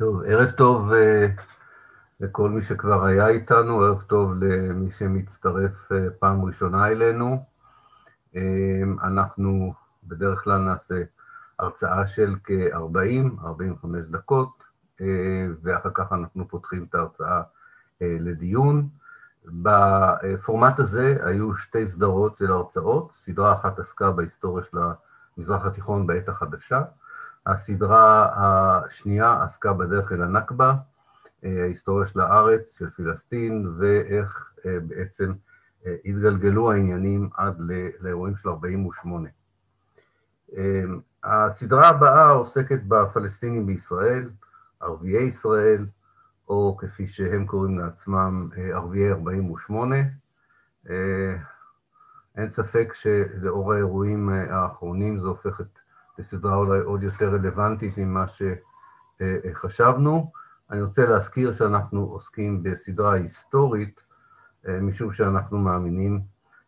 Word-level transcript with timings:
טוב, 0.00 0.22
ערב 0.26 0.50
טוב 0.50 0.92
אה, 0.92 1.26
לכל 2.20 2.50
מי 2.50 2.62
שכבר 2.62 3.04
היה 3.04 3.28
איתנו, 3.28 3.82
ערב 3.82 4.02
טוב 4.02 4.32
למי 4.44 4.90
שמצטרף 4.90 5.92
אה, 5.92 6.10
פעם 6.18 6.44
ראשונה 6.44 6.86
אלינו. 6.86 7.44
אה, 8.36 8.82
אנחנו 9.02 9.74
בדרך 10.04 10.44
כלל 10.44 10.58
נעשה 10.58 11.02
הרצאה 11.58 12.06
של 12.06 12.34
כ-40-45 12.44 13.86
דקות, 14.10 14.64
ואחר 15.62 15.90
כך 15.94 16.12
אנחנו 16.12 16.48
פותחים 16.48 16.86
את 16.90 16.94
ההרצאה 16.94 17.42
לדיון. 18.00 18.88
בפורמט 19.44 20.78
הזה 20.78 21.16
היו 21.22 21.54
שתי 21.54 21.86
סדרות 21.86 22.36
של 22.38 22.50
הרצאות, 22.50 23.12
סדרה 23.12 23.52
אחת 23.52 23.78
עסקה 23.78 24.10
בהיסטוריה 24.10 24.64
של 24.64 24.78
המזרח 25.36 25.66
התיכון 25.66 26.06
בעת 26.06 26.28
החדשה, 26.28 26.82
הסדרה 27.46 28.28
השנייה 28.36 29.42
עסקה 29.42 29.72
בדרך 29.72 30.12
אל 30.12 30.22
הנכבה, 30.22 30.74
אה, 31.44 31.62
ההיסטוריה 31.62 32.06
של 32.06 32.20
הארץ, 32.20 32.78
של 32.78 32.90
פלסטין, 32.90 33.74
ואיך 33.78 34.52
אה, 34.66 34.80
בעצם 34.80 35.32
אה, 35.86 35.96
התגלגלו 36.04 36.72
העניינים 36.72 37.30
עד 37.34 37.60
לאירועים 38.00 38.36
של 38.36 38.48
48'. 38.48 39.28
הסדרה 41.24 41.88
הבאה 41.88 42.30
עוסקת 42.30 42.80
בפלסטינים 42.88 43.66
בישראל, 43.66 44.30
ערביי 44.80 45.22
ישראל, 45.22 45.86
או 46.48 46.76
כפי 46.78 47.08
שהם 47.08 47.46
קוראים 47.46 47.78
לעצמם, 47.78 48.48
ערביי 48.72 49.12
48'. 49.12 49.96
אין 52.36 52.50
ספק 52.50 52.92
שלאור 52.92 53.72
האירועים 53.72 54.28
האחרונים 54.28 55.18
זה 55.18 55.26
הופך 55.26 55.60
את 55.60 55.79
בסדרה 56.20 56.56
אולי 56.56 56.80
עוד 56.80 57.02
יותר 57.02 57.34
רלוונטית 57.34 57.98
ממה 57.98 58.24
שחשבנו. 59.18 60.32
אני 60.70 60.82
רוצה 60.82 61.06
להזכיר 61.06 61.52
שאנחנו 61.52 62.00
עוסקים 62.00 62.62
בסדרה 62.62 63.12
היסטורית, 63.12 64.00
אה, 64.68 64.80
משום 64.80 65.12
שאנחנו 65.12 65.58
מאמינים 65.58 66.20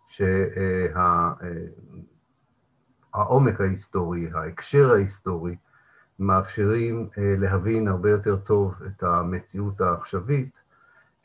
שהעומק 0.07 1.01
ההיסטורי, 3.61 4.31
ההקשר 4.35 4.93
ההיסטורי, 4.93 5.57
מאפשרים 6.19 7.09
אה, 7.19 7.35
להבין 7.39 7.89
הרבה 7.89 8.11
יותר 8.11 8.37
טוב 8.37 8.75
את 8.87 9.03
המציאות 9.03 9.81
העכשווית, 9.81 10.51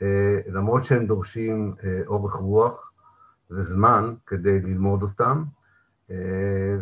אה, 0.01 0.39
למרות 0.47 0.85
שהם 0.85 1.07
דורשים 1.07 1.75
אורך 2.07 2.33
רוח 2.33 2.91
וזמן 3.51 4.13
כדי 4.25 4.61
ללמוד 4.61 5.01
אותם, 5.01 5.43
אה, 5.43 5.56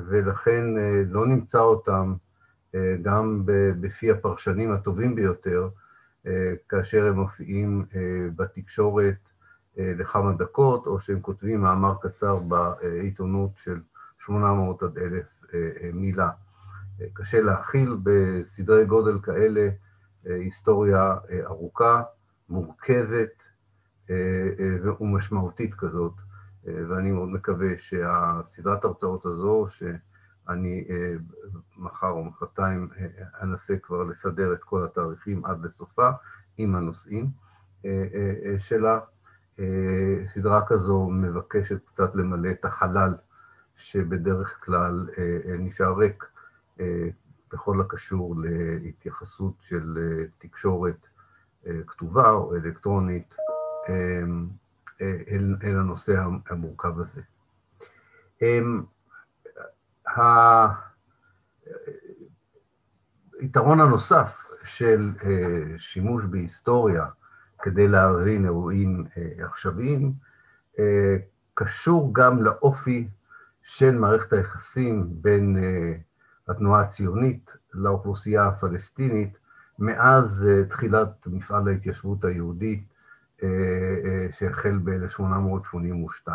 ולכן 0.07 0.77
אה, 0.77 1.03
לא 1.07 1.27
נמצא 1.27 1.59
אותם 1.59 2.13
אה, 2.75 2.95
גם 3.01 3.41
בפי 3.79 4.11
הפרשנים 4.11 4.71
הטובים 4.71 5.15
ביותר, 5.15 5.69
כאשר 6.69 7.05
הם 7.05 7.19
מופיעים 7.19 7.85
בתקשורת 8.35 9.29
לכמה 9.77 10.33
דקות, 10.33 10.87
או 10.87 10.99
שהם 10.99 11.21
כותבים 11.21 11.61
מאמר 11.61 11.95
קצר 12.01 12.35
בעיתונות 12.35 13.51
של 13.57 13.79
800 14.19 14.83
עד 14.83 14.97
1,000 14.97 15.25
מילה. 15.93 16.29
קשה 17.13 17.41
להכיל 17.41 17.97
בסדרי 18.03 18.85
גודל 18.85 19.19
כאלה 19.23 19.69
היסטוריה 20.23 21.15
ארוכה, 21.45 22.01
מורכבת 22.49 23.43
ומשמעותית 24.99 25.73
כזאת, 25.73 26.13
ואני 26.65 27.11
מאוד 27.11 27.29
מקווה 27.29 27.77
שהסדרת 27.77 28.83
הרצאות 28.83 29.25
הזו, 29.25 29.67
שאני 29.69 30.85
אה, 30.89 31.13
מחר 31.77 32.09
או 32.09 32.23
מחרתיים 32.23 32.89
אה, 32.97 33.07
אנסה 33.41 33.77
כבר 33.77 34.03
לסדר 34.03 34.53
את 34.53 34.63
כל 34.63 34.85
התאריכים 34.85 35.45
עד 35.45 35.65
לסופה 35.65 36.09
עם 36.57 36.75
הנושאים 36.75 37.29
אה, 37.85 38.55
שלה. 38.57 38.99
סדרה 40.27 40.65
כזו 40.67 41.09
מבקשת 41.09 41.85
קצת 41.85 42.15
למלא 42.15 42.51
את 42.51 42.65
החלל 42.65 43.15
שבדרך 43.75 44.65
כלל 44.65 45.09
נשאר 45.59 45.93
ריק 45.97 46.25
בכל 47.53 47.81
הקשור 47.81 48.35
להתייחסות 48.81 49.53
של 49.61 49.97
תקשורת 50.37 51.07
כתובה 51.87 52.29
או 52.29 52.55
אלקטרונית 52.55 53.35
אל, 55.01 55.55
אל 55.63 55.79
הנושא 55.79 56.23
המורכב 56.49 56.99
הזה. 56.99 57.21
אמ, 58.41 58.83
היתרון 63.39 63.81
הנוסף 63.81 64.47
של 64.63 65.11
אה, 65.23 65.77
שימוש 65.77 66.25
בהיסטוריה 66.25 67.05
כדי 67.61 67.87
להבין 67.87 68.45
אירועים 68.45 69.05
אה, 69.17 69.45
עכשוויים, 69.45 70.13
אה, 70.79 71.15
קשור 71.53 72.09
גם 72.13 72.41
לאופי 72.41 73.07
של 73.63 73.97
מערכת 73.97 74.33
היחסים 74.33 75.07
בין 75.09 75.57
התנועה 76.47 76.81
הציונית 76.81 77.57
לאוכלוסייה 77.73 78.47
הפלסטינית 78.47 79.37
מאז 79.79 80.49
תחילת 80.69 81.27
מפעל 81.27 81.67
ההתיישבות 81.67 82.25
היהודית 82.25 82.83
אה, 82.83 82.85
אה, 82.89 82.94
שהחל 84.31 84.79
ב-1882. 84.83 86.29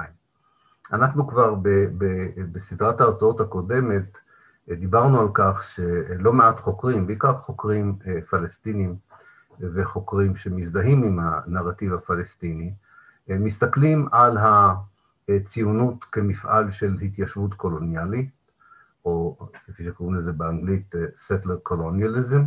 אנחנו 0.92 1.28
כבר 1.28 1.54
ב, 1.54 1.68
ב, 1.98 2.04
בסדרת 2.52 3.00
ההרצאות 3.00 3.40
הקודמת 3.40 4.18
אה, 4.70 4.74
דיברנו 4.74 5.20
על 5.20 5.28
כך 5.34 5.62
שלא 5.62 6.32
מעט 6.32 6.60
חוקרים, 6.60 7.06
בעיקר 7.06 7.38
חוקרים 7.38 7.98
פלסטינים 8.30 8.96
וחוקרים 9.60 10.36
שמזדהים 10.36 11.02
עם 11.02 11.18
הנרטיב 11.22 11.94
הפלסטיני, 11.94 12.72
מסתכלים 13.28 14.08
על 14.12 14.38
הציונות 15.28 16.04
כמפעל 16.12 16.70
של 16.70 16.96
התיישבות 17.02 17.54
קולוניאלית, 17.54 18.30
או 19.04 19.36
כפי 19.66 19.84
שקוראים 19.84 20.14
לזה 20.14 20.32
באנגלית 20.32 20.94
settler 21.28 21.72
colonialism, 21.72 22.42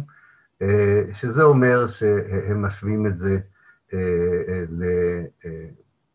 שזה 1.13 1.43
אומר 1.43 1.87
שהם 1.87 2.65
משווים 2.65 3.07
את 3.07 3.17
זה 3.17 3.29
אה, 3.29 3.37
אה, 3.37 3.52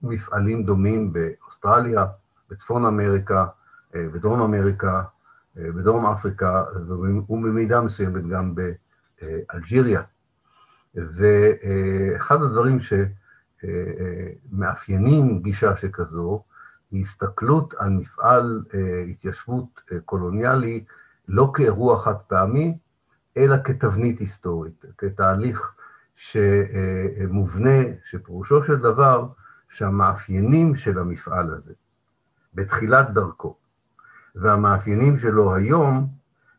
למפעלים 0.03 0.65
דומים 0.65 1.13
באוסטרליה, 1.13 2.07
בצפון 2.51 2.85
אמריקה, 2.85 3.47
אה, 3.95 4.09
בדרום 4.13 4.43
אמריקה, 4.43 5.03
בדרום 5.57 6.07
אפריקה, 6.07 6.65
ובמידה 7.29 7.81
מסוימת 7.81 8.29
גם 8.29 8.55
באלג'יריה. 8.55 10.03
ואחד 10.95 12.43
הדברים 12.43 12.79
שמאפיינים 14.51 15.43
גישה 15.43 15.77
שכזו, 15.77 16.43
היא 16.91 17.01
הסתכלות 17.01 17.75
על 17.79 17.91
מפעל 17.91 18.65
התיישבות 19.11 19.81
קולוניאלי 20.05 20.85
לא 21.29 21.51
כאירוע 21.55 21.99
חד 21.99 22.17
פעמי, 22.27 22.79
אלא 23.37 23.57
כתבנית 23.65 24.19
היסטורית, 24.19 24.85
כתהליך 24.99 25.75
שמובנה, 26.19 27.79
שפירושו 28.05 28.63
של 28.63 28.77
דבר 28.77 29.29
שהמאפיינים 29.69 30.75
של 30.75 30.99
המפעל 30.99 31.55
הזה 31.55 31.75
בתחילת 32.55 33.11
דרכו 33.11 33.57
והמאפיינים 34.35 35.19
שלו 35.19 35.55
היום 35.55 36.09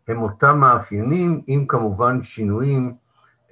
הם 0.08 0.22
אותם 0.22 0.60
מאפיינים 0.60 1.42
עם 1.48 1.68
כמובן 1.68 2.22
שינויים 2.22 2.96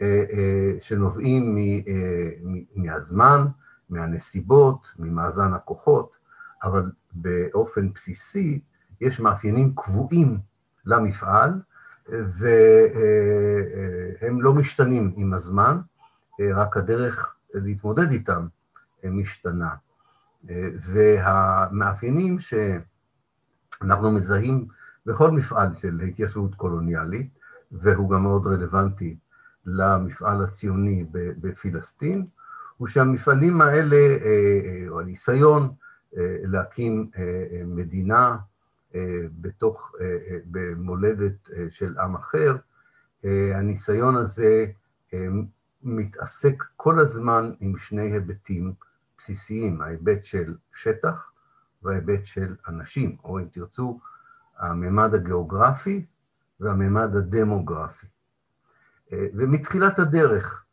אה, 0.01 0.23
אה, 0.33 0.73
שנובעים 0.81 1.57
אה, 1.57 2.29
מהזמן, 2.75 3.45
מהנסיבות, 3.89 4.87
ממאזן 4.99 5.53
הכוחות, 5.53 6.17
אבל 6.63 6.91
באופן 7.13 7.93
בסיסי 7.93 8.59
יש 9.01 9.19
מאפיינים 9.19 9.73
קבועים 9.75 10.39
למפעל, 10.85 11.51
והם 12.09 12.41
לא 14.41 14.53
משתנים 14.53 15.13
עם 15.15 15.33
הזמן, 15.33 15.79
רק 16.39 16.77
הדרך 16.77 17.35
להתמודד 17.53 18.11
איתם 18.11 18.47
משתנה. 19.03 19.69
והמאפיינים 20.81 22.37
שאנחנו 22.39 24.11
מזהים 24.11 24.67
בכל 25.05 25.31
מפעל 25.31 25.75
של 25.75 26.01
התיישבות 26.01 26.55
קולוניאלית, 26.55 27.29
והוא 27.71 28.09
גם 28.09 28.23
מאוד 28.23 28.47
רלוונטי 28.47 29.17
למפעל 29.65 30.43
הציוני 30.43 31.05
בפלסטין, 31.11 32.25
הוא 32.77 32.87
שהמפעלים 32.87 33.61
האלה, 33.61 33.97
או 34.89 35.01
הניסיון 35.01 35.73
להקים 36.43 37.11
מדינה 37.65 38.37
בתוך, 39.41 39.91
במולדת 40.45 41.49
של 41.69 41.99
עם 41.99 42.15
אחר, 42.15 42.55
הניסיון 43.53 44.15
הזה 44.15 44.65
מתעסק 45.83 46.63
כל 46.75 46.99
הזמן 46.99 47.51
עם 47.59 47.77
שני 47.77 48.11
היבטים 48.11 48.73
בסיסיים, 49.17 49.81
ההיבט 49.81 50.23
של 50.23 50.55
שטח 50.73 51.31
וההיבט 51.83 52.25
של 52.25 52.55
אנשים, 52.67 53.17
או 53.23 53.39
אם 53.39 53.45
תרצו, 53.51 53.99
הממד 54.57 55.13
הגיאוגרפי 55.13 56.05
והממד 56.59 57.15
הדמוגרפי. 57.15 58.07
ומתחילת 59.11 59.99
הדרך 59.99 60.65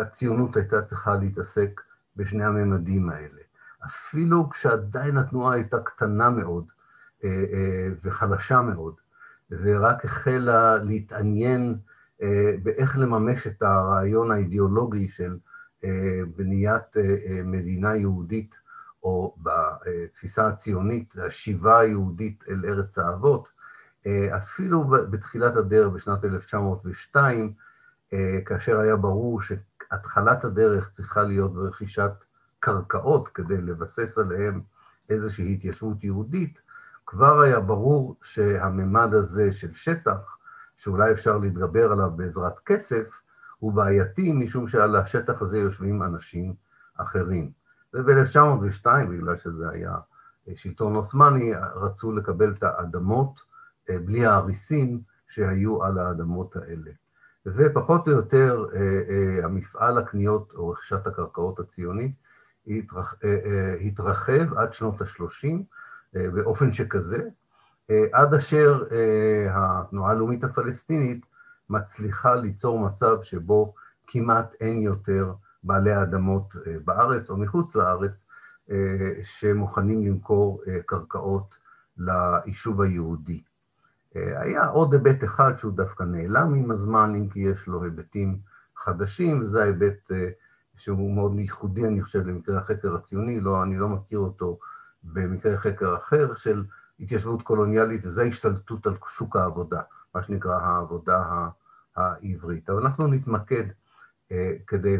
הציונות 0.00 0.56
הייתה 0.56 0.82
צריכה 0.82 1.14
להתעסק 1.14 1.80
בשני 2.16 2.44
הממדים 2.44 3.10
האלה. 3.10 3.40
אפילו 3.86 4.50
כשעדיין 4.50 5.16
התנועה 5.16 5.54
הייתה 5.54 5.80
קטנה 5.80 6.30
מאוד 6.30 6.64
וחלשה 8.02 8.60
מאוד, 8.60 8.94
ורק 9.50 10.04
החלה 10.04 10.76
להתעניין 10.76 11.78
באיך 12.62 12.98
לממש 12.98 13.46
את 13.46 13.62
הרעיון 13.62 14.30
האידיאולוגי 14.30 15.08
של 15.08 15.36
בניית 16.36 16.96
מדינה 17.44 17.96
יהודית, 17.96 18.54
או 19.02 19.36
בתפיסה 19.42 20.46
הציונית, 20.46 21.14
השיבה 21.18 21.78
היהודית 21.78 22.44
אל 22.48 22.64
ארץ 22.64 22.98
האבות, 22.98 23.48
אפילו 24.36 24.84
בתחילת 24.84 25.56
הדרך 25.56 25.92
בשנת 25.92 26.24
1902, 26.24 27.52
כאשר 28.44 28.80
היה 28.80 28.96
ברור 28.96 29.40
שהתחלת 29.42 30.44
הדרך 30.44 30.90
צריכה 30.90 31.22
להיות 31.22 31.54
ברכישת 31.54 32.12
קרקעות 32.58 33.28
כדי 33.28 33.60
לבסס 33.60 34.18
עליהן 34.18 34.60
איזושהי 35.10 35.54
התיישבות 35.54 36.04
יהודית, 36.04 36.60
כבר 37.06 37.40
היה 37.40 37.60
ברור 37.60 38.16
שהממד 38.22 39.14
הזה 39.14 39.52
של 39.52 39.72
שטח, 39.72 40.36
שאולי 40.80 41.12
אפשר 41.12 41.38
להתגבר 41.38 41.92
עליו 41.92 42.10
בעזרת 42.16 42.58
כסף, 42.66 43.10
הוא 43.58 43.72
בעייתי 43.72 44.32
משום 44.32 44.68
שעל 44.68 44.96
השטח 44.96 45.42
הזה 45.42 45.58
יושבים 45.58 46.02
אנשים 46.02 46.54
אחרים. 46.96 47.50
וב-1902, 47.94 48.86
בגלל 49.10 49.36
שזה 49.36 49.68
היה 49.70 49.94
שלטון 50.54 50.94
עות'מאני, 50.94 51.52
רצו 51.74 52.12
לקבל 52.12 52.54
את 52.58 52.62
האדמות 52.62 53.40
בלי 53.88 54.26
האריסים 54.26 55.00
שהיו 55.28 55.84
על 55.84 55.98
האדמות 55.98 56.56
האלה. 56.56 56.90
ופחות 57.46 58.08
או 58.08 58.12
יותר 58.12 58.66
המפעל 59.42 59.98
הקניות 59.98 60.52
או 60.54 60.68
רכישת 60.68 61.06
הקרקעות 61.06 61.60
הציונית 61.60 62.12
התרחב 63.86 64.54
עד 64.56 64.72
שנות 64.72 65.00
ה-30 65.00 65.48
באופן 66.14 66.72
שכזה, 66.72 67.28
עד 68.12 68.34
אשר 68.34 68.84
התנועה 69.50 70.10
הלאומית 70.10 70.44
הפלסטינית 70.44 71.26
מצליחה 71.70 72.34
ליצור 72.34 72.78
מצב 72.78 73.16
שבו 73.22 73.74
כמעט 74.06 74.54
אין 74.60 74.80
יותר 74.80 75.32
בעלי 75.62 76.02
אדמות 76.02 76.54
בארץ 76.84 77.30
או 77.30 77.36
מחוץ 77.36 77.76
לארץ 77.76 78.26
שמוכנים 79.22 80.06
למכור 80.06 80.62
קרקעות 80.86 81.58
ליישוב 81.98 82.80
היהודי. 82.80 83.42
היה 84.14 84.66
עוד 84.66 84.92
היבט 84.92 85.24
אחד 85.24 85.52
שהוא 85.56 85.72
דווקא 85.72 86.02
נעלם 86.02 86.54
עם 86.54 86.70
הזמן, 86.70 87.14
אם 87.14 87.28
כי 87.28 87.40
יש 87.40 87.66
לו 87.66 87.84
היבטים 87.84 88.38
חדשים, 88.76 89.40
וזה 89.40 89.62
ההיבט 89.62 90.10
שהוא 90.76 91.14
מאוד 91.14 91.38
ייחודי, 91.38 91.86
אני 91.86 92.02
חושב, 92.02 92.26
למקרה 92.26 92.58
החקר 92.58 92.94
הציוני, 92.94 93.40
לא, 93.40 93.62
אני 93.62 93.78
לא 93.78 93.88
מכיר 93.88 94.18
אותו 94.18 94.58
במקרה 95.04 95.56
חקר 95.56 95.96
אחר 95.96 96.34
של 96.34 96.64
התיישבות 97.00 97.42
קולוניאלית, 97.42 98.06
וזה 98.06 98.22
השתלטות 98.22 98.86
על 98.86 98.94
שוק 99.08 99.36
העבודה, 99.36 99.80
מה 100.14 100.22
שנקרא 100.22 100.58
העבודה 100.60 101.24
העברית. 101.96 102.70
אבל 102.70 102.82
אנחנו 102.82 103.06
נתמקד 103.06 103.64
כדי 104.66 104.96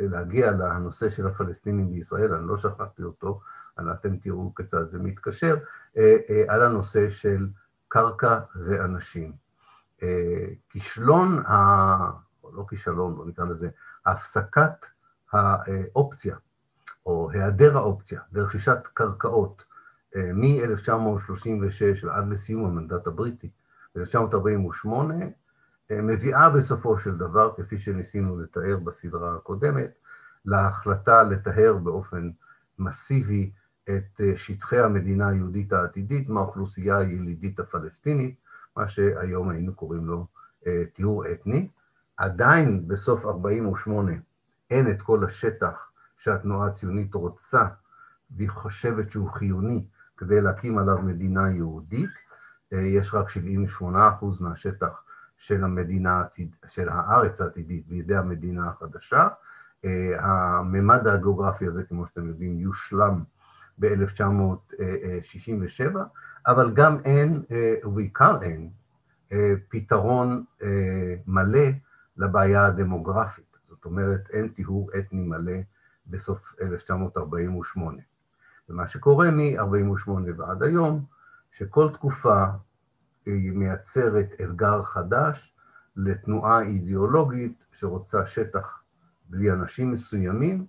להגיע 0.00 0.50
לנושא 0.50 1.10
של 1.10 1.26
הפלסטינים 1.26 1.90
בישראל, 1.90 2.34
אני 2.34 2.48
לא 2.48 2.56
שכחתי 2.56 3.02
אותו, 3.02 3.40
אתם 3.80 4.16
תראו 4.16 4.54
כיצד 4.54 4.88
זה 4.88 4.98
מתקשר, 4.98 5.56
על 6.48 6.62
הנושא 6.62 7.10
של 7.10 7.48
קרקע 7.88 8.38
ואנשים. 8.54 9.32
כישלון, 10.68 11.38
ה... 11.46 12.10
או 12.44 12.52
לא 12.54 12.64
כישלון, 12.68 13.14
בוא 13.14 13.26
נקרא 13.26 13.44
לזה, 13.44 13.68
הפסקת 14.06 14.86
האופציה, 15.32 16.36
או 17.06 17.30
היעדר 17.30 17.76
האופציה 17.76 18.20
לרכישת 18.32 18.78
קרקעות 18.94 19.64
מ-1936 20.16 22.06
ועד 22.06 22.28
לסיום 22.28 22.64
המנדט 22.64 23.06
הבריטי 23.06 23.50
ב-1948, 23.96 24.86
מביאה 25.90 26.50
בסופו 26.50 26.98
של 26.98 27.16
דבר, 27.16 27.52
כפי 27.56 27.78
שניסינו 27.78 28.40
לתאר 28.40 28.76
בסדרה 28.84 29.34
הקודמת, 29.34 29.90
להחלטה 30.44 31.22
לטהר 31.22 31.74
באופן 31.74 32.30
מסיבי 32.78 33.50
את 33.84 34.20
שטחי 34.34 34.78
המדינה 34.78 35.28
היהודית 35.28 35.72
העתידית 35.72 36.28
מהאוכלוסייה 36.28 36.98
הילידית 36.98 37.60
הפלסטינית, 37.60 38.36
מה 38.76 38.88
שהיום 38.88 39.48
היינו 39.48 39.74
קוראים 39.74 40.06
לו 40.06 40.26
טיהור 40.94 41.24
אתני. 41.32 41.68
עדיין 42.16 42.88
בסוף 42.88 43.26
48' 43.26 44.12
אין 44.70 44.90
את 44.90 45.02
כל 45.02 45.24
השטח 45.24 45.90
שהתנועה 46.16 46.68
הציונית 46.68 47.14
רוצה 47.14 47.66
והיא 48.36 48.50
חושבת 48.50 49.10
שהוא 49.10 49.30
חיוני 49.30 49.84
כדי 50.22 50.40
להקים 50.40 50.78
עליו 50.78 51.02
מדינה 51.02 51.50
יהודית. 51.50 52.10
יש 52.72 53.14
רק 53.14 53.26
78% 53.80 53.84
מהשטח 54.40 55.04
של 55.36 55.64
המדינה, 55.64 56.24
של 56.66 56.88
הארץ 56.88 57.40
העתידית 57.40 57.88
בידי 57.88 58.16
המדינה 58.16 58.68
החדשה. 58.68 59.28
הממד 60.18 61.06
הגיאוגרפי 61.06 61.66
הזה, 61.66 61.84
כמו 61.84 62.06
שאתם 62.06 62.28
יודעים, 62.28 62.58
יושלם 62.58 63.22
ב-1967, 63.78 65.96
אבל 66.46 66.70
גם 66.74 66.98
אין, 67.04 67.42
ובעיקר 67.84 68.38
אין, 68.42 68.70
פתרון 69.68 70.44
מלא 71.26 71.68
לבעיה 72.16 72.66
הדמוגרפית. 72.66 73.56
זאת 73.68 73.84
אומרת, 73.84 74.30
אין 74.30 74.48
טיהור 74.48 74.90
אתני 74.98 75.24
מלא 75.24 75.58
בסוף 76.06 76.54
1948. 76.60 78.02
ומה 78.68 78.86
שקורה 78.86 79.30
מ-48' 79.30 80.10
ועד 80.36 80.62
היום, 80.62 81.04
שכל 81.50 81.88
תקופה 81.92 82.44
היא 83.26 83.52
מייצרת 83.52 84.26
אתגר 84.44 84.82
חדש 84.82 85.54
לתנועה 85.96 86.60
אידיאולוגית 86.60 87.64
שרוצה 87.72 88.26
שטח 88.26 88.82
בלי 89.28 89.52
אנשים 89.52 89.92
מסוימים, 89.92 90.66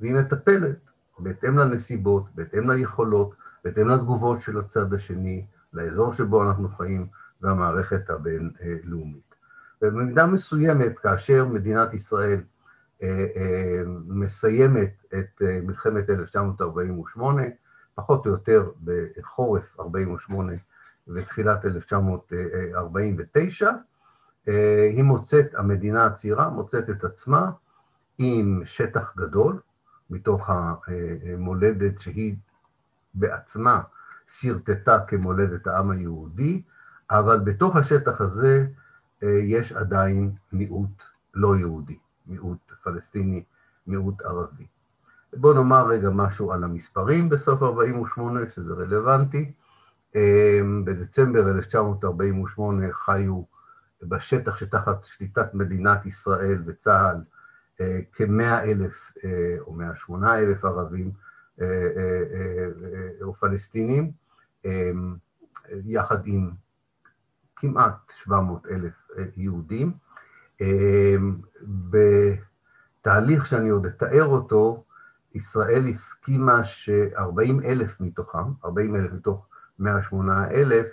והיא 0.00 0.14
מטפלת 0.14 0.78
בהתאם 1.18 1.58
לנסיבות, 1.58 2.24
בהתאם 2.34 2.70
ליכולות, 2.70 3.34
בהתאם 3.64 3.88
לתגובות 3.88 4.40
של 4.40 4.58
הצד 4.58 4.92
השני, 4.92 5.46
לאזור 5.72 6.12
שבו 6.12 6.42
אנחנו 6.42 6.68
חיים 6.68 7.06
והמערכת 7.40 8.10
הבינלאומית. 8.10 9.34
ובמידה 9.82 10.26
מסוימת, 10.26 10.98
כאשר 10.98 11.44
מדינת 11.44 11.94
ישראל 11.94 12.40
מסיימת 14.06 15.04
את 15.18 15.42
מלחמת 15.62 16.10
1948, 16.10 17.42
פחות 17.94 18.26
או 18.26 18.30
יותר 18.30 18.70
בחורף 18.84 19.80
48' 19.80 20.52
ותחילת 21.08 21.64
1949, 21.64 23.70
היא 24.46 25.02
מוצאת, 25.02 25.54
המדינה 25.54 26.06
הצעירה 26.06 26.48
מוצאת 26.48 26.90
את 26.90 27.04
עצמה 27.04 27.50
עם 28.18 28.62
שטח 28.64 29.16
גדול, 29.16 29.60
מתוך 30.10 30.50
המולדת 30.50 32.00
שהיא 32.00 32.36
בעצמה 33.14 33.82
שרטטה 34.26 34.98
כמולדת 35.08 35.66
העם 35.66 35.90
היהודי, 35.90 36.62
אבל 37.10 37.38
בתוך 37.38 37.76
השטח 37.76 38.20
הזה 38.20 38.66
יש 39.22 39.72
עדיין 39.72 40.32
מיעוט 40.52 41.02
לא 41.34 41.56
יהודי, 41.56 41.98
מיעוט 42.26 42.72
פלסטיני, 42.82 43.44
מיעוט 43.86 44.22
ערבי. 44.22 44.66
בואו 45.36 45.54
נאמר 45.54 45.86
רגע 45.86 46.10
משהו 46.10 46.52
על 46.52 46.64
המספרים 46.64 47.28
בסוף 47.28 47.62
48', 47.62 48.46
שזה 48.46 48.74
רלוונטי. 48.74 49.52
בדצמבר 50.84 51.50
1948 51.50 52.92
חיו 52.92 53.42
בשטח 54.02 54.56
שתחת 54.56 55.04
שליטת 55.04 55.54
מדינת 55.54 56.06
ישראל 56.06 56.62
וצה"ל 56.66 57.16
כמאה 58.12 58.64
אלף 58.64 59.12
או 59.60 59.72
מאה 59.72 59.94
שמונה 59.94 60.38
אלף 60.38 60.64
ערבים 60.64 61.10
או 63.22 63.34
פלסטינים, 63.34 64.12
יחד 65.84 66.26
עם 66.26 66.50
כמעט 67.56 67.96
700 68.10 68.66
אלף 68.66 69.08
יהודים. 69.36 69.92
בתהליך 73.00 73.46
שאני 73.46 73.68
עוד 73.68 73.86
אתאר 73.86 74.24
אותו, 74.24 74.84
ישראל 75.34 75.88
הסכימה 75.88 76.64
ש-40 76.64 77.64
אלף 77.64 78.00
מתוכם, 78.00 78.52
40 78.64 78.96
אלף 78.96 79.12
מתוך 79.12 79.46
108 79.78 80.50
אלף, 80.50 80.86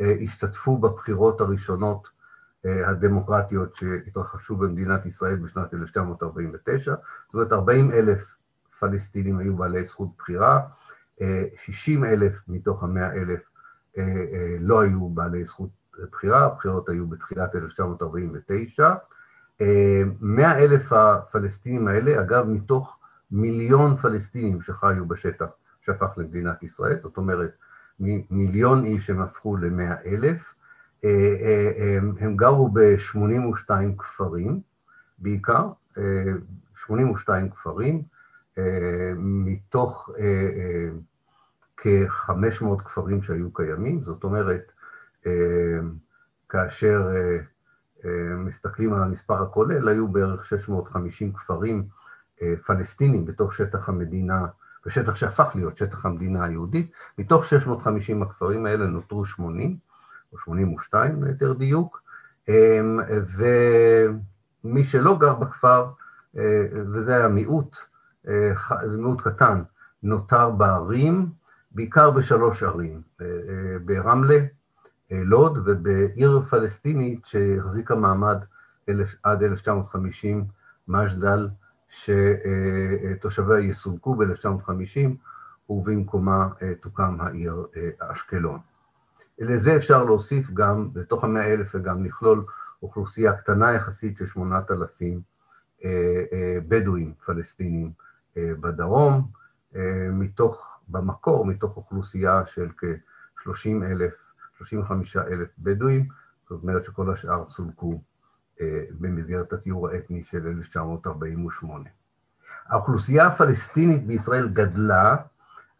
השתתפו 0.00 0.78
בבחירות 0.78 1.40
הראשונות 1.40 2.08
הדמוקרטיות 2.64 3.74
שהתרחשו 3.74 4.56
במדינת 4.56 5.06
ישראל 5.06 5.36
בשנת 5.36 5.74
1949. 5.74 6.94
זאת 7.26 7.34
אומרת, 7.34 7.52
40 7.52 7.92
אלף 7.92 8.36
פלסטינים 8.78 9.38
היו 9.38 9.56
בעלי 9.56 9.84
זכות 9.84 10.08
בחירה, 10.18 10.60
60 11.56 12.04
אלף 12.04 12.42
מתוך 12.48 12.84
ה-100 12.84 13.12
אלף 13.12 13.40
לא 14.60 14.80
היו 14.80 15.08
בעלי 15.08 15.44
זכות 15.44 15.70
בחירה, 16.12 16.44
הבחירות 16.44 16.88
היו 16.88 17.06
בתחילת 17.06 17.54
1949, 17.56 18.94
מאה 20.20 20.58
אלף 20.58 20.92
הפלסטינים 20.92 21.88
האלה, 21.88 22.20
אגב, 22.20 22.46
מתוך 22.48 22.98
מיליון 23.30 23.96
פלסטינים 23.96 24.62
שחיו 24.62 25.08
בשטח 25.08 25.46
שהפך 25.80 26.08
למדינת 26.16 26.62
ישראל, 26.62 26.98
זאת 27.02 27.16
אומרת, 27.16 27.50
מיליון 28.30 28.84
איש 28.84 29.10
הם 29.10 29.20
הפכו 29.20 29.56
למאה 29.56 29.94
אלף, 30.06 30.54
הם 32.20 32.36
גרו 32.36 32.68
ב-82 32.68 33.70
כפרים 33.98 34.60
בעיקר, 35.18 35.68
82 36.76 37.50
כפרים, 37.50 38.02
מתוך 39.16 40.10
כ-500 41.76 42.82
כפרים 42.84 43.22
שהיו 43.22 43.52
קיימים, 43.52 44.02
זאת 44.04 44.24
אומרת, 44.24 44.72
כאשר 46.48 47.08
מסתכלים 48.36 48.94
על 48.94 49.02
המספר 49.02 49.42
הכולל, 49.42 49.88
היו 49.88 50.08
בערך 50.08 50.44
650 50.44 51.32
כפרים 51.32 51.86
פלסטינים 52.66 53.26
בתוך 53.26 53.54
שטח 53.54 53.88
המדינה, 53.88 54.46
בשטח 54.86 55.14
שהפך 55.14 55.50
להיות 55.54 55.76
שטח 55.76 56.06
המדינה 56.06 56.44
היהודית. 56.44 56.90
מתוך 57.18 57.44
650 57.44 58.22
הכפרים 58.22 58.66
האלה 58.66 58.86
נותרו 58.86 59.26
80, 59.26 59.76
או 60.32 60.38
82 60.38 61.24
ליתר 61.24 61.52
דיוק, 61.52 62.02
ומי 64.64 64.84
שלא 64.84 65.18
גר 65.18 65.34
בכפר, 65.34 65.86
וזה 66.92 67.16
היה 67.16 67.28
מיעוט, 67.28 67.76
מיעוט 68.96 69.20
קטן, 69.20 69.62
נותר 70.02 70.50
בערים, 70.50 71.26
בעיקר 71.72 72.10
בשלוש 72.10 72.62
ערים, 72.62 73.02
ברמלה, 73.84 74.38
לוד 75.10 75.58
ובעיר 75.64 76.40
פלסטינית 76.40 77.26
שהחזיקה 77.26 77.94
מעמד 77.94 78.38
עד 79.22 79.42
1950, 79.42 80.44
מג'דל, 80.88 81.48
שתושביה 81.88 83.58
יסולקו 83.58 84.14
ב-1950, 84.14 85.08
ובמקומה 85.70 86.48
תוקם 86.80 87.16
העיר 87.20 87.66
אשקלון. 87.98 88.58
לזה 89.38 89.76
אפשר 89.76 90.04
להוסיף 90.04 90.50
גם, 90.50 90.88
בתוך 90.92 91.24
המאה 91.24 91.52
אלף 91.52 91.74
וגם 91.74 92.04
לכלול 92.04 92.44
אוכלוסייה 92.82 93.32
קטנה 93.32 93.72
יחסית 93.72 94.16
של 94.16 94.26
8,000 94.26 95.20
בדואים 96.68 97.14
פלסטינים 97.26 97.92
בדרום, 98.36 99.30
מתוך, 100.12 100.80
במקור, 100.88 101.46
מתוך 101.46 101.76
אוכלוסייה 101.76 102.46
של 102.46 102.68
כ-30 102.78 103.84
אלף, 103.84 104.14
35 104.58 105.16
אלף 105.16 105.48
בדואים, 105.58 106.08
זאת 106.48 106.62
אומרת 106.62 106.84
שכל 106.84 107.12
השאר 107.12 107.48
סולקו 107.48 108.00
במסגרת 108.90 109.52
התיאור 109.52 109.88
האתני 109.88 110.24
של 110.24 110.46
1948. 110.46 111.88
האוכלוסייה 112.66 113.26
הפלסטינית 113.26 114.06
בישראל 114.06 114.48
גדלה 114.48 115.16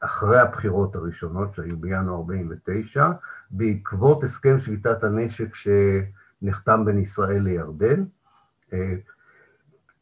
אחרי 0.00 0.40
הבחירות 0.40 0.96
הראשונות 0.96 1.54
שהיו 1.54 1.76
בינואר 1.76 2.16
49, 2.16 3.10
בעקבות 3.50 4.24
הסכם 4.24 4.58
שביתת 4.58 5.04
הנשק 5.04 5.54
שנחתם 5.54 6.84
בין 6.84 6.98
ישראל 6.98 7.42
לירדן. 7.42 8.04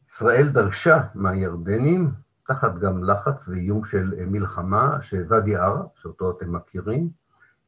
ישראל 0.09 0.49
דרשה 0.49 1.03
מהירדנים, 1.15 2.11
תחת 2.47 2.77
גם 2.77 3.03
לחץ 3.03 3.47
ואיום 3.47 3.85
של 3.85 4.13
מלחמה, 4.27 5.01
שוואדי 5.01 5.55
ערה, 5.55 5.83
שאותו 5.95 6.31
אתם 6.31 6.55
מכירים, 6.55 7.09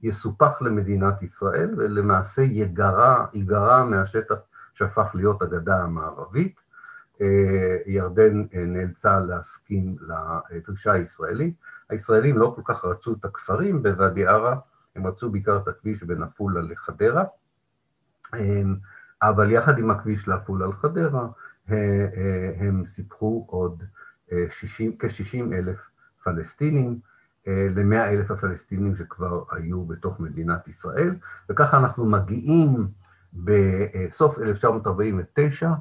יסופח 0.02 0.62
למדינת 0.62 1.22
ישראל 1.24 1.74
ולמעשה 1.78 2.42
יגרע, 2.42 3.26
יגרע 3.34 3.84
מהשטח 3.84 4.36
שהפך 4.74 5.12
להיות 5.16 5.42
הגדה 5.42 5.84
המערבית. 5.84 6.60
ירדן 7.86 8.46
נאלצה 8.54 9.20
להסכים 9.20 9.98
לדרישה 10.50 10.92
הישראלית. 10.92 11.54
הישראלים 11.90 12.38
לא 12.38 12.54
כל 12.56 12.62
כך 12.66 12.86
רצו 12.86 13.14
את 13.14 13.26
הכפרים 13.26 13.84
בוואדי 13.84 14.28
ערה, 14.28 14.56
הם 14.96 15.08
רצו 15.08 15.32
בעיקר 15.32 15.58
את 15.58 15.68
הכביש 15.68 16.04
בין 16.04 16.24
עפולה 16.24 16.62
לחדרה, 16.62 17.24
אבל 19.22 19.52
יחד 19.52 19.78
עם 19.80 19.92
הכביש 19.92 20.28
לעפולה 20.28 20.68
לחדרה, 20.68 21.28
הם 22.58 22.84
סיפחו 22.86 23.46
עוד 23.50 23.84
כ-60 24.30 25.54
אלף 25.54 25.90
פלסטינים, 26.24 27.00
ל-100 27.76 27.96
אלף 27.96 28.32
הפלסטינים 28.32 28.96
שכבר 28.96 29.44
היו 29.52 29.86
בתוך 29.86 30.20
מדינת 30.20 30.68
ישראל, 30.68 31.16
וככה 31.50 31.78
אנחנו 31.78 32.06
מגיעים 32.06 32.88
בסוף 33.34 34.40
1949 34.40 35.72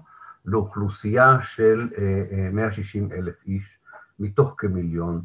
לאוכלוסייה 0.44 1.40
של 1.40 1.88
160 2.52 3.12
אלף 3.12 3.42
איש, 3.46 3.78
מתוך 4.18 4.54
כמיליון 4.58 5.22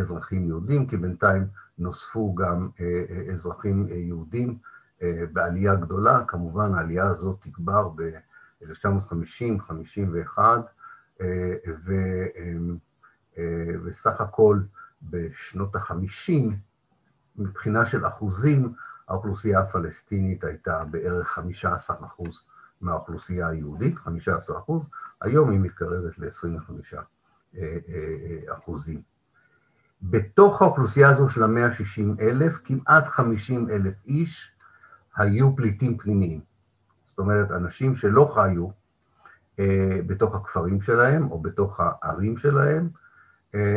אזרחים 0.00 0.46
יהודים, 0.46 0.86
כי 0.86 0.96
בינתיים 0.96 1.46
נוספו 1.78 2.34
גם 2.34 2.68
אזרחים 3.32 3.86
יהודים 3.88 4.58
בעלייה 5.32 5.74
גדולה, 5.74 6.24
כמובן 6.28 6.74
העלייה 6.74 7.06
הזאת 7.06 7.36
תגבר 7.40 7.88
ב-1950, 7.88 9.62
51, 9.66 10.60
וסך 13.84 14.20
הכל 14.20 14.58
בשנות 15.02 15.76
ה-50, 15.76 16.32
מבחינה 17.36 17.86
של 17.86 18.06
אחוזים, 18.06 18.72
האוכלוסייה 19.08 19.60
הפלסטינית 19.60 20.44
הייתה 20.44 20.84
בערך 20.84 21.28
15 21.28 21.96
אחוז 22.06 22.40
מהאוכלוסייה 22.80 23.48
היהודית, 23.48 23.98
15 23.98 24.58
אחוז, 24.58 24.88
היום 25.20 25.50
היא 25.50 25.60
מתקרבת 25.60 26.18
ל-25 26.18 26.96
אחוזים. 28.52 29.02
בתוך 30.02 30.62
האוכלוסייה 30.62 31.08
הזו 31.08 31.28
של 31.28 31.42
ה-160 31.42 32.20
אלף, 32.20 32.60
כמעט 32.64 33.06
50 33.06 33.70
אלף 33.70 33.94
איש 34.06 34.52
היו 35.16 35.56
פליטים 35.56 35.98
פנימיים. 35.98 36.40
זאת 37.08 37.18
אומרת, 37.18 37.50
אנשים 37.50 37.94
שלא 37.94 38.24
חיו 38.34 38.68
אה, 39.58 40.00
בתוך 40.06 40.34
הכפרים 40.34 40.80
שלהם 40.80 41.30
או 41.30 41.40
בתוך 41.40 41.80
הערים 41.80 42.36
שלהם, 42.36 42.88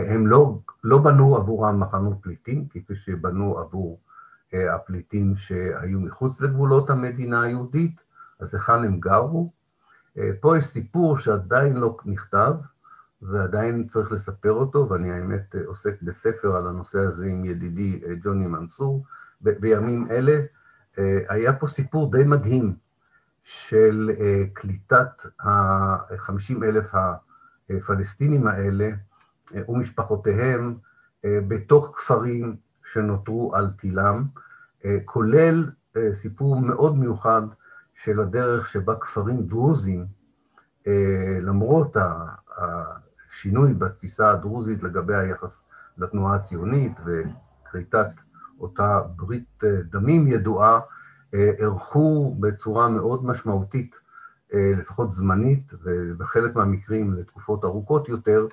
הם 0.08 0.28
לא, 0.28 0.60
לא 0.84 0.98
בנו 0.98 1.36
עבורם 1.36 1.80
מחנות 1.80 2.18
פליטים, 2.22 2.68
כפי 2.70 2.96
שבנו 2.96 3.60
עבור 3.60 4.00
אה, 4.54 4.76
הפליטים 4.76 5.36
שהיו 5.36 6.00
מחוץ 6.00 6.42
לגבולות 6.42 6.90
המדינה 6.90 7.42
היהודית, 7.42 8.04
אז 8.40 8.56
היכן 8.56 8.84
הם 8.84 9.00
גרו. 9.00 9.52
אה, 10.18 10.30
פה 10.40 10.58
יש 10.58 10.66
סיפור 10.66 11.18
שעדיין 11.18 11.78
לא 11.78 11.98
נכתב, 12.06 12.54
ועדיין 13.22 13.88
צריך 13.88 14.12
לספר 14.12 14.52
אותו, 14.52 14.90
ואני 14.90 15.12
האמת 15.12 15.56
עוסק 15.66 16.02
בספר 16.02 16.56
על 16.56 16.68
הנושא 16.68 17.00
הזה 17.00 17.26
עם 17.26 17.46
ידידי 17.46 18.02
ג'וני 18.22 18.48
מנסור. 18.48 19.06
בימים 19.42 20.08
אלה 20.12 20.42
היה 21.30 21.54
פה 21.54 21.68
סיפור 21.68 22.12
די 22.12 22.24
מדהים 22.24 22.76
של 23.44 24.12
קליטת 24.54 25.26
ה-50 25.40 26.64
אלף 26.64 26.92
הפלסטינים 27.70 28.48
האלה 28.48 28.90
ומשפחותיהם 29.54 30.78
בתוך 31.26 31.92
כפרים 31.98 32.56
שנותרו 32.86 33.56
על 33.56 33.72
תילם, 33.78 34.24
כולל 35.06 35.70
סיפור 36.14 36.62
מאוד 36.62 36.98
מיוחד 36.98 37.42
של 37.94 38.20
הדרך 38.20 38.68
שבה 38.68 38.96
כפרים 38.96 39.42
דרוזים, 39.48 40.06
למרות 41.42 41.98
השינוי 42.58 43.74
בתפיסה 43.74 44.32
הדרוזית 44.32 44.84
לגבי 44.84 45.16
היחס 45.16 45.64
לתנועה 45.98 46.36
הציונית 46.36 47.00
וכריתת 47.06 48.10
אותה 48.60 49.02
ברית 49.16 49.64
דמים 49.90 50.28
ידועה, 50.28 50.80
אירחו 51.34 52.36
בצורה 52.40 52.88
מאוד 52.88 53.26
משמעותית, 53.26 53.96
לפחות 54.54 55.12
זמנית, 55.12 55.74
ובחלק 55.84 56.56
מהמקרים 56.56 57.14
לתקופות 57.14 57.64
ארוכות 57.64 58.10
יותר, 58.10 58.48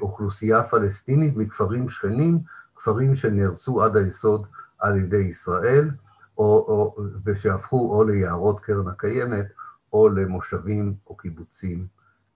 אוכלוסייה 0.00 0.62
פלסטינית 0.62 1.36
מכפרים 1.36 1.88
שכנים, 1.88 2.40
כפרים 2.76 3.16
שנהרסו 3.16 3.82
עד 3.82 3.96
היסוד 3.96 4.46
על 4.78 4.96
ידי 4.96 5.16
ישראל, 5.16 5.90
או, 6.38 6.44
או, 6.44 6.96
ושהפכו 7.24 7.96
או 7.96 8.04
ליערות 8.04 8.60
קרן 8.60 8.88
הקיימת, 8.88 9.46
או 9.92 10.08
למושבים 10.08 10.94
או 11.06 11.16
קיבוצים 11.16 11.86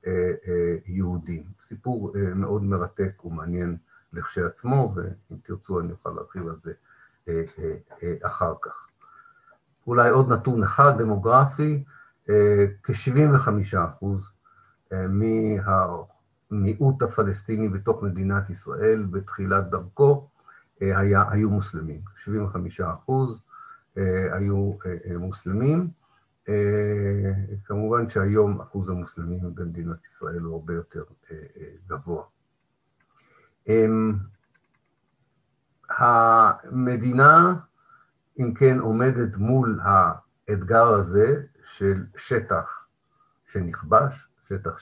אה, 0.06 0.32
אה, 0.48 0.76
יהודים. 0.86 1.42
סיפור 1.52 2.12
אה, 2.16 2.34
מאוד 2.34 2.62
מרתק 2.62 3.24
ומעניין 3.24 3.76
לכשעצמו, 4.12 4.94
ואם 4.94 5.36
תרצו 5.42 5.80
אני 5.80 5.92
אוכל 5.92 6.10
להרחיב 6.10 6.48
על 6.48 6.56
זה 6.56 6.72
אה, 7.28 7.42
אה, 7.58 7.74
אה, 8.02 8.14
אחר 8.22 8.54
כך. 8.62 8.86
אולי 9.86 10.10
עוד 10.10 10.32
נתון 10.32 10.62
אחד, 10.62 10.98
דמוגרפי, 10.98 11.84
אה, 12.28 12.66
כ-75 12.82 13.48
אחוז 13.84 14.30
אה, 14.92 15.06
מהמיעוט 16.50 17.02
הפלסטיני 17.02 17.68
בתוך 17.68 18.02
מדינת 18.02 18.50
ישראל 18.50 19.06
בתחילת 19.10 19.70
דרכו 19.70 20.28
היה, 20.80 21.24
היו 21.30 21.50
מוסלמים, 21.50 22.00
75 22.16 22.80
אחוז 22.80 23.42
היו 24.32 24.72
מוסלמים, 25.18 25.90
כמובן 27.64 28.08
שהיום 28.08 28.60
אחוז 28.60 28.88
המוסלמים 28.88 29.54
במדינת 29.54 30.04
ישראל 30.06 30.40
הוא 30.40 30.54
הרבה 30.54 30.74
יותר 30.74 31.04
גבוה. 31.88 32.24
המדינה, 35.90 37.54
אם 38.38 38.54
כן, 38.54 38.78
עומדת 38.78 39.36
מול 39.36 39.80
האתגר 39.82 40.88
הזה 40.88 41.42
של 41.64 42.04
שטח 42.16 42.86
שנכבש, 43.46 44.28
שטח 44.42 44.78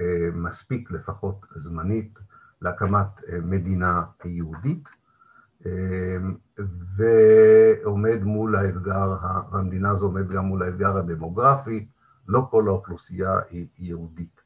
שמספיק 0.00 0.90
לפחות 0.90 1.46
זמנית 1.56 2.18
להקמת 2.62 3.06
מדינה 3.42 4.04
יהודית, 4.24 4.88
ועומד 6.96 8.22
מול 8.22 8.56
האתגר, 8.56 9.16
המדינה 9.50 9.90
הזו 9.90 10.06
עומד 10.06 10.30
גם 10.30 10.44
מול 10.44 10.62
האתגר 10.62 10.96
הדמוגרפי, 10.96 11.86
לא 12.28 12.46
כל 12.50 12.68
האוכלוסייה 12.68 13.38
היא 13.50 13.66
יהודית. 13.78 14.40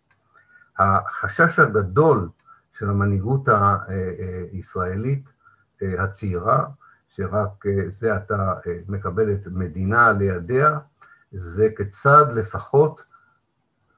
החשש 0.78 1.58
הגדול 1.58 2.28
של 2.72 2.90
המנהיגות 2.90 3.48
הישראלית 4.52 5.24
הצעירה, 5.82 6.66
שרק 7.08 7.64
זה 7.88 8.14
עתה 8.14 8.54
מקבלת 8.88 9.46
מדינה 9.46 10.12
לידיה, 10.12 10.78
זה 11.32 11.68
כיצד 11.76 12.32
לפחות 12.32 13.00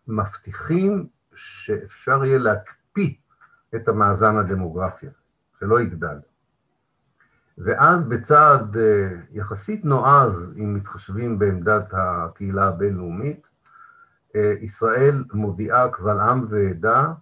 מבטיחים 0.09 1.07
שאפשר 1.34 2.25
יהיה 2.25 2.38
להקפיא 2.38 3.14
את 3.75 3.88
המאזן 3.88 4.37
הדמוגרפי, 4.37 5.06
שלא 5.60 5.80
יגדל. 5.80 6.18
ואז 7.58 8.08
בצעד 8.08 8.76
יחסית 9.30 9.84
נועז, 9.84 10.52
אם 10.56 10.75
מתחשבים 10.75 11.38
בעמדת 11.38 11.88
הקהילה 11.92 12.64
הבינלאומית, 12.68 13.46
ישראל 14.60 15.25
מודיעה 15.32 15.88
קבל 15.88 16.20
עם 16.20 16.46
ועדה 16.50 17.12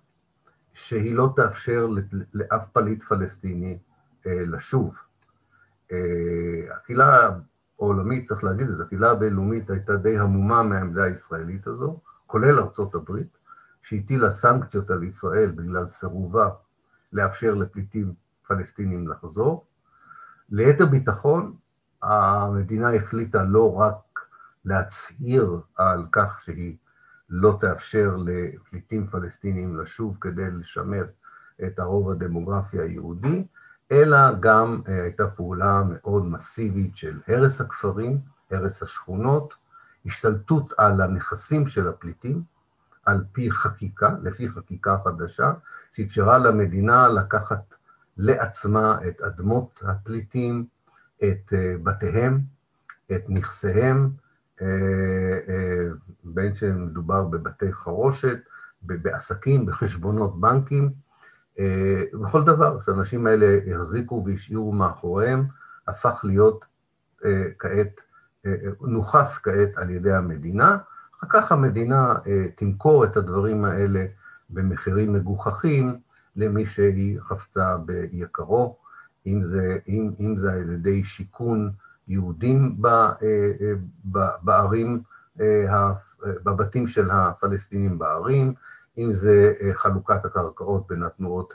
שהיא 0.73 1.15
לא 1.15 1.33
תאפשר 1.37 1.89
לאף 2.35 2.69
פליט 2.69 3.03
פלסטיני 3.03 3.79
לשוב. 4.27 4.99
הקהילה 6.71 7.31
העולמית, 7.79 8.29
צריך 8.29 8.45
להגיד 8.45 8.69
את 8.69 8.77
זה, 8.77 8.83
הקהילה 8.83 9.11
הבינלאומית 9.11 9.71
הייתה 9.71 9.97
די 9.97 10.19
המומה 10.19 10.63
מהעמדה 10.63 11.05
הישראלית 11.05 11.67
הזו, 11.67 12.01
כולל 12.27 12.61
ארצות 12.61 12.95
הברית, 12.95 13.38
שהטילה 13.89 14.31
סנקציות 14.31 14.91
על 14.91 15.03
ישראל 15.03 15.51
בגלל 15.51 15.87
סירובה 15.87 16.49
לאפשר 17.13 17.55
לפליטים 17.55 18.15
פלסטינים 18.47 19.09
לחזור. 19.09 19.67
ליתר 20.51 20.87
ביטחון, 20.87 21.57
המדינה 22.03 22.95
החליטה 22.95 23.43
לא 23.43 23.75
רק 23.75 24.21
להצהיר 24.65 25.61
על 25.77 26.07
כך 26.13 26.41
שהיא 26.43 26.77
לא 27.31 27.59
תאפשר 27.61 28.17
לפליטים 28.25 29.07
פלסטינים 29.07 29.77
לשוב 29.77 30.19
כדי 30.21 30.51
לשמר 30.51 31.05
את 31.67 31.79
הרוב 31.79 32.11
הדמוגרפי 32.11 32.81
היהודי, 32.81 33.47
אלא 33.93 34.19
גם 34.41 34.83
הייתה 34.87 35.27
פעולה 35.27 35.83
מאוד 35.89 36.27
מסיבית 36.27 36.97
של 36.97 37.21
הרס 37.29 37.61
הכפרים, 37.61 38.21
הרס 38.51 38.83
השכונות, 38.83 39.55
השתלטות 40.07 40.73
על 40.77 41.01
הנכסים 41.01 41.67
של 41.67 41.89
הפליטים, 41.89 42.58
על 43.09 43.25
פי 43.33 43.51
חקיקה, 43.51 44.15
לפי 44.23 44.49
חקיקה 44.49 44.97
חדשה, 45.05 45.53
שאפשרה 45.93 46.39
למדינה 46.39 47.09
לקחת 47.09 47.75
לעצמה 48.17 48.99
את 49.09 49.21
אדמות 49.21 49.83
הפליטים, 49.87 50.67
את 51.25 51.53
בתיהם, 51.83 52.41
את 53.13 53.23
נכסיהם, 53.29 54.11
בין 56.25 56.55
שמדובר 56.55 57.25
בבתי 57.25 57.73
חרושת, 57.73 58.39
בעסקים, 58.83 59.67
בחשבונות 59.67 60.41
בנקים, 60.41 60.93
בכל 62.13 62.45
דבר 62.45 62.81
שהאנשים 62.81 63.27
האלה 63.27 63.59
החזיקו 63.75 64.25
והשאירו 64.27 64.73
מאחוריהם, 64.73 65.45
הפך 65.89 66.21
להיות 66.25 66.65
כעת, 67.59 68.01
נוכס 68.81 69.39
כעת 69.39 69.71
על 69.77 69.91
ידי 69.91 70.13
המדינה, 70.13 70.79
אחר 71.21 71.29
כך 71.31 71.53
המדינה 71.53 72.15
תמכור 72.57 73.05
את 73.05 73.17
הדברים 73.17 73.65
האלה 73.65 74.07
במחירים 74.51 75.13
מגוחכים 75.13 76.01
למי 76.37 76.67
שהיא 76.67 77.21
חפצה 77.21 77.77
ביקרו, 77.77 78.77
אם 79.27 79.43
זה, 79.43 79.79
אם, 79.89 80.11
אם 80.21 80.37
זה 80.37 80.53
על 80.53 80.71
ידי 80.71 81.03
שיכון 81.03 81.73
יהודים 82.09 82.77
בערים, 84.43 85.03
בבתים 86.25 86.87
של 86.87 87.11
הפלסטינים 87.11 87.99
בערים, 87.99 88.55
אם 88.99 89.13
זה 89.13 89.55
חלוקת 89.73 90.25
הקרקעות 90.25 90.87
בין 90.89 91.03
התנועות 91.03 91.55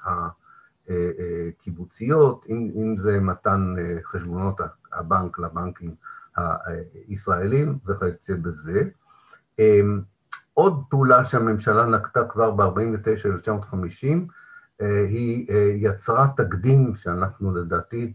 הקיבוציות, 0.89 2.45
אם, 2.49 2.71
אם 2.76 2.97
זה 2.97 3.19
מתן 3.19 3.76
חשבונות 4.04 4.62
הבנק 4.93 5.39
לבנקים 5.39 5.95
הישראלים 7.08 7.78
וכיוצא 7.86 8.34
בזה. 8.41 8.84
עוד 10.54 10.84
פעולה 10.89 11.26
שהממשלה 11.26 11.86
נקטה 11.86 12.26
כבר 12.28 12.52
ב-49-1950, 12.52 14.06
היא 15.10 15.48
יצרה 15.76 16.28
תקדים 16.38 16.96
שאנחנו 16.96 17.56
לדעתי, 17.56 18.13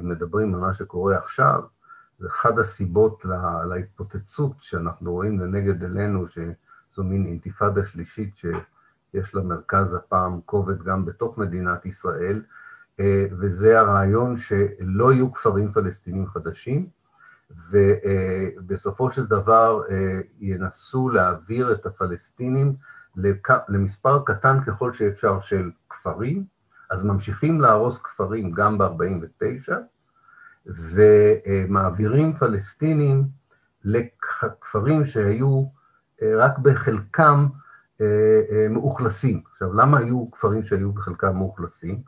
אם 0.00 0.08
מדברים 0.08 0.54
על 0.54 0.60
מה 0.60 0.72
שקורה 0.72 1.16
עכשיו, 1.16 1.62
זה 2.18 2.28
אחת 2.28 2.58
הסיבות 2.58 3.24
להתפוצצות 3.68 4.52
שאנחנו 4.60 5.12
רואים 5.12 5.40
לנגד 5.40 5.82
עינינו, 5.82 6.26
שזו 6.26 7.04
מין 7.04 7.26
אינתיפאדה 7.26 7.84
שלישית 7.84 8.36
שיש 8.36 9.34
לה 9.34 9.42
מרכז 9.42 9.94
הפעם 9.94 10.40
כובד 10.44 10.82
גם 10.82 11.04
בתוך 11.04 11.38
מדינת 11.38 11.86
ישראל, 11.86 12.42
וזה 13.38 13.80
הרעיון 13.80 14.36
שלא 14.36 15.12
יהיו 15.12 15.32
כפרים 15.32 15.72
פלסטינים 15.72 16.26
חדשים, 16.26 16.86
ובסופו 17.70 19.10
של 19.10 19.26
דבר 19.26 19.82
ינסו 20.40 21.08
להעביר 21.08 21.72
את 21.72 21.86
הפלסטינים 21.86 22.74
למספר 23.68 24.22
קטן 24.24 24.60
ככל 24.66 24.92
שאפשר 24.92 25.40
של 25.40 25.70
כפרים, 25.90 26.44
אז 26.90 27.04
ממשיכים 27.04 27.60
להרוס 27.60 27.98
כפרים 27.98 28.50
גם 28.50 28.78
ב-49', 28.78 29.72
ומעבירים 30.66 32.34
פלסטינים 32.34 33.24
לכפרים 33.84 35.04
שהיו 35.04 35.64
רק 36.22 36.58
בחלקם 36.58 37.46
מאוכלסים. 38.70 39.42
עכשיו, 39.52 39.72
למה 39.72 39.98
היו 39.98 40.30
כפרים 40.30 40.64
שהיו 40.64 40.92
בחלקם 40.92 41.36
מאוכלסים? 41.36 42.02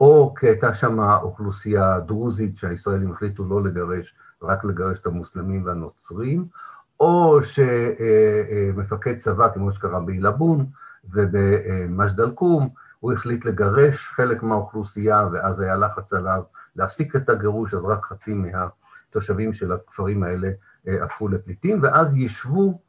או 0.00 0.34
כי 0.38 0.46
הייתה 0.46 0.74
שם 0.74 1.00
אוכלוסייה 1.00 2.00
דרוזית 2.00 2.56
שהישראלים 2.56 3.12
החליטו 3.12 3.44
לא 3.44 3.62
לגרש, 3.62 4.14
רק 4.42 4.64
לגרש 4.64 4.98
את 4.98 5.06
המוסלמים 5.06 5.66
והנוצרים, 5.66 6.46
או 7.00 7.38
שמפקד 7.42 9.16
צבא, 9.16 9.48
כמו 9.54 9.72
שקרה 9.72 10.00
בעילבון 10.00 10.66
ובמג'ד 11.10 12.20
אל-כרום, 12.20 12.68
הוא 13.00 13.12
החליט 13.12 13.44
לגרש 13.44 14.06
חלק 14.06 14.42
מהאוכלוסייה, 14.42 15.28
ואז 15.32 15.60
היה 15.60 15.76
לחץ 15.76 16.12
עליו 16.12 16.42
להפסיק 16.76 17.16
את 17.16 17.30
הגירוש, 17.30 17.74
אז 17.74 17.84
רק 17.84 18.04
חצי 18.04 18.34
מהתושבים 18.34 19.52
של 19.52 19.72
הכפרים 19.72 20.22
האלה 20.22 20.50
הפכו 20.86 21.28
לפליטים, 21.28 21.78
ואז 21.82 22.16
ישבו 22.16 22.80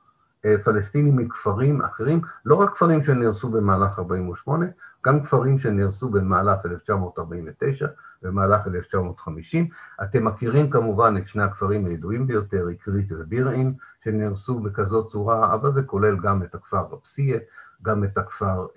פלסטינים 0.63 1.17
מכפרים 1.17 1.81
אחרים, 1.81 2.21
לא 2.45 2.55
רק 2.55 2.69
כפרים 2.69 3.03
שנהרסו 3.03 3.49
במהלך 3.49 3.99
48', 3.99 4.65
גם 5.05 5.23
כפרים 5.23 5.57
שנהרסו 5.57 6.09
במהלך 6.09 6.65
1949 6.65 7.87
ובמהלך 8.23 8.67
1950. 8.67 9.67
אתם 10.03 10.25
מכירים 10.25 10.69
כמובן 10.69 11.15
את 11.17 11.25
שני 11.25 11.43
הכפרים 11.43 11.85
הידועים 11.85 12.27
ביותר, 12.27 12.67
אקרית 12.71 13.11
ובירעם, 13.11 13.73
שנהרסו 14.03 14.59
בכזאת 14.59 15.11
צורה, 15.11 15.53
אבל 15.53 15.71
זה 15.71 15.83
כולל 15.83 16.17
גם 16.19 16.43
את 16.43 16.55
הכפר 16.55 16.85
רפסיה, 16.91 17.39
גם 17.81 18.03
את 18.03 18.17
הכפר 18.17 18.67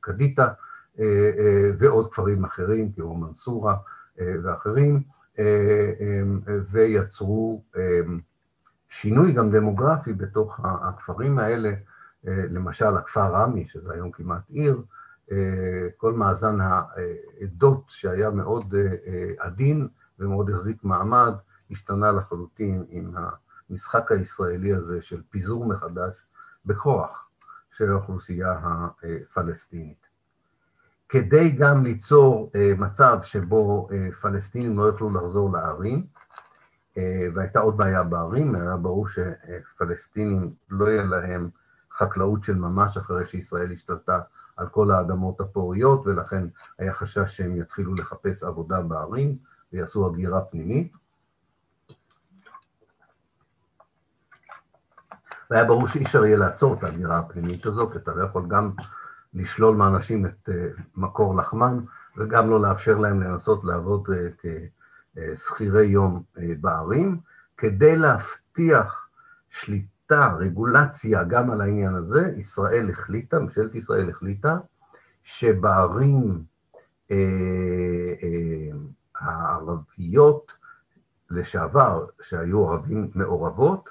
קדיטה, 0.00 0.48
ועוד 1.78 2.12
כפרים 2.12 2.44
אחרים, 2.44 2.92
כמו 2.92 3.16
מנסורה 3.16 3.76
ואחרים, 4.18 5.02
ויצרו 6.70 7.62
שינוי 8.88 9.32
גם 9.32 9.50
דמוגרפי 9.50 10.12
בתוך 10.12 10.60
הכפרים 10.64 11.38
האלה, 11.38 11.72
למשל 12.24 12.96
הכפר 12.96 13.32
רמי, 13.32 13.66
שזה 13.68 13.92
היום 13.92 14.10
כמעט 14.10 14.42
עיר, 14.48 14.82
כל 15.96 16.12
מאזן 16.12 16.58
העדות 16.60 17.82
שהיה 17.88 18.30
מאוד 18.30 18.74
עדין 19.38 19.88
ומאוד 20.18 20.50
החזיק 20.50 20.84
מעמד, 20.84 21.32
השתנה 21.70 22.12
לחלוטין 22.12 22.84
עם 22.88 23.14
המשחק 23.70 24.12
הישראלי 24.12 24.74
הזה 24.74 25.02
של 25.02 25.22
פיזור 25.30 25.66
מחדש 25.66 26.26
בכוח 26.66 27.28
של 27.70 27.90
האוכלוסייה 27.92 28.58
הפלסטינית. 28.62 30.08
כדי 31.08 31.50
גם 31.50 31.84
ליצור 31.84 32.52
מצב 32.78 33.18
שבו 33.22 33.88
פלסטינים 34.20 34.78
לא 34.78 34.82
יוכלו 34.82 35.10
לחזור 35.10 35.52
לערים, 35.52 36.06
והייתה 37.34 37.60
עוד 37.60 37.76
בעיה 37.76 38.02
בערים, 38.02 38.54
היה 38.54 38.76
ברור 38.76 39.06
שפלסטינים 39.08 40.54
לא 40.70 40.88
יהיה 40.88 41.04
להם 41.04 41.50
חקלאות 41.92 42.44
של 42.44 42.54
ממש 42.54 42.96
אחרי 42.96 43.24
שישראל 43.24 43.72
השתלטה 43.72 44.20
על 44.58 44.68
כל 44.68 44.90
האדמות 44.90 45.40
הפוריות, 45.40 46.06
ולכן 46.06 46.44
היה 46.78 46.92
חשש 46.92 47.36
שהם 47.36 47.56
יתחילו 47.56 47.94
לחפש 47.94 48.42
עבודה 48.42 48.80
בערים 48.80 49.38
ויעשו 49.72 50.06
הגירה 50.06 50.40
פנימית. 50.40 50.92
והיה 55.50 55.64
ברור 55.64 55.88
שאי 55.88 56.04
אפשר 56.04 56.24
יהיה 56.24 56.36
לעצור 56.36 56.74
את 56.74 56.82
ההגירה 56.82 57.18
הפנימית 57.18 57.66
הזו, 57.66 57.90
כי 57.90 57.98
אתה 57.98 58.14
לא 58.14 58.24
יכול 58.24 58.46
גם 58.48 58.72
לשלול 59.34 59.76
מאנשים 59.76 60.26
את 60.26 60.48
אה, 60.48 60.68
מקור 60.96 61.36
לחמם, 61.36 61.84
וגם 62.16 62.50
לא 62.50 62.60
לאפשר 62.60 62.98
להם 62.98 63.22
לנסות 63.22 63.64
לעבוד 63.64 64.08
אה, 64.14 64.64
כשכירי 65.34 65.86
יום 65.86 66.22
אה, 66.38 66.52
בערים, 66.60 67.20
כדי 67.56 67.96
להבטיח 67.96 69.08
שליטה, 69.50 69.97
רגולציה 70.16 71.24
גם 71.24 71.50
על 71.50 71.60
העניין 71.60 71.94
הזה, 71.94 72.32
ישראל 72.36 72.90
החליטה, 72.90 73.38
ממשלת 73.38 73.74
ישראל 73.74 74.10
החליטה, 74.10 74.58
שבערים 75.22 76.42
אה, 77.10 77.16
אה, 78.22 78.76
הערביות 79.18 80.52
לשעבר, 81.30 82.06
שהיו 82.20 82.68
ערבים 82.68 83.10
מעורבות, 83.14 83.90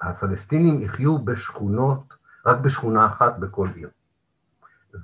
הפלסטינים 0.00 0.82
יחיו 0.82 1.18
בשכונות, 1.18 2.14
רק 2.46 2.58
בשכונה 2.58 3.06
אחת 3.06 3.38
בכל 3.38 3.68
עיר. 3.74 3.90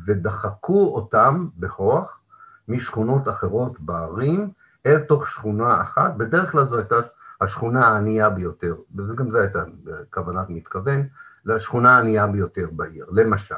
ודחקו 0.07 0.95
אותם 0.95 1.49
בכוח 1.57 2.21
משכונות 2.69 3.29
אחרות 3.29 3.81
בערים 3.81 4.51
אל 4.87 5.01
תוך 5.01 5.29
שכונה 5.29 5.83
אחת, 5.83 6.15
בדרך 6.17 6.53
כלל 6.53 6.67
זו 6.67 6.77
הייתה 6.77 6.97
השכונה 7.41 7.87
הענייה 7.87 8.31
ביותר, 8.31 8.77
וגם 8.97 9.31
זו 9.31 9.39
הייתה 9.39 9.65
כוונת 10.11 10.47
מתכוון, 10.49 11.07
לשכונה 11.45 11.97
הענייה 11.97 12.27
ביותר 12.27 12.69
בעיר. 12.73 13.07
למשל, 13.13 13.55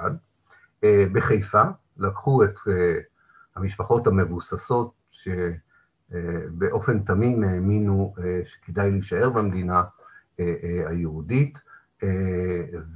אה, 0.84 1.04
בחיפה 1.12 1.62
לקחו 1.96 2.44
את 2.44 2.54
אה, 2.68 2.98
המשפחות 3.56 4.06
המבוססות 4.06 4.92
שבאופן 6.10 7.00
תמים 7.00 7.44
האמינו 7.44 8.14
אה, 8.18 8.40
שכדאי 8.44 8.90
להישאר 8.90 9.30
במדינה 9.30 9.82
היהודית, 10.86 11.58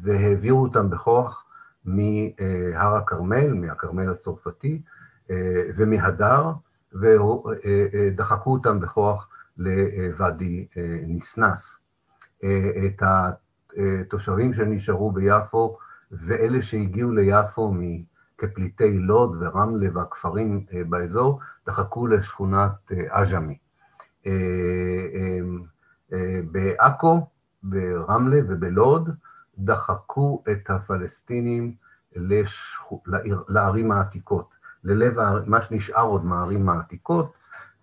והעבירו 0.03 0.63
אותם 0.63 0.91
בכוח 0.91 1.45
מהר 1.85 2.95
הכרמל, 2.97 3.55
מהכרמל 3.55 4.11
הצרפתי 4.11 4.83
ומהדר, 5.77 6.53
ודחקו 6.93 8.53
אותם 8.53 8.81
בכוח 8.81 9.29
לוואדי 9.57 10.67
ניסנס. 11.07 11.79
את 12.87 13.03
התושבים 13.03 14.55
שנשארו 14.55 15.13
ביפו 15.13 15.79
ואלה 16.13 16.63
שהגיעו 16.63 17.13
ליפו 17.13 17.75
כפליטי 18.39 18.99
לוד 18.99 19.37
ורמלה 19.41 19.87
והכפרים 19.93 20.67
באזור, 20.89 21.41
דחקו 21.67 22.07
לשכונת 22.07 22.93
עג'מי. 23.11 23.59
בעכו, 26.53 27.27
ברמלה 27.63 28.41
ובלוד, 28.49 29.11
דחקו 29.59 30.43
את 30.53 30.71
הפלסטינים 30.71 31.75
לעיר, 33.07 33.45
לערים 33.49 33.93
העתיקות, 33.93 34.55
ללב 34.85 35.19
מה 35.47 35.61
שנשאר 35.61 36.03
עוד 36.03 36.25
מהערים 36.25 36.69
העתיקות, 36.69 37.33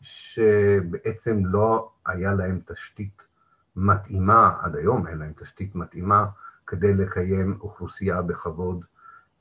שבעצם 0.01 1.45
לא 1.45 1.91
היה 2.05 2.33
להם 2.33 2.59
תשתית 2.65 3.27
מתאימה, 3.75 4.57
עד 4.61 4.75
היום 4.75 5.07
אין 5.07 5.17
להם 5.17 5.33
תשתית 5.35 5.75
מתאימה, 5.75 6.25
כדי 6.67 6.93
לקיים 6.93 7.57
אוכלוסייה 7.61 8.21
בכבוד 8.21 8.85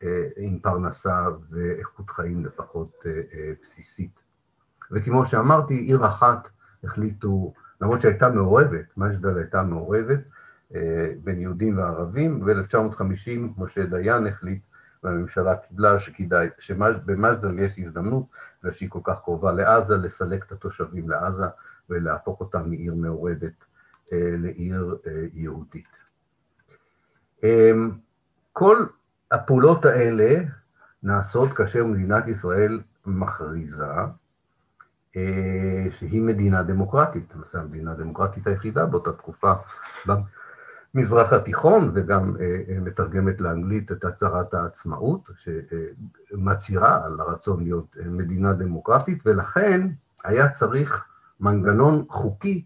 אה, 0.02 0.28
עם 0.36 0.58
פרנסה 0.58 1.26
ואיכות 1.50 2.10
חיים 2.10 2.44
לפחות 2.44 3.06
אה, 3.06 3.20
אה, 3.34 3.52
בסיסית. 3.62 4.22
וכמו 4.90 5.26
שאמרתי, 5.26 5.74
עיר 5.74 6.06
אחת 6.06 6.48
החליטו, 6.84 7.54
למרות 7.80 8.00
שהייתה 8.00 8.28
מעורבת, 8.28 8.96
מג'דל 8.96 9.38
הייתה 9.38 9.62
מעורבת, 9.62 10.20
בין 11.24 11.40
יהודים 11.40 11.78
וערבים, 11.78 12.40
ב-1950 12.40 13.30
משה 13.58 13.86
דיין 13.86 14.26
החליט 14.26 14.62
והממשלה 15.04 15.56
קיבלה 15.56 15.98
שכדאי, 15.98 16.48
שבמג'דל 16.58 17.58
יש 17.58 17.78
הזדמנות, 17.78 18.24
בגלל 18.60 18.72
שהיא 18.72 18.90
כל 18.90 19.00
כך 19.04 19.20
קרובה 19.24 19.52
לעזה, 19.52 19.96
לסלק 19.96 20.44
את 20.46 20.52
התושבים 20.52 21.10
לעזה 21.10 21.46
ולהפוך 21.90 22.40
אותם 22.40 22.70
מעיר 22.70 22.94
מעורבת 22.94 23.64
לעיר 24.12 24.98
יהודית. 25.34 26.00
כל 28.52 28.86
הפעולות 29.30 29.84
האלה 29.84 30.40
נעשות 31.02 31.52
כאשר 31.52 31.84
מדינת 31.84 32.28
ישראל 32.28 32.80
מכריזה 33.06 33.92
שהיא 35.90 36.22
מדינה 36.22 36.62
דמוקרטית, 36.62 37.34
למעשה 37.34 37.60
המדינה 37.60 37.92
הדמוקרטית 37.92 38.46
היחידה 38.46 38.86
באותה 38.86 39.12
תקופה 39.12 39.52
במזרח 40.94 41.32
התיכון, 41.32 41.90
וגם 41.94 42.36
מתרגמת 42.80 43.40
לאנגלית 43.40 43.92
את 43.92 44.04
הצהרת 44.04 44.54
העצמאות, 44.54 45.30
שמצהירה 45.36 47.04
על 47.04 47.20
הרצון 47.20 47.62
להיות 47.62 47.96
מדינה 48.06 48.52
דמוקרטית, 48.52 49.22
ולכן 49.26 49.88
היה 50.24 50.48
צריך 50.48 51.04
מנגנון 51.40 52.04
חוקי 52.08 52.64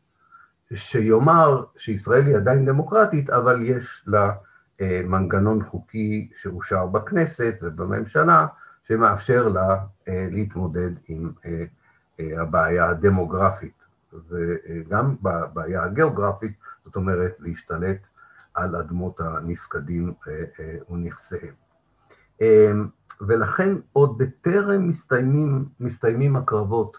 שיאמר 0.75 1.65
שישראל 1.77 2.27
היא 2.27 2.37
עדיין 2.37 2.67
דמוקרטית, 2.67 3.31
אבל 3.31 3.63
יש 3.63 4.05
לה 4.07 4.33
מנגנון 4.81 5.63
חוקי 5.63 6.29
שאושר 6.35 6.87
בכנסת 6.87 7.55
ובממשלה, 7.63 8.47
שמאפשר 8.85 9.49
לה 9.49 9.79
להתמודד 10.07 10.91
עם 11.09 11.33
הבעיה 12.19 12.89
הדמוגרפית, 12.89 13.85
וגם 14.29 15.17
בבעיה 15.23 15.83
הגיאוגרפית, 15.83 16.53
זאת 16.85 16.97
אומרת 16.97 17.37
להשתלט 17.39 17.99
על 18.55 18.77
אדמות 18.77 19.21
הנפקדים 19.21 20.15
ונכסיהם. 20.91 21.55
ולכן 23.21 23.77
עוד 23.93 24.19
בטרם 24.19 24.89
מסתיימים, 24.89 25.69
מסתיימים 25.81 26.37
הקרבות 26.37 26.97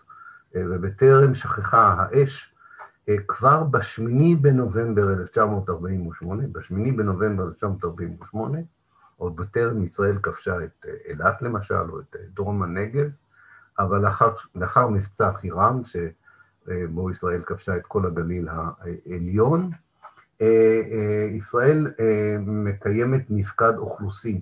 ובטרם 0.56 1.34
שכחה 1.34 1.96
האש, 1.98 2.56
כבר 3.28 3.64
בשמיני 3.64 4.36
בנובמבר 4.36 5.14
1948, 5.14 6.44
בשמיני 6.52 6.92
בנובמבר 6.92 7.48
1948, 7.48 8.60
עוד 9.18 9.36
בטרם 9.36 9.84
ישראל 9.84 10.18
כבשה 10.24 10.64
את 10.64 10.86
אילת 11.10 11.42
למשל, 11.42 11.90
או 11.90 12.00
את 12.00 12.16
דרום 12.34 12.64
הנגב, 12.64 13.10
אבל 13.80 14.02
לאחר, 14.02 14.34
לאחר 14.56 14.88
מבצע 14.88 15.34
חירם, 15.34 15.82
שבו 15.84 17.12
ישראל 17.12 17.42
כבשה 17.46 17.78
את 17.78 17.86
כל 17.86 18.06
הגליל 18.06 18.48
העליון, 18.50 19.72
ישראל 21.32 21.88
מקיימת 22.40 23.26
מפקד 23.30 23.74
אוכלוסין 23.78 24.42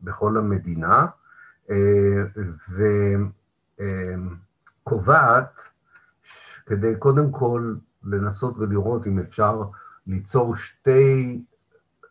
בכל 0.00 0.36
המדינה, 0.36 1.06
וקובעת 4.84 5.60
כדי 6.66 6.96
קודם 6.98 7.30
כל 7.32 7.74
לנסות 8.04 8.58
ולראות 8.58 9.06
אם 9.06 9.18
אפשר 9.18 9.62
ליצור 10.06 10.56
שתי 10.56 11.42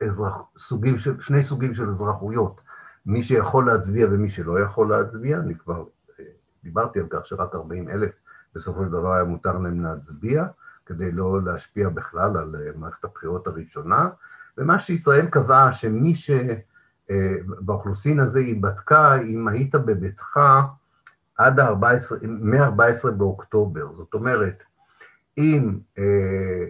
אזרח, 0.04 0.42
סוגים 0.58 0.98
של, 0.98 1.22
שני 1.22 1.44
סוגים 1.44 1.74
של 1.74 1.90
אזרחויות, 1.90 2.62
מי 3.06 3.24
שיכול 3.24 3.66
להצביע 3.66 4.08
ומי 4.12 4.30
שלא 4.30 4.60
יכול 4.60 4.90
להצביע, 4.90 5.38
אני 5.38 5.56
כבר 5.56 5.86
אה, 6.20 6.26
דיברתי 6.64 7.00
על 7.00 7.06
כך 7.10 7.26
שרק 7.26 7.56
40 7.56 7.90
אלף 7.90 8.12
בסופו 8.56 8.84
של 8.84 8.90
דבר 8.90 9.14
היה 9.14 9.24
מותר 9.24 9.58
להם 9.58 9.84
להצביע, 9.84 10.46
כדי 10.88 11.12
לא 11.12 11.44
להשפיע 11.44 11.90
בכלל 11.90 12.38
על 12.38 12.56
אה, 12.56 12.72
מערכת 12.76 13.04
הבחירות 13.04 13.48
הראשונה, 13.48 14.10
ומה 14.58 14.80
שישראל 14.80 15.26
קבעה 15.26 15.72
שמי 15.72 16.14
שבאוכלוסין 16.16 18.20
אה, 18.20 18.26
הזה 18.26 18.40
היא 18.40 18.62
בדקה 18.62 19.22
אם 19.22 19.48
היית 19.48 19.76
בביתך 19.76 20.40
עד 21.38 21.60
ה-14, 21.60 22.28
מ-14 22.28 23.12
באוקטובר, 23.12 23.94
זאת 23.94 24.14
אומרת, 24.14 24.64
אם 25.38 25.80
אה, 25.98 26.64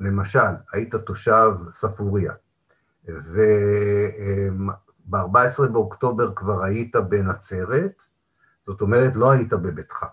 למשל 0.00 0.54
היית 0.72 0.94
תושב 0.94 1.50
ספוריה, 1.72 2.32
וב-14 3.08 5.66
באוקטובר 5.72 6.34
כבר 6.34 6.64
היית 6.64 6.96
בנצרת, 6.96 8.02
זאת 8.66 8.80
אומרת, 8.80 9.16
לא 9.16 9.30
היית 9.30 9.52
בביתך, 9.52 10.04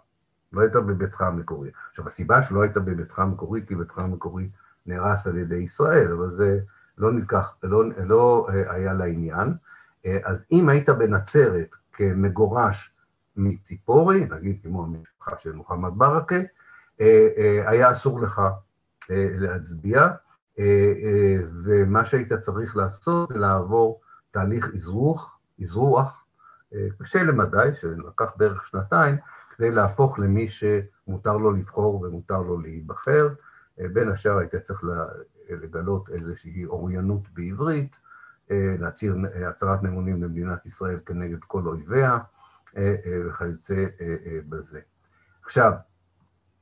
לא 0.53 0.61
היית 0.61 0.73
בביתך 0.73 1.21
המקורי. 1.21 1.69
עכשיו, 1.89 2.07
הסיבה 2.07 2.43
שלא 2.43 2.61
היית 2.61 2.77
בביתך 2.77 3.19
המקורי, 3.19 3.61
כי 3.67 3.75
ביתך 3.75 3.97
המקורי 3.97 4.49
נהרס 4.85 5.27
על 5.27 5.37
ידי 5.37 5.55
ישראל, 5.55 6.11
אבל 6.11 6.29
זה 6.29 6.59
לא 6.97 7.11
נלקח, 7.11 7.55
לא, 7.63 7.83
לא 8.05 8.47
היה 8.69 8.93
לעניין. 8.93 9.53
אז 10.23 10.45
אם 10.51 10.69
היית 10.69 10.89
בנצרת 10.89 11.75
כמגורש 11.93 12.93
מציפורי, 13.35 14.25
נגיד 14.29 14.59
כמו 14.63 14.83
המשפחה 14.83 15.31
של 15.37 15.51
מוחמד 15.51 15.91
ברכה, 15.95 16.35
אה, 17.01 17.27
אה, 17.37 17.69
היה 17.69 17.91
אסור 17.91 18.21
לך 18.21 18.41
להצביע, 19.09 20.07
ומה 21.63 22.05
שהיית 22.05 22.33
צריך 22.33 22.77
לעשות 22.77 23.27
זה 23.27 23.37
לעבור 23.37 24.01
תהליך 24.31 24.69
אזרוח, 24.73 25.39
אזרוח, 25.61 26.25
קשה 26.99 27.23
למדי, 27.23 27.69
שלקח 27.81 28.31
בערך 28.37 28.67
שנתיים, 28.67 29.15
כדי 29.57 29.71
להפוך 29.71 30.19
למי 30.19 30.47
שמותר 30.47 31.37
לו 31.37 31.51
לבחור 31.51 32.01
ומותר 32.01 32.41
לו 32.41 32.59
להיבחר. 32.59 33.27
בין 33.77 34.09
השאר 34.09 34.37
היית 34.37 34.55
צריך 34.55 34.83
לגלות 35.49 36.09
איזושהי 36.09 36.65
אוריינות 36.65 37.29
בעברית, 37.33 37.95
להצהיר 38.49 39.17
הצהרת 39.49 39.83
נאמונים 39.83 40.23
למדינת 40.23 40.65
ישראל 40.65 40.99
כנגד 41.05 41.37
כל 41.39 41.61
אויביה 41.65 42.17
וכיוצא 43.27 43.85
בזה. 44.49 44.79
עכשיו, 45.43 45.73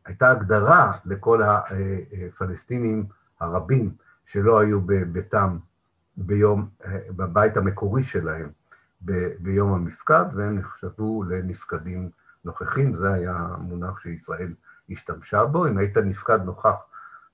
הייתה 0.06 0.32
הגדרה 0.32 0.92
לכל 1.06 1.42
הפלסטינים 1.44 3.06
הרבים 3.40 3.92
שלא 4.26 4.60
היו 4.60 4.82
בביתם 4.82 5.58
ביום, 6.18 6.70
בבית 7.10 7.58
המקורי 7.58 8.04
שלהם 8.04 8.50
ביום 9.40 9.74
המפקד, 9.74 10.26
והם 10.36 10.56
נחשבו 10.58 11.24
לנפקדים 11.24 12.10
נוכחים, 12.46 12.94
זה 12.94 13.14
היה 13.14 13.36
המונח 13.36 14.00
שישראל 14.00 14.54
השתמשה 14.90 15.46
בו, 15.46 15.68
אם 15.68 15.78
היית 15.78 15.98
נפקד 15.98 16.40
נוכח, 16.46 16.76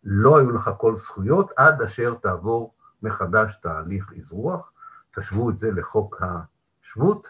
לא 0.03 0.37
היו 0.39 0.51
לך 0.51 0.71
כל 0.77 0.95
זכויות 0.95 1.51
עד 1.57 1.81
אשר 1.81 2.13
תעבור 2.21 2.73
מחדש 3.03 3.59
תהליך 3.61 4.13
אזרוח, 4.17 4.71
תשוו 5.15 5.49
את 5.49 5.57
זה 5.57 5.71
לחוק 5.71 6.21
השבות, 6.21 7.27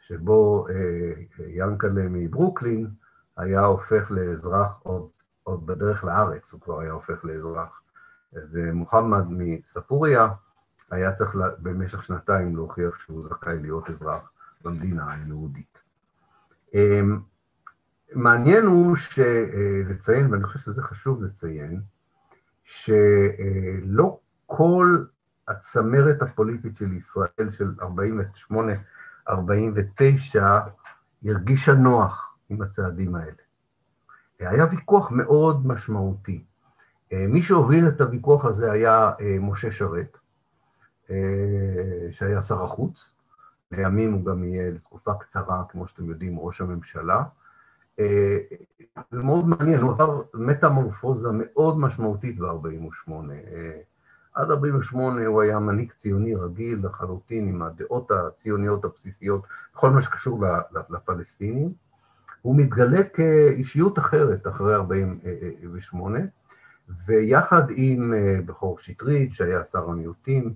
שבו 0.00 0.66
ינקלה 1.48 2.02
מברוקלין 2.10 2.90
היה 3.36 3.60
הופך 3.60 4.10
לאזרח 4.10 4.80
עוד, 4.82 5.08
עוד 5.42 5.66
בדרך 5.66 6.04
לארץ, 6.04 6.52
הוא 6.52 6.60
כבר 6.60 6.80
היה 6.80 6.92
הופך 6.92 7.24
לאזרח, 7.24 7.80
ומוחמד 8.32 9.24
מספוריה 9.28 10.28
היה 10.90 11.12
צריך 11.12 11.36
במשך 11.58 12.02
שנתיים 12.02 12.56
להוכיח 12.56 12.98
שהוא 12.98 13.24
זכאי 13.28 13.58
להיות 13.58 13.90
אזרח 13.90 14.30
במדינה 14.64 15.12
היהודית. 15.12 15.85
מעניין 18.14 18.66
הוא 18.66 18.96
לציין, 19.88 20.32
ואני 20.32 20.44
חושב 20.44 20.58
שזה 20.58 20.82
חשוב 20.82 21.22
לציין, 21.22 21.80
שלא 22.64 24.18
כל 24.46 25.04
הצמרת 25.48 26.22
הפוליטית 26.22 26.76
של 26.76 26.92
ישראל 26.92 27.50
של 27.50 27.74
48-49 29.28 29.32
הרגישה 31.24 31.74
נוח 31.74 32.36
עם 32.48 32.62
הצעדים 32.62 33.14
האלה. 33.14 33.32
היה 34.38 34.66
ויכוח 34.70 35.10
מאוד 35.10 35.66
משמעותי. 35.66 36.44
מי 37.12 37.42
שהוביל 37.42 37.88
את 37.88 38.00
הוויכוח 38.00 38.44
הזה 38.44 38.72
היה 38.72 39.10
משה 39.40 39.70
שרת, 39.70 40.18
שהיה 42.10 42.42
שר 42.42 42.62
החוץ, 42.62 43.15
לימים 43.72 44.12
הוא 44.12 44.24
גם 44.24 44.44
יהיה 44.44 44.70
לתקופה 44.70 45.14
קצרה, 45.14 45.62
כמו 45.68 45.88
שאתם 45.88 46.10
יודעים, 46.10 46.38
ראש 46.38 46.60
הממשלה. 46.60 47.22
זה 49.10 49.22
מאוד 49.22 49.48
מעניין, 49.48 49.80
הוא 49.80 49.90
עבר 49.90 50.22
מטמורפוזה 50.34 51.28
מאוד 51.32 51.78
משמעותית 51.78 52.38
ב-48. 52.38 53.10
עד 54.34 54.50
48' 54.50 55.26
הוא 55.26 55.42
היה 55.42 55.58
מנהיג 55.58 55.92
ציוני 55.92 56.34
רגיל 56.34 56.86
לחלוטין 56.86 57.48
עם 57.48 57.62
הדעות 57.62 58.10
הציוניות 58.10 58.84
הבסיסיות, 58.84 59.42
בכל 59.74 59.90
מה 59.90 60.02
שקשור 60.02 60.44
לפלסטינים. 60.90 61.72
הוא 62.42 62.56
מתגלה 62.56 63.02
כאישיות 63.02 63.98
אחרת 63.98 64.46
אחרי 64.46 64.74
48', 64.74 66.18
ויחד 67.06 67.62
עם 67.70 68.14
בכור 68.46 68.78
שטרית, 68.78 69.34
שהיה 69.34 69.64
שר 69.64 69.90
המיעוטים, 69.90 70.54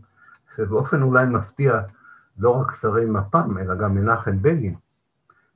שבאופן 0.56 1.02
אולי 1.02 1.26
מפתיע 1.26 1.80
לא 2.40 2.50
רק 2.50 2.74
שרי 2.74 3.06
מפ"ם, 3.06 3.58
אלא 3.58 3.74
גם 3.74 3.94
מנחם 3.94 4.42
בגין, 4.42 4.74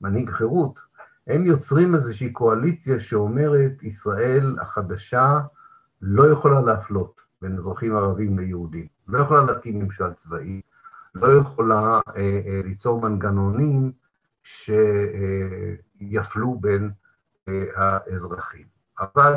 מנהיג 0.01 0.31
חירות, 0.31 0.81
הם 1.27 1.47
יוצרים 1.47 1.95
איזושהי 1.95 2.33
קואליציה 2.33 2.99
שאומרת, 2.99 3.83
ישראל 3.83 4.57
החדשה 4.61 5.41
לא 6.03 6.33
יכולה 6.33 6.61
להפלות 6.61 7.21
בין 7.43 7.57
אזרחים 7.57 7.97
ערבים 7.97 8.39
ליהודים, 8.39 8.87
לא 9.09 9.19
יכולה 9.19 9.43
להקים 9.43 9.79
ממשל 9.79 10.13
צבאי, 10.13 10.61
לא 11.15 11.41
יכולה 11.41 12.01
אה, 12.17 12.41
אה, 12.47 12.61
ליצור 12.65 13.01
מנגנונים 13.01 13.93
שיפלו 14.43 15.75
בין 16.61 16.91
אה, 17.49 17.65
האזרחים. 17.75 18.67
אבל 19.01 19.35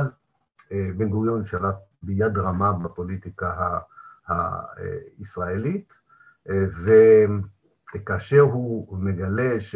אה, 0.71 0.89
בן 0.97 1.09
גוריון 1.09 1.45
שלט 1.45 1.75
ביד 2.03 2.37
רמה 2.37 2.73
בפוליטיקה 2.73 3.79
הישראלית, 4.27 6.06
וכאשר 6.47 8.41
הוא 8.41 8.97
מגלה 8.97 9.59
ש... 9.59 9.75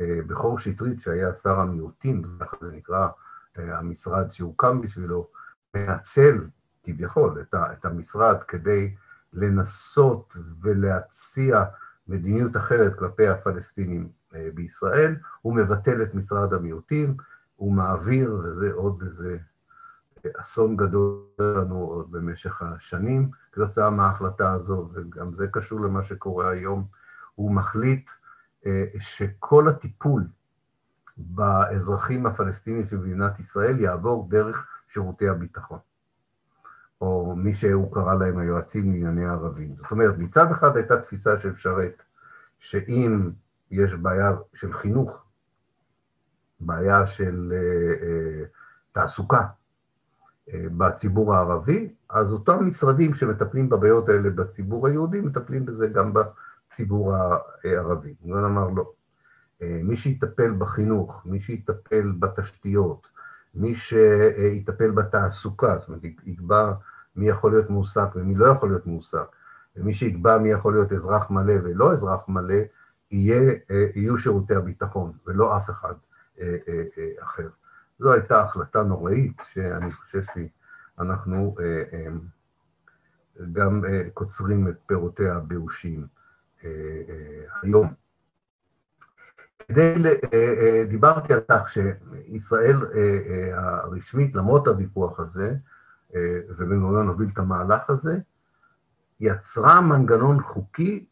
בכור 0.00 0.58
שטרית, 0.58 1.00
שהיה 1.00 1.34
שר 1.34 1.60
המיעוטים, 1.60 2.22
זה 2.60 2.72
נקרא 2.72 3.08
המשרד 3.56 4.32
שהוקם 4.32 4.80
בשבילו, 4.80 5.28
מנצל 5.76 6.46
כביכול 6.82 7.40
את, 7.40 7.84
המשרד 7.84 8.42
כדי 8.42 8.94
לנסות 9.32 10.36
ולהציע 10.62 11.64
מדיניות 12.08 12.56
אחרת 12.56 12.98
כלפי 12.98 13.28
הפלסטינים 13.28 14.08
בישראל, 14.54 15.16
הוא 15.42 15.54
מבטל 15.54 16.02
את 16.02 16.14
משרד 16.14 16.54
המיעוטים, 16.54 17.16
הוא 17.56 17.72
מעביר, 17.72 18.40
וזה 18.44 18.72
עוד 18.72 19.02
איזה 19.06 19.38
אסון 20.36 20.76
גדול 20.76 21.22
לנו 21.40 21.78
עוד 21.78 22.12
במשך 22.12 22.62
השנים, 22.62 23.30
כתוצאה 23.58 23.90
מההחלטה 23.90 24.52
הזו, 24.52 24.88
וגם 24.92 25.34
זה 25.34 25.46
קשור 25.52 25.80
למה 25.80 26.02
שקורה 26.02 26.50
היום, 26.50 26.86
הוא 27.34 27.52
מחליט 27.52 28.10
שכל 28.98 29.68
הטיפול 29.68 30.26
באזרחים 31.16 32.26
הפלסטינים 32.26 32.84
של 32.84 32.96
מדינת 32.96 33.40
ישראל 33.40 33.80
יעבור 33.80 34.28
דרך 34.30 34.66
שירותי 34.88 35.28
הביטחון, 35.28 35.78
או 37.00 37.36
מי 37.36 37.54
שהוא 37.54 37.92
קרא 37.92 38.14
להם 38.14 38.38
היועצים 38.38 38.92
לענייני 38.92 39.26
הערבים. 39.26 39.76
זאת 39.76 39.90
אומרת, 39.90 40.18
מצד 40.18 40.50
אחד 40.50 40.76
הייתה 40.76 41.00
תפיסה 41.00 41.38
של 41.38 41.56
שרת, 41.56 42.02
שאם 42.58 43.30
יש 43.70 43.94
בעיה 43.94 44.36
של 44.54 44.72
חינוך, 44.72 45.24
בעיה 46.60 47.06
של 47.06 47.52
תעסוקה 48.92 49.46
בציבור 50.54 51.34
הערבי, 51.34 51.88
אז 52.10 52.32
אותם 52.32 52.66
משרדים 52.66 53.14
שמטפלים 53.14 53.68
בבעיות 53.68 54.08
האלה 54.08 54.30
בציבור 54.30 54.86
היהודי, 54.86 55.20
מטפלים 55.20 55.66
בזה 55.66 55.86
גם 55.86 56.12
בציבור 56.12 57.14
הערבי. 57.14 58.14
נגן 58.24 58.44
אמר 58.44 58.68
לא. 58.68 58.92
מי 59.60 59.96
שיטפל 59.96 60.52
בחינוך, 60.58 61.26
מי 61.26 61.40
שיטפל 61.40 62.12
בתשתיות, 62.18 63.08
מי 63.54 63.74
שיטפל 63.74 64.90
בתעסוקה, 64.90 65.78
זאת 65.78 65.88
אומרת, 65.88 66.02
יקבע 66.24 66.72
מי 67.16 67.28
יכול 67.28 67.50
להיות 67.50 67.70
מועסק 67.70 68.08
ומי 68.14 68.34
לא 68.34 68.46
יכול 68.46 68.68
להיות 68.68 68.86
מועסק, 68.86 69.36
ומי 69.76 69.94
שיקבע 69.94 70.38
מי 70.38 70.50
יכול 70.50 70.72
להיות 70.72 70.92
אזרח 70.92 71.30
מלא 71.30 71.54
ולא 71.62 71.92
אזרח 71.92 72.28
מלא, 72.28 72.54
יהיה, 73.10 73.52
יהיו 73.94 74.18
שירותי 74.18 74.54
הביטחון, 74.54 75.12
ולא 75.26 75.56
אף 75.56 75.70
אחד 75.70 75.94
אחר. 77.20 77.48
זו 77.98 78.12
הייתה 78.12 78.40
החלטה 78.40 78.82
נוראית, 78.82 79.42
שאני 79.52 79.92
חושב 79.92 80.22
שאנחנו 80.34 81.56
גם 83.52 83.84
קוצרים 84.14 84.68
את 84.68 84.76
פירותיה 84.86 85.36
הבאושים 85.36 86.06
היום. 87.62 87.92
כדי, 89.58 89.94
דיברתי 90.88 91.32
על 91.34 91.40
כך 91.50 91.68
שישראל 91.68 92.76
הרשמית, 93.52 94.34
למרות 94.34 94.66
הוויכוח 94.66 95.20
הזה, 95.20 95.54
ובן 96.48 96.80
גוריון 96.80 97.08
הוביל 97.08 97.28
את 97.32 97.38
המהלך 97.38 97.90
הזה, 97.90 98.18
יצרה 99.20 99.80
מנגנון 99.80 100.42
חוקי 100.42 101.06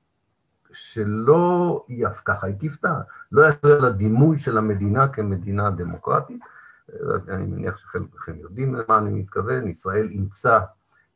שלא, 0.72 1.86
ככה, 2.24 2.46
היא 2.46 2.58
קיוותה, 2.58 3.00
לא 3.32 3.48
יצרה 3.48 3.78
לדימוי 3.78 4.38
של 4.38 4.58
המדינה 4.58 5.08
כמדינה 5.08 5.70
דמוקרטית. 5.70 6.40
אני 7.28 7.46
מניח 7.46 7.76
שחלקכם 7.76 8.38
יודעים 8.38 8.74
למה 8.74 8.98
אני 8.98 9.10
מתכוון, 9.10 9.68
ישראל 9.68 10.08
אימצה 10.10 10.58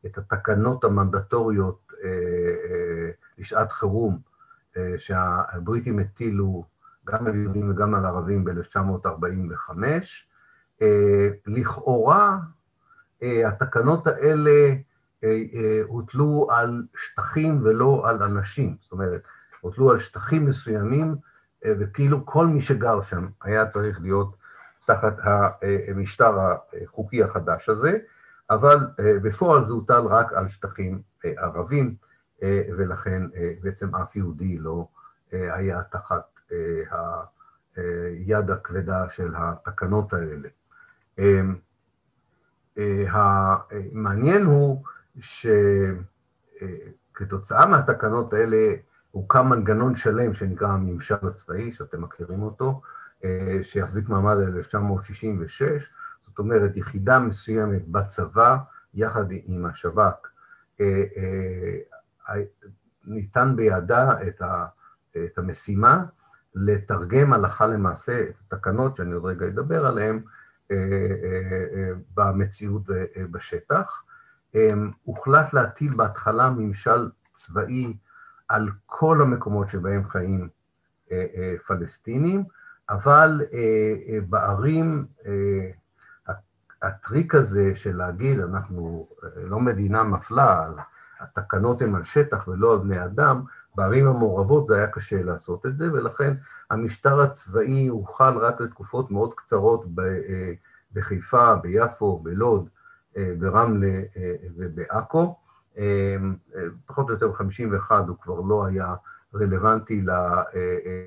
את 0.05 0.17
התקנות 0.17 0.83
המנדטוריות 0.83 1.91
לשעת 3.37 3.71
חירום 3.71 4.19
שהבריטים 4.97 5.99
הטילו 5.99 6.65
גם 7.05 7.27
על 7.27 7.35
יהודים 7.35 7.71
וגם 7.71 7.95
על 7.95 8.05
ערבים 8.05 8.43
ב-1945. 8.43 9.71
לכאורה, 11.47 12.37
התקנות 13.21 14.07
האלה 14.07 14.73
הוטלו 15.87 16.47
על 16.51 16.83
שטחים 16.95 17.61
ולא 17.63 18.09
על 18.09 18.23
אנשים, 18.23 18.75
זאת 18.81 18.91
אומרת, 18.91 19.21
הוטלו 19.61 19.91
על 19.91 19.99
שטחים 19.99 20.45
מסוימים, 20.45 21.15
וכאילו 21.67 22.25
כל 22.25 22.47
מי 22.47 22.61
שגר 22.61 23.01
שם 23.01 23.27
היה 23.41 23.65
צריך 23.65 24.01
להיות 24.01 24.40
תחת 24.93 25.15
המשטר 25.87 26.37
החוקי 26.83 27.23
החדש 27.23 27.69
הזה, 27.69 27.97
אבל 28.49 28.77
בפועל 28.97 29.63
זה 29.63 29.73
הוטל 29.73 30.01
רק 30.01 30.33
על 30.33 30.47
שטחים 30.47 31.01
ערבים, 31.23 31.95
ולכן 32.77 33.23
בעצם 33.61 33.95
אף 33.95 34.15
יהודי 34.15 34.57
לא 34.57 34.87
היה 35.31 35.81
תחת 35.83 36.39
היד 37.75 38.51
הכבדה 38.51 39.09
של 39.09 39.33
התקנות 39.37 40.13
האלה. 40.13 40.49
המעניין 43.07 44.45
הוא 44.45 44.83
שכתוצאה 47.19 47.65
מהתקנות 47.65 48.33
האלה 48.33 48.75
הוקם 49.11 49.49
מנגנון 49.49 49.95
שלם 49.95 50.33
שנקרא 50.33 50.67
הממשל 50.67 51.15
הצבאי, 51.27 51.71
שאתם 51.71 52.01
מכירים 52.01 52.41
אותו, 52.41 52.81
שיחזיק 53.61 54.09
מעמד 54.09 54.37
עד 54.37 54.55
1966, 54.55 55.89
זאת 56.21 56.39
אומרת, 56.39 56.77
יחידה 56.77 57.19
מסוימת 57.19 57.87
בצבא, 57.87 58.57
יחד 58.93 59.25
עם 59.29 59.65
השב"כ, 59.65 60.27
ניתן 63.05 63.55
בידה 63.55 64.13
את 65.25 65.37
המשימה 65.37 66.03
לתרגם 66.55 67.33
הלכה 67.33 67.67
למעשה 67.67 68.21
את 68.21 68.35
התקנות, 68.53 68.95
שאני 68.95 69.11
עוד 69.11 69.25
רגע 69.25 69.47
אדבר 69.47 69.85
עליהן, 69.85 70.21
במציאות 72.13 72.83
בשטח. 73.31 74.03
הוחלט 75.03 75.53
להטיל 75.53 75.93
בהתחלה 75.93 76.49
ממשל 76.49 77.09
צבאי 77.33 77.97
על 78.47 78.69
כל 78.85 79.21
המקומות 79.21 79.69
שבהם 79.69 80.09
חיים 80.09 80.49
פלסטינים, 81.67 82.43
אבל 82.91 83.41
בערים 84.29 85.05
הטריק 86.81 87.35
הזה 87.35 87.71
של 87.75 87.97
להגיד, 87.97 88.39
אנחנו 88.39 89.07
לא 89.35 89.59
מדינה 89.59 90.03
מפלה, 90.03 90.65
אז 90.65 90.79
התקנות 91.19 91.81
הן 91.81 91.95
על 91.95 92.03
שטח 92.03 92.47
ולא 92.47 92.73
על 92.73 92.79
בני 92.79 93.05
אדם, 93.05 93.41
בערים 93.75 94.07
המעורבות 94.07 94.67
זה 94.67 94.75
היה 94.77 94.87
קשה 94.87 95.23
לעשות 95.23 95.65
את 95.65 95.77
זה, 95.77 95.93
ולכן 95.93 96.33
המשטר 96.69 97.21
הצבאי 97.21 97.87
הוחל 97.87 98.37
רק 98.37 98.61
לתקופות 98.61 99.11
מאוד 99.11 99.33
קצרות 99.33 99.85
בחיפה, 100.93 101.55
ביפו, 101.55 102.19
בלוד, 102.19 102.69
ברמלה 103.15 104.01
ובעכו. 104.57 105.35
פחות 106.85 107.09
או 107.09 107.13
יותר 107.13 107.27
ב-51' 107.27 107.93
הוא 108.07 108.17
כבר 108.21 108.39
לא 108.39 108.65
היה 108.65 108.95
רלוונטי 109.35 110.05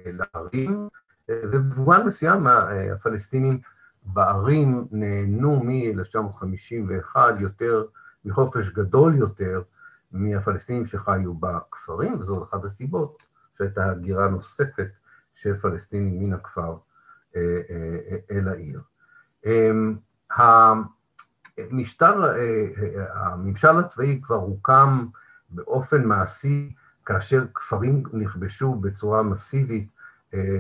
לערים, 0.07 0.89
ובמובן 1.31 2.07
מסוים 2.07 2.47
הפלסטינים 2.93 3.61
בערים 4.03 4.87
נהנו 4.91 5.65
מ-1951 5.65 7.17
יותר, 7.41 7.85
מחופש 8.25 8.71
גדול 8.71 9.15
יותר, 9.15 9.63
מהפלסטינים 10.13 10.85
שחיו 10.85 11.35
בכפרים, 11.35 12.21
וזו 12.21 12.45
אחת 12.45 12.65
הסיבות 12.65 13.19
שהייתה 13.59 13.91
הגירה 13.91 14.29
נוספת 14.29 14.89
של 15.35 15.59
פלסטינים 15.59 16.21
מן 16.21 16.33
הכפר 16.33 16.77
אל 18.31 18.49
העיר. 18.49 18.81
המשטר, 20.31 22.35
הממשל 23.15 23.79
הצבאי 23.79 24.21
כבר 24.23 24.37
הוקם 24.37 25.07
באופן 25.51 26.05
מעשי 26.05 26.75
כאשר 27.07 27.45
כפרים 27.55 28.03
נכבשו 28.13 28.75
בצורה 28.75 29.23
מסיבית 29.23 29.89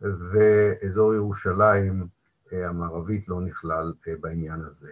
ואזור 0.00 1.14
ירושלים 1.14 2.06
המערבית 2.52 3.28
לא 3.28 3.40
נכלל 3.40 3.92
בעניין 4.20 4.60
הזה. 4.60 4.90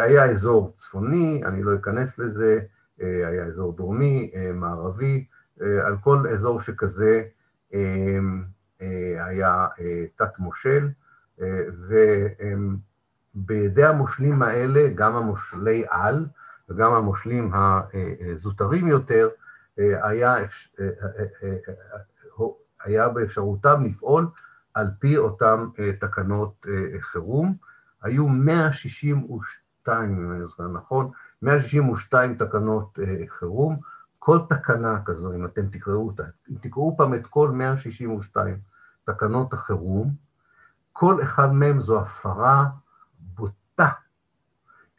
היה 0.00 0.30
אזור 0.30 0.74
צפוני, 0.76 1.42
אני 1.44 1.62
לא 1.62 1.74
אכנס 1.74 2.18
לזה, 2.18 2.60
היה 2.98 3.44
אזור 3.44 3.76
דרומי, 3.76 4.32
מערבי, 4.54 5.24
על 5.60 5.96
כל 6.00 6.28
אזור 6.28 6.60
שכזה 6.60 7.22
היה 9.18 9.66
תת 10.16 10.38
מושל, 10.38 10.88
ובידי 13.34 13.84
המושלים 13.84 14.42
האלה, 14.42 14.88
גם 14.94 15.16
המושלי 15.16 15.84
על 15.90 16.26
וגם 16.68 16.94
המושלים 16.94 17.52
הזוטרים 17.54 18.86
יותר, 18.86 19.28
היה, 19.76 20.34
היה 22.84 23.08
באפשרותם 23.08 23.82
לפעול 23.84 24.26
על 24.74 24.90
פי 24.98 25.16
אותן 25.16 25.66
תקנות 26.00 26.66
חירום. 27.00 27.56
היו 28.02 28.28
162, 28.28 30.24
אם 30.24 30.32
אני 30.32 30.44
זוכר 30.44 30.68
נכון, 30.68 31.10
162 31.42 32.34
תקנות 32.34 32.98
חירום, 33.28 33.76
כל 34.18 34.38
תקנה 34.48 35.02
כזו, 35.04 35.32
אם 35.34 35.44
אתם 35.44 35.66
תקראו 35.66 36.06
אותה, 36.06 36.22
אם 36.50 36.56
תקראו 36.60 36.96
פעם 36.96 37.14
את 37.14 37.26
כל 37.26 37.50
162 37.50 38.58
תקנות 39.04 39.52
החירום, 39.52 40.10
כל 40.92 41.22
אחד 41.22 41.52
מהם 41.52 41.80
זו 41.80 42.00
הפרה 42.00 42.66
בוטה 43.18 43.61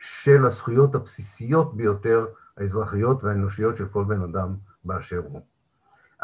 של 0.05 0.45
הזכויות 0.45 0.95
הבסיסיות 0.95 1.77
ביותר, 1.77 2.25
האזרחיות 2.57 3.23
והאנושיות 3.23 3.75
של 3.77 3.87
כל 3.87 4.03
בן 4.03 4.21
אדם 4.21 4.55
באשר 4.85 5.17
הוא. 5.17 5.41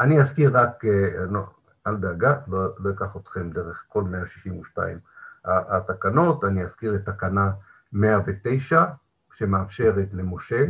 אני 0.00 0.20
אזכיר 0.20 0.58
רק, 0.58 0.84
לא, 1.30 1.46
אל 1.86 1.96
דאגה, 1.96 2.38
לא, 2.48 2.68
לא 2.78 2.90
אקח 2.90 3.16
אתכם 3.16 3.50
דרך 3.50 3.84
כל 3.88 4.02
162 4.02 4.98
התקנות, 5.44 6.44
אני 6.44 6.64
אזכיר 6.64 6.94
את 6.94 7.04
תקנה 7.04 7.50
109, 7.92 8.84
שמאפשרת 9.32 10.08
למשה 10.12 10.64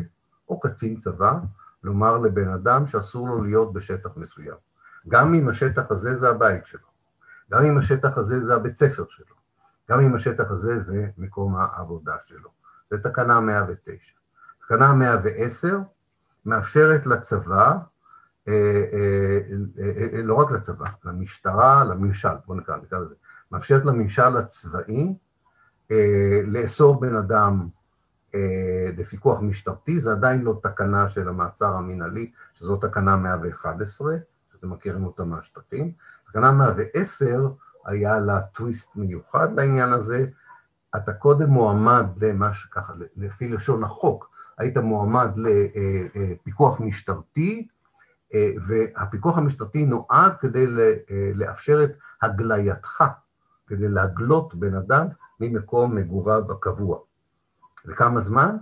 או 0.48 0.60
קצין 0.60 0.96
צבא 0.96 1.38
לומר 1.84 2.18
לבן 2.18 2.48
אדם 2.48 2.86
שאסור 2.86 3.28
לו 3.28 3.42
להיות 3.42 3.72
בשטח 3.72 4.10
מסוים. 4.16 4.56
גם 5.08 5.34
אם 5.34 5.48
השטח 5.48 5.90
הזה 5.90 6.16
זה 6.16 6.28
הבית 6.28 6.66
שלו, 6.66 6.88
גם 7.50 7.64
אם 7.64 7.78
השטח 7.78 8.18
הזה 8.18 8.40
זה 8.40 8.54
הבית 8.54 8.76
ספר 8.76 9.04
שלו, 9.08 9.34
גם 9.90 10.00
אם 10.00 10.14
השטח 10.14 10.50
הזה 10.50 10.78
זה 10.78 11.06
מקום 11.18 11.56
העבודה 11.56 12.14
שלו. 12.24 12.59
זה 12.90 12.98
תקנה 12.98 13.40
109. 13.40 13.92
תקנה 14.60 14.94
110 14.94 15.78
מאפשרת 16.46 17.06
לצבא, 17.06 17.76
אה, 18.48 18.84
אה, 18.92 19.38
אה, 20.12 20.22
לא 20.22 20.34
רק 20.34 20.50
לצבא, 20.50 20.86
למשטרה, 21.04 21.84
לממשל, 21.84 22.28
בואו 22.46 22.58
נקרא 22.58 22.76
לזה, 22.76 23.14
מאפשרת 23.52 23.84
לממשל 23.84 24.36
הצבאי 24.36 25.14
לאסור 26.46 27.00
בן 27.00 27.16
אדם 27.16 27.66
בפיקוח 28.96 29.40
משטרתי, 29.40 30.00
זה 30.00 30.12
עדיין 30.12 30.42
לא 30.42 30.60
תקנה 30.62 31.08
של 31.08 31.28
המעצר 31.28 31.74
המינהלי, 31.74 32.30
שזו 32.54 32.76
תקנה 32.76 33.16
111, 33.16 34.16
שאתם 34.52 34.70
מכירים 34.70 35.04
אותה 35.04 35.24
מהשטחים. 35.24 35.92
תקנה 36.26 36.52
110 36.52 37.48
היה 37.84 38.18
לה 38.18 38.40
טוויסט 38.40 38.96
מיוחד 38.96 39.52
לעניין 39.56 39.92
הזה, 39.92 40.26
אתה 40.96 41.12
קודם 41.12 41.50
מועמד 41.50 42.06
למה 42.22 42.54
שככה, 42.54 42.92
לפי 43.16 43.48
לשון 43.48 43.84
החוק, 43.84 44.30
היית 44.58 44.76
מועמד 44.76 45.30
לפיקוח 45.36 46.80
משטרתי, 46.80 47.68
והפיקוח 48.64 49.38
המשטרתי 49.38 49.84
נועד 49.84 50.36
כדי 50.40 50.66
לאפשר 51.34 51.84
את 51.84 51.90
הגלייתך, 52.22 53.04
כדי 53.66 53.88
להגלות 53.88 54.54
בן 54.54 54.74
אדם 54.74 55.06
ממקום 55.40 55.94
מגוריו 55.94 56.52
הקבוע. 56.52 56.98
לכמה 57.84 58.20
זמן? 58.20 58.56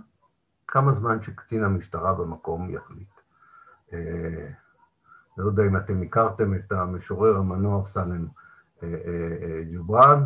כמה 0.67 0.93
זמן 0.93 1.21
שקצין 1.21 1.63
המשטרה 1.63 2.13
במקום 2.13 2.69
יחליט. 2.69 3.09
לא 5.37 5.45
יודע 5.45 5.63
אם 5.63 5.77
אתם 5.77 6.01
הכרתם 6.01 6.53
את 6.53 6.71
המשורר 6.71 7.37
המנוח 7.37 7.87
סלם 7.87 8.27
ג'ובראן, 9.73 10.23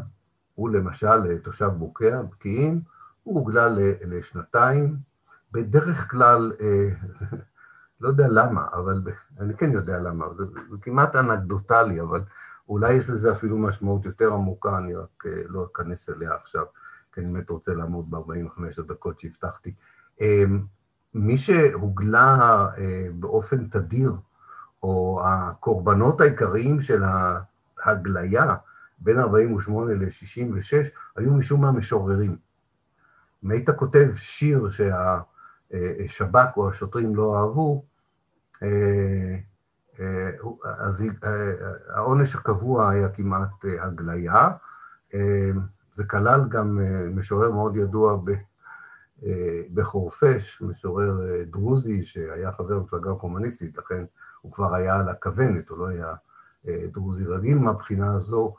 הוא 0.56 0.70
למשל 0.70 1.38
תושב 1.38 1.70
בוקע, 1.78 2.22
בקיעים, 2.22 2.82
הוא 3.24 3.40
הוגלה 3.40 3.68
לשנתיים, 4.06 4.98
בדרך 5.52 6.12
כלל, 6.12 6.52
לא 8.02 8.08
יודע 8.08 8.28
למה, 8.28 8.68
אבל 8.74 9.02
אני 9.40 9.58
כן 9.58 9.72
יודע 9.72 10.00
למה, 10.00 10.26
זה 10.38 10.46
כמעט 10.82 11.16
אנקדוטלי, 11.16 12.02
אבל 12.02 12.22
אולי 12.70 12.94
יש 12.94 13.10
לזה 13.10 13.32
אפילו 13.32 13.58
משמעות 13.58 14.06
יותר 14.06 14.34
עמוקה, 14.34 14.78
אני 14.78 14.96
רק 14.96 15.24
לא 15.48 15.68
אכנס 15.72 16.10
אליה 16.10 16.36
עכשיו, 16.36 16.66
כי 17.14 17.22
אני 17.22 17.34
באמת 17.34 17.50
רוצה 17.50 17.74
לעמוד 17.74 18.12
ב-45 18.12 18.62
הדקות 18.78 19.20
שהבטחתי. 19.20 19.74
מי 21.14 21.38
שהוגלה 21.38 22.68
באופן 23.14 23.68
תדיר, 23.68 24.14
או 24.84 25.22
הקורבנות 25.26 26.22
העיקריים 26.22 26.82
של 26.82 27.04
ההגליה 27.84 28.56
בין 29.00 29.20
48 29.20 29.94
ל-66, 29.94 30.90
היו 31.16 31.34
משום 31.34 31.62
מה 31.62 31.72
משוררים. 31.72 32.38
אם 33.44 33.52
היית 33.52 33.70
כותב 33.70 34.10
שיר 34.16 34.70
שהשב"כ 34.70 36.58
או 36.58 36.70
השוטרים 36.70 37.16
לא 37.16 37.40
אהבו, 37.40 37.86
אה, 38.64 39.38
אה, 40.00 40.30
אז 40.78 41.04
אה, 41.24 41.54
העונש 41.96 42.36
הקבוע 42.36 42.90
היה 42.90 43.10
כמעט 43.10 43.66
הגליה. 43.80 44.50
זה 45.96 46.04
כלל 46.04 46.42
גם 46.50 46.80
משורר 47.16 47.52
מאוד 47.52 47.76
ידוע 47.76 48.18
בחורפיש, 49.74 50.62
משורר 50.62 51.22
דרוזי 51.46 52.04
שהיה 52.04 52.52
חבר 52.52 52.80
במפלגה 52.80 53.14
קומוניסטית, 53.14 53.78
לכן 53.78 54.04
הוא 54.42 54.52
כבר 54.52 54.76
היה 54.76 54.96
על 54.96 55.10
הכוונת, 55.10 55.70
הוא 55.70 55.78
לא 55.78 55.88
היה 55.88 56.14
דרוזי 56.66 57.26
רגיל 57.26 57.58
מהבחינה 57.58 58.16
הזו, 58.16 58.56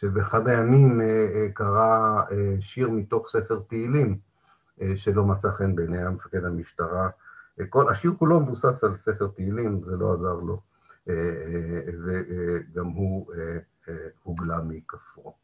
שבאחד 0.00 0.48
הימים 0.48 1.00
קרא 1.54 2.22
שיר 2.60 2.90
מתוך 2.90 3.28
ספר 3.28 3.60
תהילים, 3.68 4.18
שלא 4.94 5.24
מצא 5.24 5.50
חן 5.50 5.76
בעיני 5.76 6.02
המפקד 6.02 6.44
המשטרה. 6.44 7.08
כל, 7.68 7.88
השיר 7.88 8.12
כולו 8.18 8.40
מבוסס 8.40 8.84
על 8.84 8.96
ספר 8.96 9.26
תהילים, 9.26 9.80
זה 9.84 9.96
לא 9.96 10.12
עזר 10.12 10.34
לו, 10.34 10.60
וגם 12.04 12.86
הוא 12.86 13.32
הוגלה 14.22 14.60
מכפרו. 14.64 15.34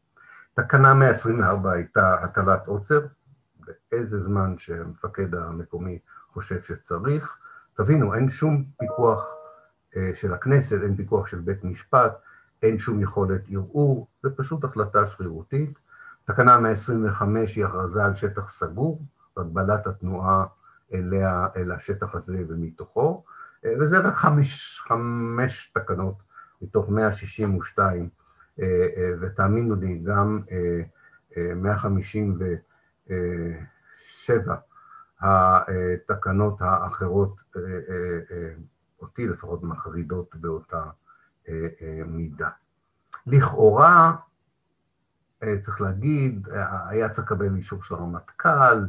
תקנה 0.53 0.93
124 0.93 1.71
הייתה 1.71 2.13
הטלת 2.13 2.67
עוצר, 2.67 3.01
באיזה 3.59 4.19
זמן 4.19 4.57
שהמפקד 4.57 5.35
המקומי 5.35 5.99
חושב 6.33 6.61
שצריך. 6.61 7.37
תבינו, 7.73 8.13
אין 8.13 8.29
שום 8.29 8.63
פיקוח 8.79 9.35
של 10.13 10.33
הכנסת, 10.33 10.77
אין 10.83 10.95
פיקוח 10.95 11.27
של 11.27 11.39
בית 11.39 11.63
משפט, 11.63 12.13
אין 12.63 12.77
שום 12.77 13.01
יכולת 13.01 13.41
ערעור, 13.49 14.07
זה 14.23 14.29
פשוט 14.29 14.63
החלטה 14.63 15.07
שרירותית. 15.07 15.79
תקנה 16.25 16.59
125 16.59 17.55
היא 17.55 17.65
הכרזה 17.65 18.05
על 18.05 18.15
שטח 18.15 18.49
סגור, 18.49 19.01
הגבלת 19.37 19.87
התנועה 19.87 20.45
אליה, 20.93 21.47
אל 21.55 21.71
השטח 21.71 22.15
הזה 22.15 22.43
ומתוכו, 22.47 23.23
וזה 23.79 23.99
רק 23.99 24.13
חמש, 24.13 24.81
חמש 24.87 25.71
תקנות 25.73 26.15
מתוך 26.61 26.89
162, 26.89 28.09
ותאמינו 29.21 29.75
לי, 29.75 30.01
גם 30.03 30.41
157 31.55 34.55
התקנות 35.21 36.61
האחרות, 36.61 37.35
אותי 39.01 39.27
לפחות 39.27 39.63
מחרידות 39.63 40.35
באותה 40.35 40.83
מידה. 42.05 42.49
לכאורה, 43.27 44.13
צריך 45.61 45.81
להגיד, 45.81 46.47
היה 46.87 47.09
צריך 47.09 47.31
לקבל 47.31 47.55
אישור 47.55 47.83
של 47.83 47.95
הרמטכ"ל, 47.95 48.85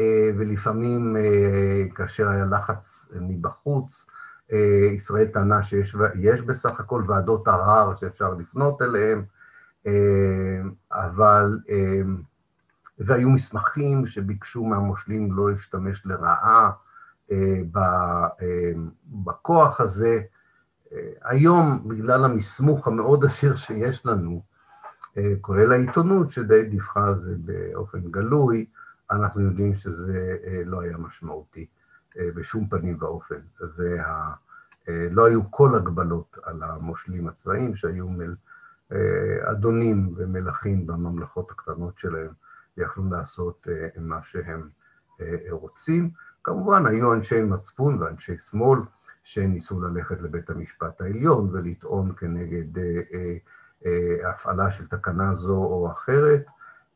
אה, 0.00 0.30
ולפעמים 0.38 1.16
אה, 1.16 1.84
כאשר 1.94 2.28
היה 2.28 2.44
לחץ 2.44 3.08
מבחוץ, 3.20 4.06
אה, 4.52 4.88
ישראל 4.94 5.26
טענה 5.26 5.62
שיש 5.62 6.40
בסך 6.46 6.80
הכל 6.80 7.04
ועדות 7.08 7.48
ערר 7.48 7.94
שאפשר 7.94 8.34
לפנות 8.34 8.82
אליהן, 8.82 9.22
אבל, 10.92 11.58
והיו 12.98 13.30
מסמכים 13.30 14.06
שביקשו 14.06 14.64
מהמושלים 14.64 15.32
לא 15.32 15.50
להשתמש 15.50 16.02
לרעה 16.06 16.70
בכוח 19.06 19.80
הזה. 19.80 20.20
היום, 21.22 21.88
בגלל 21.88 22.24
המסמוך 22.24 22.86
המאוד 22.88 23.24
עשיר 23.24 23.56
שיש 23.56 24.06
לנו, 24.06 24.42
כולל 25.40 25.72
העיתונות 25.72 26.28
שדי 26.28 26.62
דיווחה 26.62 27.08
על 27.08 27.16
זה 27.16 27.34
באופן 27.38 28.00
גלוי, 28.10 28.66
אנחנו 29.10 29.40
יודעים 29.40 29.74
שזה 29.74 30.36
אה, 30.46 30.62
לא 30.64 30.80
היה 30.80 30.96
משמעותי 30.96 31.66
אה, 32.18 32.28
בשום 32.34 32.68
פנים 32.68 32.96
ואופן, 33.00 33.40
ולא 33.60 35.22
אה, 35.22 35.28
היו 35.28 35.50
כל 35.50 35.76
הגבלות 35.76 36.38
על 36.42 36.62
המושלים 36.62 37.28
הצבאיים 37.28 37.74
שהיו 37.74 38.08
מל, 38.08 38.34
אדונים 39.42 40.14
ומלכים 40.16 40.86
בממלכות 40.86 41.50
הקטנות 41.50 41.98
שלהם, 41.98 42.30
יכלו 42.76 43.10
לעשות 43.10 43.66
מה 43.96 44.22
שהם 44.22 44.68
רוצים. 45.50 46.10
כמובן, 46.44 46.86
היו 46.86 47.14
אנשי 47.14 47.42
מצפון 47.42 48.02
ואנשי 48.02 48.38
שמאל 48.38 48.80
שניסו 49.24 49.80
ללכת 49.80 50.20
לבית 50.20 50.50
המשפט 50.50 51.00
העליון 51.00 51.48
ולטעון 51.52 52.12
כנגד 52.16 52.82
הפעלה 54.24 54.70
של 54.70 54.86
תקנה 54.86 55.34
זו 55.34 55.56
או 55.56 55.90
אחרת, 55.92 56.46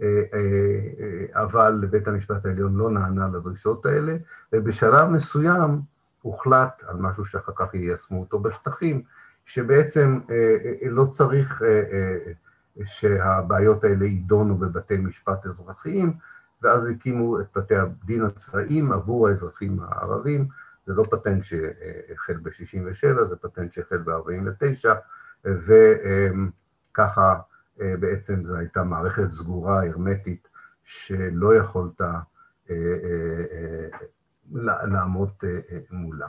אה, 0.03 0.22
אה, 0.35 1.43
אבל 1.43 1.85
בית 1.91 2.09
המשפט 2.09 2.47
העליון 2.47 2.76
לא 2.76 2.91
נענה 2.91 3.29
לדרישות 3.29 3.87
האלה, 3.87 4.16
ובשלב 4.53 5.09
מסוים 5.09 5.81
הוחלט 6.22 6.83
על 6.87 6.97
משהו 6.97 7.24
שאחר 7.24 7.53
כך 7.57 7.74
יישמו 7.74 8.20
אותו 8.20 8.39
בשטחים, 8.39 9.03
שבעצם 9.45 10.20
אה, 10.31 10.57
לא 10.91 11.05
צריך 11.05 11.62
שהבעיות 12.85 13.85
האלה 13.85 14.05
יידונו 14.05 14.57
בבתי 14.57 14.97
משפט 14.97 15.47
אזרחיים, 15.47 16.12
ואז 16.62 16.89
הקימו 16.89 17.41
את 17.41 17.47
בתי 17.57 17.76
הדין 17.76 18.24
הצבאיים 18.24 18.93
עבור 18.93 19.29
האזרחים 19.29 19.79
הערבים. 19.83 20.49
זה 20.89 20.95
לא 20.95 21.05
פטנט 21.11 21.45
שהחל 21.45 22.36
ב-67', 22.43 23.24
זה 23.24 23.36
פטנט 23.36 23.72
שהחל 23.72 23.99
ב-49', 23.99 24.89
וככה 25.45 27.34
אה, 27.80 27.95
בעצם 28.01 28.45
זו 28.45 28.57
הייתה 28.57 28.84
מערכת 28.84 29.28
סגורה, 29.28 29.86
הרמטית, 29.86 30.49
שלא 30.84 31.55
יכולת 31.55 32.01
אה, 32.01 32.20
אה, 32.70 32.76
לעמוד 34.84 35.30
מולה. 35.91 36.26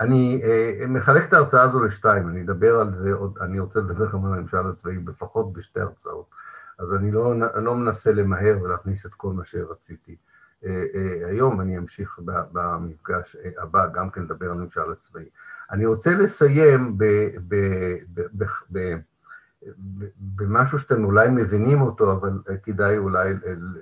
אני 0.00 0.42
מחלק 0.88 1.28
את 1.28 1.32
ההרצאה 1.32 1.62
הזו 1.62 1.84
לשתיים, 1.84 2.28
אני 2.28 2.42
אדבר 2.42 2.80
על 2.80 2.94
זה 2.94 3.12
עוד, 3.12 3.38
אני 3.40 3.60
רוצה 3.60 3.80
לדבר 3.80 4.10
כמובן 4.10 4.32
על 4.32 4.38
הממשל 4.38 4.68
הצבאי 4.68 4.96
לפחות 5.06 5.52
בשתי 5.52 5.80
הרצאות, 5.80 6.30
אז 6.78 6.94
אני 6.94 7.10
לא, 7.10 7.34
לא 7.54 7.76
מנסה 7.76 8.12
למהר 8.12 8.58
ולהכניס 8.62 9.06
את 9.06 9.14
כל 9.14 9.32
מה 9.32 9.44
שרציתי. 9.44 10.16
היום 11.28 11.60
אני 11.60 11.78
אמשיך 11.78 12.20
במפגש 12.52 13.36
הבא 13.58 13.86
גם 13.86 14.10
כן 14.10 14.22
לדבר 14.22 14.46
על 14.46 14.52
הממשל 14.52 14.92
הצבאי. 14.92 15.24
אני 15.70 15.86
רוצה 15.86 16.14
לסיים 16.14 16.98
ב... 16.98 17.04
ב, 17.48 17.56
ב, 18.14 18.44
ב, 18.72 18.94
במשהו 20.18 20.78
שאתם 20.78 21.04
אולי 21.04 21.28
מבינים 21.28 21.80
אותו, 21.80 22.12
אבל 22.12 22.30
כדאי 22.62 22.98
אולי 22.98 23.34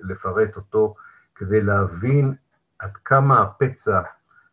לפרט 0.03 0.57
אותו 0.57 0.95
כדי 1.35 1.61
להבין 1.61 2.35
עד 2.79 2.97
כמה 3.05 3.41
הפצע 3.41 4.01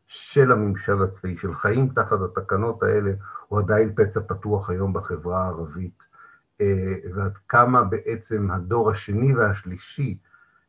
של 0.07 0.51
הממשל 0.51 1.03
הצבאי, 1.03 1.37
של 1.37 1.55
חיים 1.55 1.89
תחת 1.89 2.19
התקנות 2.21 2.83
האלה, 2.83 3.11
הוא 3.47 3.59
עדיין 3.59 3.95
פצע 3.95 4.19
פתוח 4.27 4.69
היום 4.69 4.93
בחברה 4.93 5.43
הערבית, 5.43 6.03
אה, 6.61 6.95
ועד 7.13 7.37
כמה 7.47 7.83
בעצם 7.83 8.51
הדור 8.51 8.91
השני 8.91 9.35
והשלישי 9.35 10.17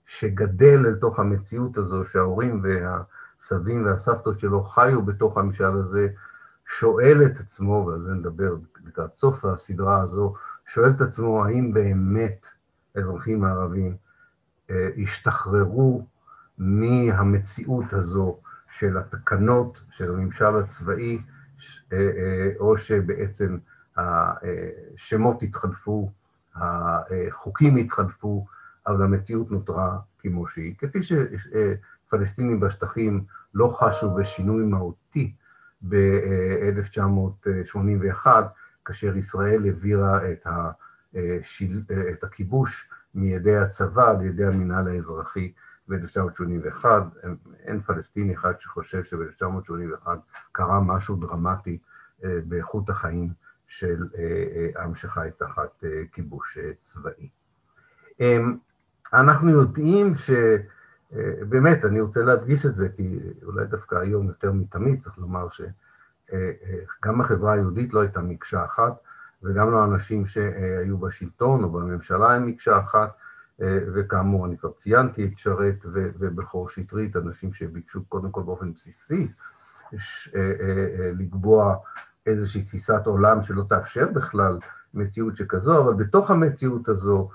שגדל 0.09 0.87
אל 0.87 0.95
תוך 0.95 1.19
המציאות 1.19 1.77
הזו, 1.77 2.05
שההורים 2.05 2.63
והסבים 2.63 3.85
והסבתות 3.85 4.39
שלו 4.39 4.65
חיו 4.65 5.03
בתוך 5.03 5.39
הממשל 5.39 5.65
הזה, 5.65 6.09
שואל 6.67 7.23
את 7.27 7.41
עצמו, 7.41 7.85
ועל 7.87 8.03
זה 8.03 8.15
נדבר 8.15 8.55
לקראת 8.87 9.15
סוף 9.15 9.45
הסדרה 9.45 10.01
הזו, 10.01 10.35
שואל 10.67 10.91
את 10.91 11.01
עצמו 11.01 11.45
האם 11.45 11.73
באמת 11.73 12.49
האזרחים 12.97 13.45
הערבים 13.45 13.97
אה, 14.71 14.89
השתחררו 15.03 16.07
מהמציאות 16.59 17.93
הזו 17.93 18.39
של 18.71 18.99
התקנות 18.99 19.81
של 19.91 20.11
הממשל 20.15 20.57
הצבאי, 20.57 21.23
אה, 21.93 21.99
אה, 21.99 22.51
או 22.59 22.77
שבעצם 22.77 23.59
השמות 23.97 25.43
התחלפו, 25.43 26.11
החוקים 26.55 27.77
התחלפו, 27.77 28.47
אבל 28.89 29.03
המציאות 29.03 29.51
נותרה 29.51 29.99
כמו 30.19 30.49
שהיא. 30.49 30.75
כפי 30.79 30.99
שפלסטינים 31.03 32.61
בשטחים 32.61 33.25
לא 33.55 33.69
חשו 33.69 34.15
בשינוי 34.15 34.65
מהותי 34.65 35.35
ב-1981, 35.89 38.27
כאשר 38.85 39.17
ישראל 39.17 39.65
העבירה 39.65 40.33
את, 40.33 40.47
השיל, 40.47 41.83
את 42.13 42.25
הכיבוש 42.25 42.91
מידי 43.15 43.57
הצבא 43.57 44.13
לידי 44.13 44.45
המינהל 44.45 44.89
האזרחי 44.89 45.53
ב-1981. 45.89 46.85
אין 47.59 47.81
פלסטיני 47.81 48.35
אחד 48.35 48.53
שחושב 48.59 49.05
שב-1981 49.05 50.09
קרה 50.53 50.81
משהו 50.81 51.17
דרמטי 51.17 51.79
אה, 52.25 52.39
באיכות 52.45 52.91
החיים 52.91 53.33
של 53.67 54.09
עם 54.79 54.95
שחי 54.95 55.29
תחת 55.39 55.85
כיבוש 56.13 56.59
צבאי. 56.81 57.29
אנחנו 59.15 59.51
יודעים 59.51 60.13
שבאמת, 60.15 61.85
אני 61.85 62.01
רוצה 62.01 62.23
להדגיש 62.23 62.67
את 62.67 62.77
זה, 62.77 62.89
כי 62.97 63.19
אולי 63.45 63.67
דווקא 63.67 63.95
היום 63.95 64.27
יותר 64.27 64.53
מתמיד 64.53 65.01
צריך 65.01 65.19
לומר 65.19 65.49
שגם 65.51 67.21
החברה 67.21 67.53
היהודית 67.53 67.93
לא 67.93 68.01
הייתה 68.01 68.21
מקשה 68.21 68.65
אחת, 68.65 68.93
וגם 69.43 69.71
לא 69.71 69.85
אנשים 69.85 70.27
שהיו 70.27 70.99
בשלטון 70.99 71.65
או 71.65 71.71
בממשלה 71.71 72.33
הם 72.35 72.47
מקשה 72.47 72.79
אחת, 72.79 73.11
וכאמור, 73.95 74.47
אני 74.47 74.59
כבר 74.59 74.71
ציינתי 74.71 75.25
את 75.25 75.39
שרת 75.39 75.87
ובכור 75.93 76.69
שטרית, 76.69 77.17
אנשים 77.17 77.53
שביקשו 77.53 78.05
קודם 78.05 78.31
כל 78.31 78.43
באופן 78.43 78.73
בסיסי 78.73 79.29
לקבוע 81.19 81.77
איזושהי 82.27 82.63
תפיסת 82.63 83.03
עולם 83.05 83.43
שלא 83.43 83.65
תאפשר 83.69 84.09
בכלל 84.13 84.59
מציאות 84.95 85.37
שכזו, 85.37 85.85
אבל 85.85 85.95
בתוך 85.95 86.31
המציאות 86.31 86.89
הזו, 86.89 87.31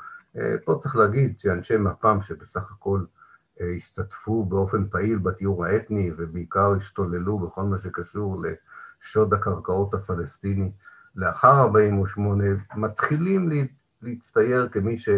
פה 0.65 0.79
צריך 0.81 0.95
להגיד 0.95 1.39
שאנשי 1.39 1.77
מפ"ם 1.77 2.21
שבסך 2.21 2.71
הכל 2.71 3.03
השתתפו 3.59 4.45
באופן 4.45 4.87
פעיל 4.89 5.17
בתיאור 5.17 5.65
האתני 5.65 6.11
ובעיקר 6.17 6.73
השתוללו 6.77 7.39
בכל 7.39 7.63
מה 7.63 7.77
שקשור 7.77 8.43
לשוד 9.01 9.33
הקרקעות 9.33 9.93
הפלסטיני 9.93 10.71
לאחר 11.15 11.61
48', 11.61 12.43
מתחילים 12.75 13.49
להצטייר 14.01 14.69
כמי 14.71 14.97
ש... 14.97 15.09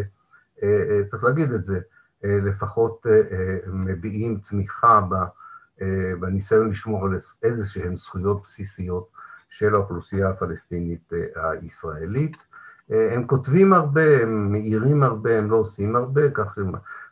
צריך 1.07 1.23
להגיד 1.23 1.51
את 1.51 1.65
זה, 1.65 1.79
לפחות 2.23 3.05
מביעים 3.67 4.39
תמיכה 4.49 5.01
בניסיון 6.19 6.69
לשמור 6.69 7.05
על 7.05 7.17
איזה 7.43 7.67
שהן 7.67 7.95
זכויות 7.95 8.41
בסיסיות 8.43 9.09
של 9.49 9.75
האוכלוסייה 9.75 10.29
הפלסטינית 10.29 11.11
הישראלית. 11.35 12.37
הם 12.89 13.27
כותבים 13.27 13.73
הרבה, 13.73 14.21
הם 14.21 14.51
מעירים 14.51 15.03
הרבה, 15.03 15.37
הם 15.37 15.49
לא 15.49 15.55
עושים 15.55 15.95
הרבה, 15.95 16.31
כך 16.31 16.57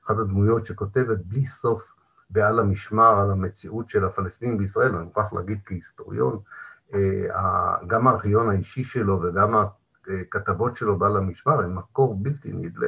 אחת 0.06 0.18
הדמויות 0.18 0.66
שכותבת 0.66 1.18
בלי 1.26 1.46
סוף 1.46 1.94
בעל 2.30 2.60
המשמר 2.60 3.20
על 3.20 3.32
המציאות 3.32 3.90
של 3.90 4.06
הפלסטינים 4.06 4.58
בישראל, 4.58 4.96
ואני 4.96 5.06
מוכרח 5.06 5.34
להגיד 5.34 5.60
כהיסטוריון, 5.66 6.40
גם 7.88 8.08
הארכיון 8.08 8.50
האישי 8.50 8.84
שלו 8.84 9.22
וגם 9.22 9.56
הכתבות 10.08 10.78
שלו 10.78 10.98
בעל 11.00 11.18
המשמר 11.18 11.60
הם 11.64 11.76
מקור 11.76 12.16
בלתי 12.16 12.54
נדלה 12.54 12.88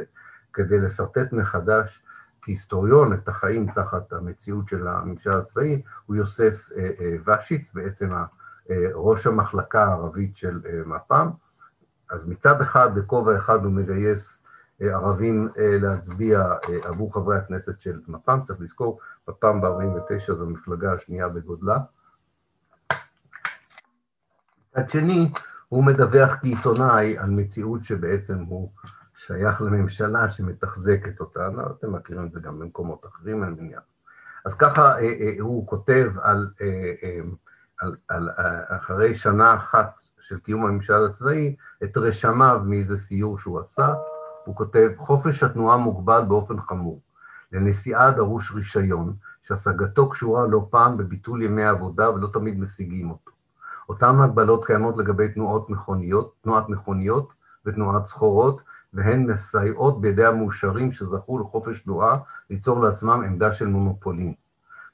כדי 0.53 0.79
לשרטט 0.79 1.33
מחדש 1.33 2.01
כהיסטוריון 2.41 3.13
את 3.13 3.27
החיים 3.27 3.71
תחת 3.71 4.13
המציאות 4.13 4.67
של 4.67 4.88
הממשל 4.88 5.31
הצבאי, 5.31 5.81
הוא 6.05 6.15
יוסף 6.15 6.69
ושיץ, 7.25 7.73
בעצם 7.73 8.09
ראש 8.93 9.27
המחלקה 9.27 9.83
הערבית 9.83 10.36
של 10.36 10.61
מפ"ם. 10.86 11.29
אז 12.10 12.28
מצד 12.28 12.62
אחד, 12.62 12.95
בכובע 12.95 13.38
אחד 13.38 13.64
הוא 13.64 13.72
מגייס 13.72 14.43
ערבים 14.80 15.49
להצביע 15.58 16.53
עבור 16.84 17.14
חברי 17.14 17.38
הכנסת 17.38 17.82
של 17.82 17.99
מפ"ם, 18.08 18.39
צריך 18.43 18.62
לזכור, 18.62 18.99
מפ"ם 19.28 19.62
ב-49 19.62 20.34
זו 20.34 20.43
המפלגה 20.43 20.93
השנייה 20.93 21.30
בגודלה. 21.30 21.78
מצד 24.72 24.89
שני, 24.89 25.32
הוא 25.70 25.84
מדווח 25.84 26.36
כעיתונאי 26.41 27.18
על 27.18 27.30
מציאות 27.30 27.84
שבעצם 27.84 28.38
הוא 28.39 28.72
שייך 29.16 29.62
לממשלה 29.62 30.30
שמתחזקת 30.30 31.20
אותה, 31.20 31.49
אתם 31.80 31.95
מכירים 31.95 32.26
את 32.26 32.32
זה 32.32 32.39
גם 32.39 32.60
במקומות 32.60 33.06
אחרים, 33.06 33.43
אני 33.43 33.51
מניח. 33.51 33.82
אז 34.45 34.56
ככה 34.56 34.95
הוא 35.39 35.68
כותב 35.68 36.12
על, 36.22 36.51
על, 37.80 37.95
על 38.08 38.30
אחרי 38.68 39.16
שנה 39.16 39.53
אחת 39.53 39.95
של 40.28 40.39
קיום 40.39 40.65
הממשל 40.65 41.05
הצבאי, 41.05 41.55
את 41.84 41.97
רשמיו 41.97 42.61
מאיזה 42.65 42.97
סיור 42.97 43.39
שהוא 43.39 43.59
עשה, 43.59 43.93
הוא 44.45 44.55
כותב, 44.55 44.89
חופש 44.97 45.43
התנועה 45.43 45.78
מוגבל 45.78 46.21
באופן 46.28 46.61
חמור. 46.61 47.01
לנסיעה 47.51 48.11
דרוש 48.11 48.51
רישיון, 48.51 49.13
שהשגתו 49.41 50.09
קשורה 50.09 50.47
לא 50.47 50.67
פעם 50.69 50.97
בביטול 50.97 51.41
ימי 51.41 51.63
העבודה 51.63 52.11
ולא 52.11 52.28
תמיד 52.34 52.59
משיגים 52.59 53.09
אותו. 53.09 53.32
אותן 53.89 54.19
הגבלות 54.19 54.65
קיימות 54.65 54.97
לגבי 54.97 55.30
תנועות 55.30 55.69
מכוניות, 55.69 56.34
תנועת 56.41 56.69
מכוניות 56.69 57.34
ותנועת 57.65 58.05
סחורות, 58.05 58.61
והן 58.93 59.32
מסייעות 59.32 60.01
בידי 60.01 60.26
המאושרים 60.26 60.91
שזכו 60.91 61.39
לחופש 61.39 61.80
תנועה 61.80 62.17
ליצור 62.49 62.80
לעצמם 62.80 63.23
עמדה 63.26 63.51
של 63.51 63.67
מונופולין. 63.67 64.34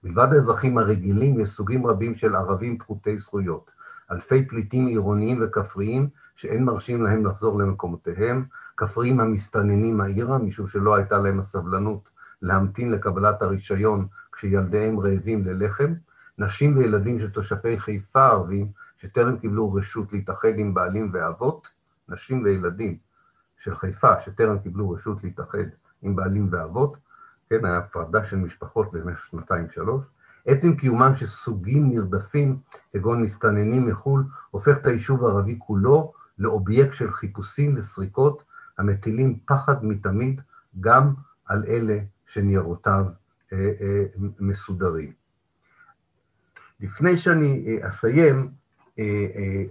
מלבד 0.03 0.33
האזרחים 0.33 0.77
הרגילים, 0.77 1.39
יש 1.39 1.49
סוגים 1.49 1.87
רבים 1.87 2.15
של 2.15 2.35
ערבים 2.35 2.77
פחותי 2.77 3.19
זכויות. 3.19 3.71
אלפי 4.11 4.45
פליטים 4.45 4.87
עירוניים 4.87 5.39
וכפריים 5.43 6.09
שאין 6.35 6.63
מרשים 6.63 7.01
להם 7.01 7.25
לחזור 7.25 7.59
למקומותיהם, 7.59 8.45
כפריים 8.77 9.19
המסתננים 9.19 9.97
מהעירה, 9.97 10.37
משום 10.37 10.67
שלא 10.67 10.95
הייתה 10.95 11.17
להם 11.17 11.39
הסבלנות 11.39 12.09
להמתין 12.41 12.91
לקבלת 12.91 13.41
הרישיון 13.41 14.07
כשילדיהם 14.31 14.99
רעבים 14.99 15.45
ללחם, 15.45 15.93
נשים 16.37 16.77
וילדים 16.77 17.19
של 17.19 17.29
תושבי 17.29 17.79
חיפה 17.79 18.27
ערבים 18.27 18.67
שטרם 18.97 19.37
קיבלו 19.37 19.73
רשות 19.73 20.13
להתאחד 20.13 20.57
עם 20.57 20.73
בעלים 20.73 21.09
ואבות, 21.13 21.69
נשים 22.09 22.43
וילדים 22.43 22.97
של 23.59 23.75
חיפה 23.75 24.19
שטרם 24.19 24.59
קיבלו 24.59 24.89
רשות 24.89 25.23
להתאחד 25.23 25.67
עם 26.01 26.15
בעלים 26.15 26.47
ואבות, 26.51 26.97
כן, 27.49 27.65
היה 27.65 27.77
הפרדה 27.77 28.23
של 28.23 28.37
משפחות 28.37 28.91
במשך 28.91 29.25
שנתיים-שלוש, 29.25 30.05
עצם 30.45 30.75
קיומם 30.75 31.15
של 31.15 31.25
סוגים 31.25 31.89
נרדפים, 31.89 32.57
כגון 32.93 33.23
מסתננים 33.23 33.85
מחו"ל, 33.85 34.23
הופך 34.51 34.77
את 34.77 34.85
היישוב 34.85 35.25
הערבי 35.25 35.55
כולו 35.59 36.13
לאובייקט 36.37 36.93
של 36.93 37.11
חיפושים 37.11 37.75
וסריקות 37.77 38.43
המטילים 38.77 39.39
פחד 39.45 39.85
מתמיד 39.85 40.41
גם 40.79 41.13
על 41.45 41.63
אלה 41.67 41.99
שניירותיו 42.25 43.05
אה, 43.53 43.71
אה, 43.81 44.03
מסודרים. 44.39 45.11
לפני 46.79 47.17
שאני 47.17 47.79
אסיים, 47.81 48.51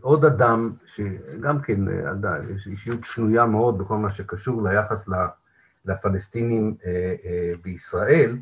עוד 0.00 0.24
אדם, 0.24 0.72
שגם 0.86 1.60
כן, 1.60 1.80
יש 2.54 2.66
אישיות 2.66 3.04
שנויה 3.04 3.46
מאוד 3.46 3.78
בכל 3.78 3.96
מה 3.96 4.10
שקשור 4.10 4.68
ליחס 4.68 5.08
לפלסטינים 5.84 6.76
בישראל, 7.62 8.38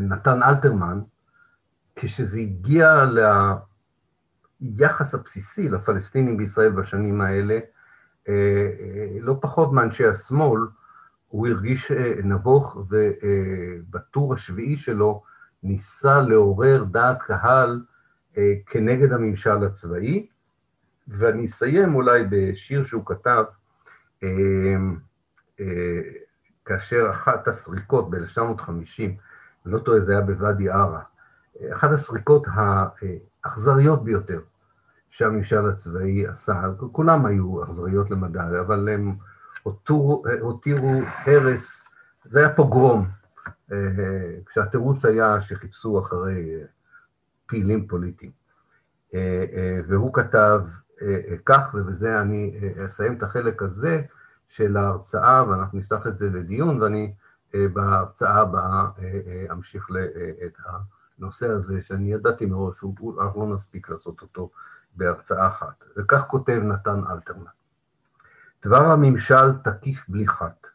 נתן 0.00 0.42
אלתרמן, 0.42 1.00
כשזה 1.96 2.38
הגיע 2.38 3.04
ליחס 4.60 5.14
הבסיסי 5.14 5.68
לפלסטינים 5.68 6.36
בישראל 6.36 6.70
בשנים 6.70 7.20
האלה, 7.20 7.58
לא 9.20 9.38
פחות 9.40 9.72
מאנשי 9.72 10.06
השמאל, 10.06 10.60
הוא 11.28 11.48
הרגיש 11.48 11.92
נבוך, 12.24 12.76
ובטור 12.88 14.34
השביעי 14.34 14.76
שלו 14.76 15.22
ניסה 15.62 16.22
לעורר 16.22 16.84
דעת 16.84 17.22
קהל 17.22 17.80
כנגד 18.66 19.12
הממשל 19.12 19.64
הצבאי, 19.64 20.26
ואני 21.08 21.46
אסיים 21.46 21.94
אולי 21.94 22.22
בשיר 22.30 22.84
שהוא 22.84 23.02
כתב, 23.06 23.44
כאשר 26.64 27.10
אחת 27.10 27.48
הסריקות 27.48 28.10
ב-1950, 28.10 28.70
אני 29.66 29.72
לא 29.72 29.78
טועה, 29.78 30.00
זה 30.00 30.12
היה 30.12 30.20
בוואדי 30.20 30.70
עארה, 30.70 31.02
אחת 31.72 31.90
הסריקות 31.90 32.46
האכזריות 33.44 34.04
ביותר 34.04 34.40
שהממשל 35.10 35.68
הצבאי 35.68 36.26
עשה, 36.26 36.62
כולם 36.92 37.26
היו 37.26 37.64
אכזריות 37.64 38.10
למדי, 38.10 38.38
אבל 38.60 38.88
הם 38.88 39.16
הותירו, 39.62 41.02
הרס, 41.26 41.88
זה 42.24 42.38
היה 42.38 42.54
פוגרום, 42.54 43.08
כשהתירוץ 44.46 45.04
היה 45.04 45.40
שחיפשו 45.40 46.00
אחרי 46.00 46.60
פעילים 47.46 47.86
פוליטיים. 47.86 48.30
והוא 49.88 50.14
כתב 50.14 50.60
כך, 51.44 51.74
ובזה 51.74 52.20
אני 52.20 52.60
אסיים 52.86 53.16
את 53.16 53.22
החלק 53.22 53.62
הזה 53.62 54.02
של 54.48 54.76
ההרצאה, 54.76 55.48
ואנחנו 55.48 55.78
נפתח 55.78 56.06
את 56.06 56.16
זה 56.16 56.30
לדיון, 56.30 56.82
ואני 56.82 57.14
בהרצאה 57.54 58.40
הבאה 58.40 58.88
אמשיך 59.52 59.88
את 60.46 60.58
הנושא 61.18 61.50
הזה, 61.50 61.82
שאני 61.82 62.12
ידעתי 62.12 62.46
מראש, 62.46 62.84
אנחנו 63.20 63.40
לא 63.40 63.54
נספיק 63.54 63.88
לעשות 63.88 64.22
אותו 64.22 64.50
בהרצאה 64.96 65.46
אחת. 65.46 65.84
וכך 65.96 66.24
כותב 66.28 66.60
נתן 66.64 67.00
אלתרמן: 67.10 67.50
דבר 68.64 68.90
הממשל 68.90 69.52
תקיף 69.64 70.08
בלי 70.08 70.28
חת. 70.28 70.66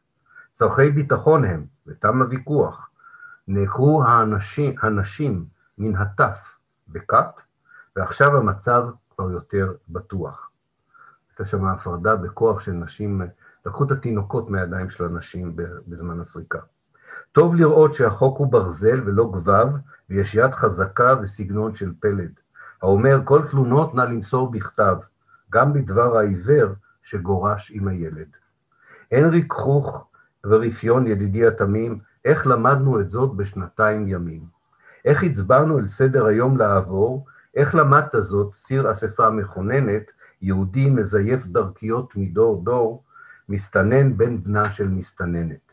צורכי 0.54 0.90
ביטחון 0.90 1.46
הם, 1.46 1.66
ותם 1.88 2.22
הוויכוח, 2.22 2.90
נעקרו 3.48 4.04
האנשים, 4.04 4.76
הנשים 4.82 5.46
מן 5.78 5.96
הטף 5.96 6.58
בכת, 6.88 7.42
ועכשיו 7.96 8.38
המצב 8.38 8.88
כבר 9.10 9.32
יותר 9.32 9.74
בטוח. 9.90 10.50
הייתה 11.30 11.46
שם 11.46 11.66
הפרדה 11.66 12.16
בכוח 12.16 12.60
של 12.60 12.72
נשים, 12.72 13.22
לקחו 13.66 13.84
את 13.84 13.92
התינוקות 13.92 14.50
מהידיים 14.50 14.90
של 14.90 15.06
הנשים 15.06 15.56
בזמן 15.88 16.20
הסריקה. 16.20 16.60
טוב 17.32 17.56
לראות 17.56 17.94
שהחוק 17.94 18.38
הוא 18.38 18.52
ברזל 18.52 19.02
ולא 19.06 19.32
גבב, 19.32 19.68
ויש 20.10 20.36
יד 20.36 20.52
חזקה 20.52 21.16
וסגנון 21.22 21.76
של 21.76 21.92
פלד. 22.00 22.32
האומר 22.82 23.22
כל 23.26 23.48
תלונות 23.50 23.96
נא 23.96 24.02
למסור 24.02 24.52
בכתב, 24.52 24.96
גם 25.52 25.74
בדבר 25.74 26.18
העיוור 26.18 26.70
שגורש 27.04 27.72
עם 27.72 27.88
הילד. 27.88 28.28
אין 29.12 29.30
ריכוך 29.30 30.08
ורפיון, 30.46 31.08
ידידי 31.08 31.48
התמים, 31.48 32.00
איך 32.26 32.48
למדנו 32.48 33.00
את 33.00 33.10
זאת 33.10 33.36
בשנתיים 33.36 34.08
ימים. 34.08 34.44
איך 35.06 35.24
הצבענו 35.24 35.80
אל 35.80 35.88
סדר 35.88 36.26
היום 36.26 36.58
לעבור, 36.58 37.26
איך 37.56 37.76
למדת 37.76 38.16
זאת, 38.20 38.54
סיר 38.54 38.92
אספה 38.92 39.30
מכוננת, 39.30 40.04
יהודי 40.42 40.90
מזייף 40.90 41.46
דרכיות 41.46 42.16
מדור 42.16 42.64
דור, 42.64 43.04
מסתנן 43.50 44.18
בן 44.18 44.44
בנה 44.44 44.70
של 44.70 44.88
מסתננת. 44.88 45.72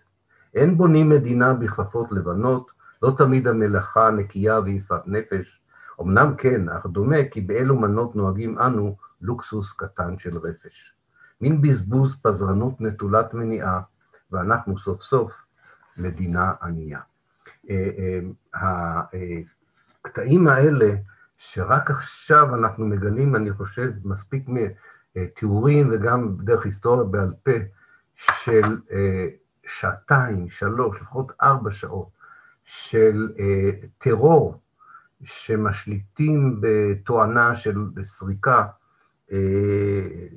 אין 0.55 0.77
בונים 0.77 1.09
מדינה 1.09 1.55
בכפפות 1.55 2.13
לבנות, 2.13 2.71
לא 3.03 3.15
תמיד 3.19 3.49
המלאכה 3.49 4.11
נקייה 4.11 4.61
ויפת 4.61 5.01
נפש. 5.07 5.61
אמנם 6.01 6.35
כן, 6.39 6.69
אך 6.69 6.87
דומה 6.87 7.17
כי 7.31 7.41
באלו 7.41 7.77
מנות 7.77 8.17
נוהגים 8.17 8.59
אנו 8.59 8.97
לוקסוס 9.21 9.73
קטן 9.73 10.19
של 10.19 10.39
רפש. 10.39 10.95
מין 11.41 11.61
בזבוז 11.61 12.17
פזרנות 12.23 12.81
נטולת 12.81 13.35
מניעה, 13.35 13.81
ואנחנו 14.33 14.79
סוף 14.79 15.03
סוף 15.03 15.45
מדינה 15.97 16.53
ענייה. 16.63 17.01
אה, 17.71 18.21
אה, 18.55 19.41
הקטעים 20.05 20.49
האלה, 20.49 20.95
שרק 21.37 21.91
עכשיו 21.91 22.55
אנחנו 22.55 22.87
מגלים, 22.87 23.37
אני 23.37 23.53
חושב, 23.53 23.91
מספיק 24.05 24.49
מתיאורים 25.17 25.89
וגם 25.93 26.37
דרך 26.39 26.65
היסטוריה 26.65 27.05
בעל 27.05 27.33
פה, 27.43 27.51
של 28.15 28.77
אה, 28.93 29.29
שעתיים, 29.67 30.49
שלוש, 30.49 31.01
לפחות 31.01 31.33
ארבע 31.43 31.71
שעות, 31.71 32.09
של 32.65 33.29
טרור 33.99 34.61
שמשליטים 35.25 36.61
בתואנה 36.61 37.55
של 37.55 37.77
סריקה, 38.03 38.65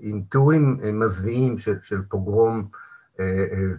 עם 0.01 0.21
תיאורים 0.29 0.79
מזוויעים 0.99 1.57
של, 1.57 1.77
של 1.81 2.01
פוגרום 2.01 2.67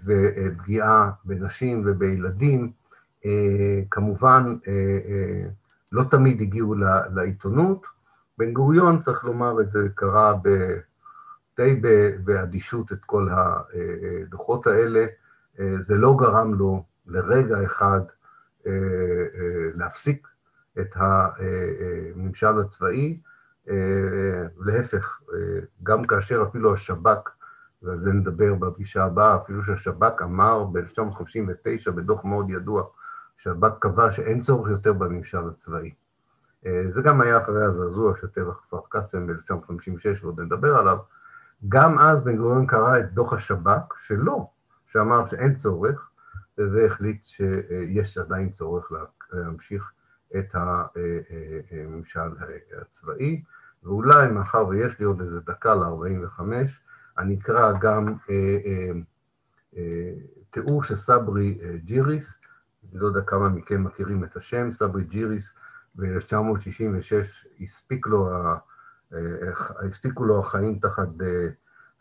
ופגיעה 0.06 1.10
בנשים 1.24 1.82
ובילדים, 1.86 2.72
כמובן 3.90 4.56
לא 5.92 6.04
תמיד 6.04 6.40
הגיעו 6.40 6.74
לעיתונות. 7.14 7.86
בן 8.38 8.52
גוריון, 8.52 9.00
צריך 9.00 9.24
לומר 9.24 9.60
את 9.60 9.70
זה, 9.70 9.88
קרא 9.94 10.32
ב, 10.42 10.76
די 11.60 11.80
באדישות 12.24 12.92
את 12.92 13.04
כל 13.06 13.28
הדוחות 13.30 14.66
האלה. 14.66 15.06
זה 15.80 15.94
לא 15.94 16.16
גרם 16.18 16.54
לו 16.54 16.84
לרגע 17.06 17.64
אחד 17.64 18.00
להפסיק 19.74 20.28
את 20.80 20.90
הממשל 20.94 22.60
הצבאי, 22.60 23.20
להפך, 24.58 25.20
גם 25.82 26.04
כאשר 26.06 26.44
אפילו 26.48 26.74
השב"כ 26.74 27.30
ועל 27.82 27.98
זה 27.98 28.12
נדבר 28.12 28.54
בפגישה 28.54 29.04
הבאה, 29.04 29.36
אפילו 29.36 29.62
שהשב"כ 29.62 30.22
אמר 30.22 30.64
ב-1959 30.64 31.90
בדוח 31.90 32.24
מאוד 32.24 32.50
ידוע, 32.50 32.82
שהשב"כ 33.36 33.72
קבע 33.78 34.12
שאין 34.12 34.40
צורך 34.40 34.70
יותר 34.70 34.92
בממשל 34.92 35.48
הצבאי. 35.48 35.90
אה, 36.66 36.82
זה 36.88 37.02
גם 37.02 37.20
היה 37.20 37.38
אחרי 37.38 37.64
הזעזוע 37.64 38.16
של 38.16 38.26
טבח 38.26 38.60
כפר 38.62 38.80
קאסם 38.88 39.26
ב-1956, 39.26 40.22
ועוד 40.22 40.40
נדבר 40.40 40.76
עליו. 40.76 40.98
גם 41.68 41.98
אז 41.98 42.24
בן 42.24 42.36
גוריון 42.36 42.66
קרא 42.66 42.98
את 42.98 43.12
דוח 43.12 43.32
השב"כ 43.32 43.94
שלו, 44.06 44.50
שאמר 44.86 45.26
שאין 45.26 45.54
צורך, 45.54 46.10
והחליט 46.58 47.24
שיש 47.24 48.18
עדיין 48.18 48.50
צורך 48.50 48.92
להמשיך 49.32 49.92
את 50.38 50.54
הממשל 50.54 52.20
הצבאי, 52.80 53.42
ואולי 53.82 54.28
מאחר 54.28 54.66
ויש 54.66 54.98
לי 54.98 55.04
עוד 55.04 55.20
איזה 55.20 55.40
דקה 55.40 55.74
ל-45, 55.74 56.42
אני 57.18 57.38
אקרא 57.38 57.72
גם 57.80 58.14
אה, 58.30 58.58
אה, 58.66 58.90
אה, 59.76 60.12
תיאור 60.50 60.82
של 60.82 60.94
סברי 60.94 61.58
אה, 61.62 61.76
ג'יריס, 61.84 62.40
לא 62.92 63.06
יודע 63.06 63.20
כמה 63.20 63.48
מכם 63.48 63.84
מכירים 63.84 64.24
את 64.24 64.36
השם, 64.36 64.70
סברי 64.70 65.04
ג'יריס. 65.04 65.54
ב-1966 65.94 67.46
הספיק 67.60 68.06
לו, 68.06 68.30
אה, 68.30 68.56
הספיקו 69.88 70.24
לו 70.24 70.40
החיים 70.40 70.78
תחת 70.78 71.08
אה, 71.22 71.48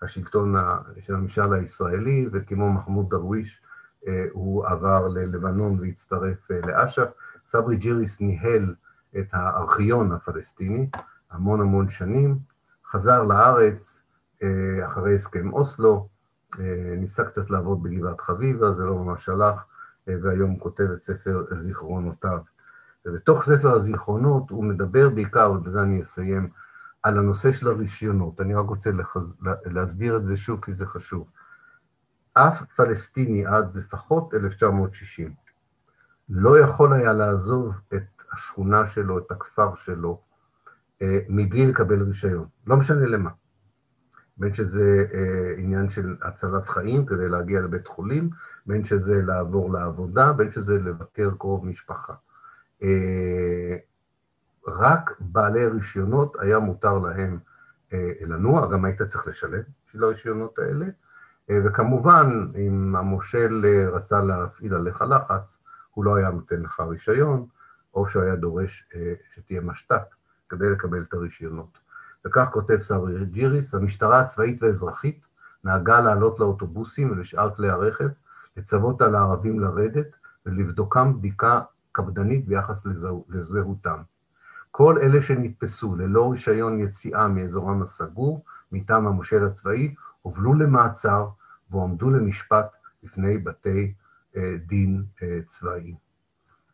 השלטון 0.02 0.56
של 1.00 1.16
הממשל 1.16 1.54
הישראלי, 1.54 2.30
וכמו 2.32 2.74
מחמוד 2.74 3.10
דרוויש 3.10 3.62
אה, 4.08 4.26
הוא 4.32 4.66
עבר 4.68 5.08
ללבנון 5.08 5.80
והצטרף 5.80 6.52
אה, 6.52 6.60
לאש"ף. 6.68 7.10
סברי 7.48 7.78
ג'יריס 7.78 8.22
ניהל 8.22 8.76
את 9.20 9.28
הארכיון 9.32 10.12
הפלסטיני 10.12 10.90
המון 11.32 11.62
המון 11.62 11.90
שנים, 11.90 12.40
חזר 12.86 13.24
לארץ, 13.24 14.04
אה, 14.44 14.86
אחרי 14.86 15.16
הסכם 15.16 15.54
אוסלו, 15.54 16.08
אה, 16.60 16.94
ניסה 16.98 17.24
קצת 17.24 17.50
לעבוד 17.50 17.84
בגבעת 17.84 18.22
חביבה, 18.22 18.74
זה 18.74 18.86
לא 18.86 18.96
ממש 18.96 19.30
הלך, 19.30 19.64
אה, 20.10 20.14
והיום 20.22 20.52
הוא 20.52 20.60
כותב 20.60 20.88
את 20.94 21.02
ספר 21.02 21.46
זיכרונותיו. 21.52 22.40
ובתוך 23.06 23.44
ספר 23.44 23.76
הזיכרונות 23.76 24.50
הוא 24.50 24.64
מדבר 24.64 25.10
בעיקר, 25.10 25.52
ובזה 25.52 25.82
אני 25.82 26.02
אסיים, 26.02 26.50
על 27.04 27.18
הנושא 27.18 27.52
של 27.52 27.68
הרישיונות. 27.68 28.42
אני 28.42 28.56
רק 28.56 28.66
רוצה 28.66 28.92
לחז... 28.92 29.38
להסביר 29.66 30.18
את 30.18 30.26
זה 30.26 30.38
שוב, 30.38 30.60
כי 30.66 30.74
זה 30.74 30.86
חשוב. 30.86 31.30
אף 32.34 32.64
פלסטיני 32.76 33.46
עד 33.46 33.76
לפחות 33.76 34.34
1960 34.34 35.34
לא 36.30 36.60
יכול 36.60 36.94
היה 36.94 37.14
לעזוב 37.14 37.82
את 37.94 38.24
השכונה 38.34 38.88
שלו, 38.88 39.18
את 39.18 39.32
הכפר 39.32 39.76
שלו, 39.76 40.22
מבלי 41.30 41.68
לקבל 41.68 42.04
רישיון, 42.04 42.48
לא 42.68 42.78
משנה 42.78 43.06
למה. 43.06 43.30
בין 44.38 44.54
שזה 44.54 45.06
אה, 45.14 45.54
עניין 45.58 45.90
של 45.90 46.16
הצלת 46.22 46.68
חיים 46.68 47.06
כדי 47.06 47.30
להגיע 47.30 47.62
לבית 47.62 47.88
חולים, 47.88 48.30
בין 48.66 48.84
שזה 48.86 49.22
לעבור 49.22 49.74
לעבודה, 49.74 50.34
בין 50.34 50.52
שזה 50.52 50.80
לבקר 50.80 51.32
קרוב 51.38 51.66
משפחה. 51.66 52.14
רק 54.68 55.16
בעלי 55.20 55.68
רישיונות 55.68 56.36
היה 56.40 56.60
מותר 56.60 57.00
להם 57.00 57.40
אה, 57.94 58.12
לנוע, 58.22 58.72
גם 58.72 58.86
היית 58.86 59.02
צריך 59.02 59.28
לשלם 59.28 59.62
בשביל 59.88 60.04
הרישיונות 60.04 60.60
האלה, 60.60 60.86
אה, 61.50 61.60
וכמובן, 61.66 62.48
אם 62.56 62.96
המושל 62.96 63.66
אה, 63.66 63.90
רצה 63.90 64.22
להפעיל 64.22 64.74
עליך 64.74 65.02
לחץ, 65.02 65.60
הוא 65.94 66.06
לא 66.06 66.16
היה 66.16 66.32
נותן 66.32 66.62
לך 66.62 66.80
רישיון, 66.80 67.46
או 67.94 68.08
שהיה 68.08 68.36
דורש 68.36 68.86
אה, 68.96 69.14
שתהיה 69.34 69.62
משת"פ 69.62 70.02
כדי 70.50 70.70
לקבל 70.70 71.02
את 71.02 71.14
הרישיונות. 71.14 71.78
וכך 72.26 72.50
כותב 72.54 72.78
סברי 72.80 73.26
ג'יריס, 73.26 73.76
המשטרה 73.76 74.20
הצבאית 74.20 74.64
והאזרחית 74.64 75.26
נהגה 75.64 76.02
לעלות 76.02 76.40
לאוטובוסים 76.40 77.12
ולשאר 77.12 77.56
כלי 77.56 77.70
הרכב, 77.70 78.10
לצוות 78.58 79.02
על 79.02 79.16
הערבים 79.16 79.60
לרדת 79.60 80.08
ולבדוקם 80.46 81.18
בדיקה 81.18 81.62
קפדנית 81.92 82.48
ביחס 82.48 82.86
לזהו, 82.86 83.26
לזהותם. 83.30 84.02
כל 84.72 84.98
אלה 85.02 85.22
שנתפסו 85.22 85.96
ללא 85.96 86.32
רישיון 86.32 86.80
יציאה 86.80 87.28
מאזורם 87.28 87.82
הסגור 87.82 88.44
מטעם 88.72 89.08
המושל 89.08 89.46
הצבאי, 89.46 89.96
הובלו 90.22 90.54
למעצר 90.54 91.28
והועמדו 91.72 92.10
למשפט 92.10 92.72
בפני 93.04 93.38
בתי 93.38 93.94
אה, 94.38 94.56
דין 94.66 95.04
אה, 95.24 95.40
צבאיים. 95.46 95.96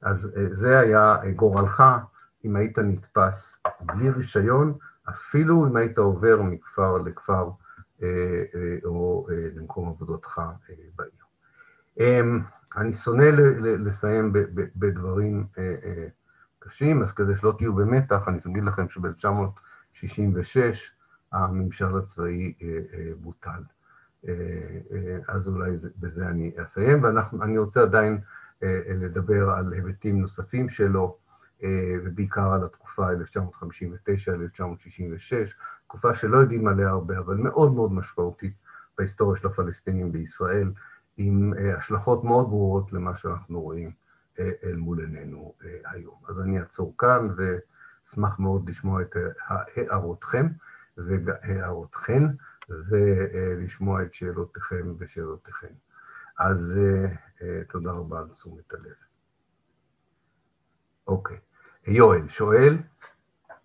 אז 0.02 0.32
אה, 0.38 0.48
זה 0.52 0.80
היה 0.80 1.18
גורלך 1.36 1.84
אם 2.46 2.56
היית 2.56 2.80
נתפס 2.80 3.60
בלי 3.82 4.10
רישיון 4.10 4.74
אפילו 5.10 5.68
אם 5.68 5.76
היית 5.76 5.98
עובר 5.98 6.42
מכפר 6.42 6.98
לכפר 6.98 7.50
אה, 8.04 8.08
אה, 8.56 8.78
או 8.86 9.28
אה, 9.32 9.48
למקום 9.56 9.90
עבודתך 9.90 10.42
בעיר. 10.96 11.12
אמ, 12.00 12.40
אני 12.78 12.94
שונא 12.94 13.24
לסיים 13.62 14.34
בדברים 14.76 15.48
קשים, 16.66 17.04
אז 17.04 17.14
כדי 17.14 17.36
שלא 17.36 17.54
תהיו 17.58 17.76
במתח, 17.76 18.28
אני 18.28 18.38
אגיד 18.52 18.64
לכם 18.64 18.90
שב-1966 18.90 20.60
הממשל 21.32 21.98
הצבאי 21.98 22.54
בוטל. 23.22 23.64
אז 25.28 25.48
אולי 25.48 25.72
בזה 25.98 26.28
אני 26.28 26.52
אסיים, 26.64 27.04
ואני 27.04 27.58
רוצה 27.58 27.82
עדיין 27.82 28.20
לדבר 29.02 29.50
על 29.50 29.74
היבטים 29.74 30.22
נוספים 30.22 30.70
שלו. 30.70 31.18
אה, 31.64 31.96
ובעיקר 32.04 32.54
על 32.54 32.64
התקופה 32.64 33.08
1959-1966, 33.12 33.16
תקופה 35.88 36.14
שלא 36.14 36.38
יודעים 36.38 36.68
עליה 36.68 36.90
הרבה, 36.90 37.20
אבל 37.20 37.36
מאוד 37.36 37.74
מאוד 37.74 37.94
משמעותית 37.94 38.54
בהיסטוריה 38.98 39.42
של 39.42 39.48
הפלסטינים 39.48 40.12
בישראל, 40.12 40.72
עם 41.18 41.54
אה, 41.58 41.78
השלכות 41.78 42.24
מאוד 42.24 42.50
ברורות 42.50 42.94
למה 42.94 43.18
שאנחנו 43.18 43.62
רואים 43.62 43.88
אה, 43.88 43.94
אל 44.40 44.76
מול 44.76 45.00
עינינו 45.00 45.54
היום. 45.86 46.16
אז 46.28 46.40
אני 46.40 46.60
אעצור 46.60 46.96
כאן 46.98 47.30
ואשמח 47.36 48.40
מאוד 48.40 48.70
לשמוע 48.70 49.02
את 49.02 49.16
הערותכם 49.48 50.48
והערותכן, 50.98 52.24
ולשמוע 52.70 54.04
את 54.04 54.14
שאלותיכם 54.14 54.94
ושאלותיכן. 54.98 55.74
אז 56.40 56.80
תודה 57.70 57.92
רבה 57.92 58.20
על 58.20 58.28
תשומת 58.28 58.74
הלב. 58.74 58.94
אוקיי. 61.08 61.38
יואל 61.88 62.28
שואל, 62.28 62.78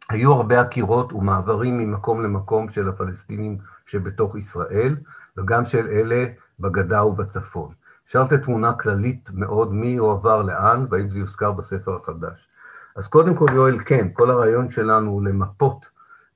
היו 0.09 0.33
הרבה 0.33 0.61
עקירות 0.61 1.13
ומעברים 1.13 1.79
ממקום 1.79 2.23
למקום 2.23 2.69
של 2.69 2.89
הפלסטינים 2.89 3.59
שבתוך 3.87 4.37
ישראל, 4.37 4.97
וגם 5.37 5.65
של 5.65 5.87
אלה 5.89 6.27
בגדה 6.61 7.05
ובצפון. 7.05 7.75
אפשר 8.11 8.23
לתת 8.23 8.43
תמונה 8.43 8.73
כללית 8.73 9.31
מאוד 9.33 9.75
מי 9.75 9.97
הועבר 9.97 10.43
לאן, 10.43 10.87
והאם 10.91 11.09
זה 11.09 11.19
יוזכר 11.19 11.53
בספר 11.53 11.97
החדש. 11.97 12.49
אז 12.97 13.09
קודם 13.09 13.35
כל, 13.35 13.47
יואל, 13.55 13.79
כן, 13.85 14.09
כל 14.13 14.31
הרעיון 14.31 14.71
שלנו 14.71 15.11
הוא 15.11 15.23
למפות 15.23 15.89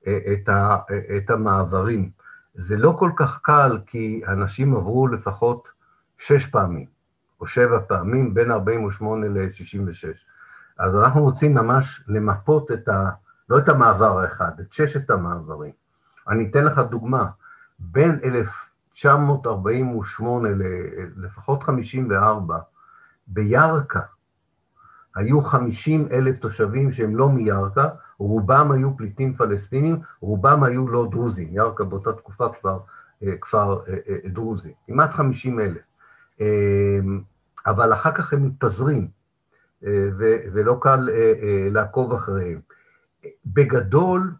אה, 0.07 0.19
את, 0.33 0.49
ה, 0.49 0.77
אה, 0.91 1.17
את 1.17 1.29
המעברים. 1.29 2.09
זה 2.53 2.77
לא 2.77 2.95
כל 2.99 3.11
כך 3.15 3.39
קל, 3.41 3.79
כי 3.85 4.21
אנשים 4.27 4.75
עברו 4.75 5.07
לפחות 5.07 5.67
שש 6.17 6.47
פעמים, 6.47 6.85
או 7.41 7.47
שבע 7.47 7.79
פעמים, 7.87 8.33
בין 8.33 8.51
48 8.51 9.27
ל-66. 9.27 10.17
אז 10.79 10.95
אנחנו 10.95 11.23
רוצים 11.23 11.53
ממש 11.53 12.03
למפות 12.07 12.71
את 12.71 12.87
ה... 12.87 13.09
לא 13.49 13.57
את 13.57 13.69
המעבר 13.69 14.19
האחד, 14.19 14.51
את 14.59 14.73
ששת 14.73 15.09
המעברים. 15.09 15.71
אני 16.27 16.47
אתן 16.49 16.65
לך 16.65 16.79
דוגמה, 16.79 17.25
בין 17.79 18.19
1948 18.95 20.49
לפחות 21.17 21.63
54, 21.63 22.57
בירכא 23.27 23.99
היו 25.15 25.41
50 25.41 26.07
אלף 26.11 26.39
תושבים 26.39 26.91
שהם 26.91 27.15
לא 27.15 27.29
מירכא, 27.29 27.87
רובם 28.17 28.71
היו 28.71 28.97
פליטים 28.97 29.35
פלסטינים, 29.35 29.99
רובם 30.21 30.63
היו 30.63 30.87
לא 30.87 31.07
דרוזים, 31.11 31.47
ירכא 31.51 31.83
באותה 31.83 32.13
תקופה 32.13 32.49
כבר 32.59 32.79
אה, 33.23 33.37
כפר 33.41 33.79
אה, 33.87 33.93
אה, 34.09 34.29
דרוזי, 34.29 34.73
כמעט 34.87 35.11
50 35.11 35.59
אלף. 35.59 35.81
אבל 37.65 37.93
אחר 37.93 38.11
כך 38.11 38.33
הם 38.33 38.45
מתפזרים, 38.45 39.07
ולא 40.53 40.77
קל 40.81 41.09
לעקוב 41.71 42.13
אחריהם. 42.13 42.59
בגדול, 43.45 44.33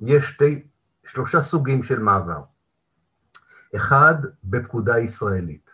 יש 0.00 0.28
שתי, 0.28 0.62
שלושה 1.06 1.42
סוגים 1.42 1.82
של 1.82 1.98
מעבר. 1.98 2.40
אחד, 3.76 4.14
בפקודה 4.44 4.98
ישראלית. 4.98 5.70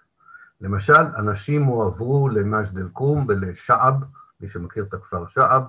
למשל, 0.60 1.02
אנשים 1.16 1.64
הועברו 1.64 2.28
למג'ד 2.28 2.78
אל-כרום 2.78 3.26
ולשעב, 3.28 3.94
מי 4.40 4.48
שמכיר 4.48 4.84
את 4.84 4.94
הכפר 4.94 5.26
שעב, 5.26 5.62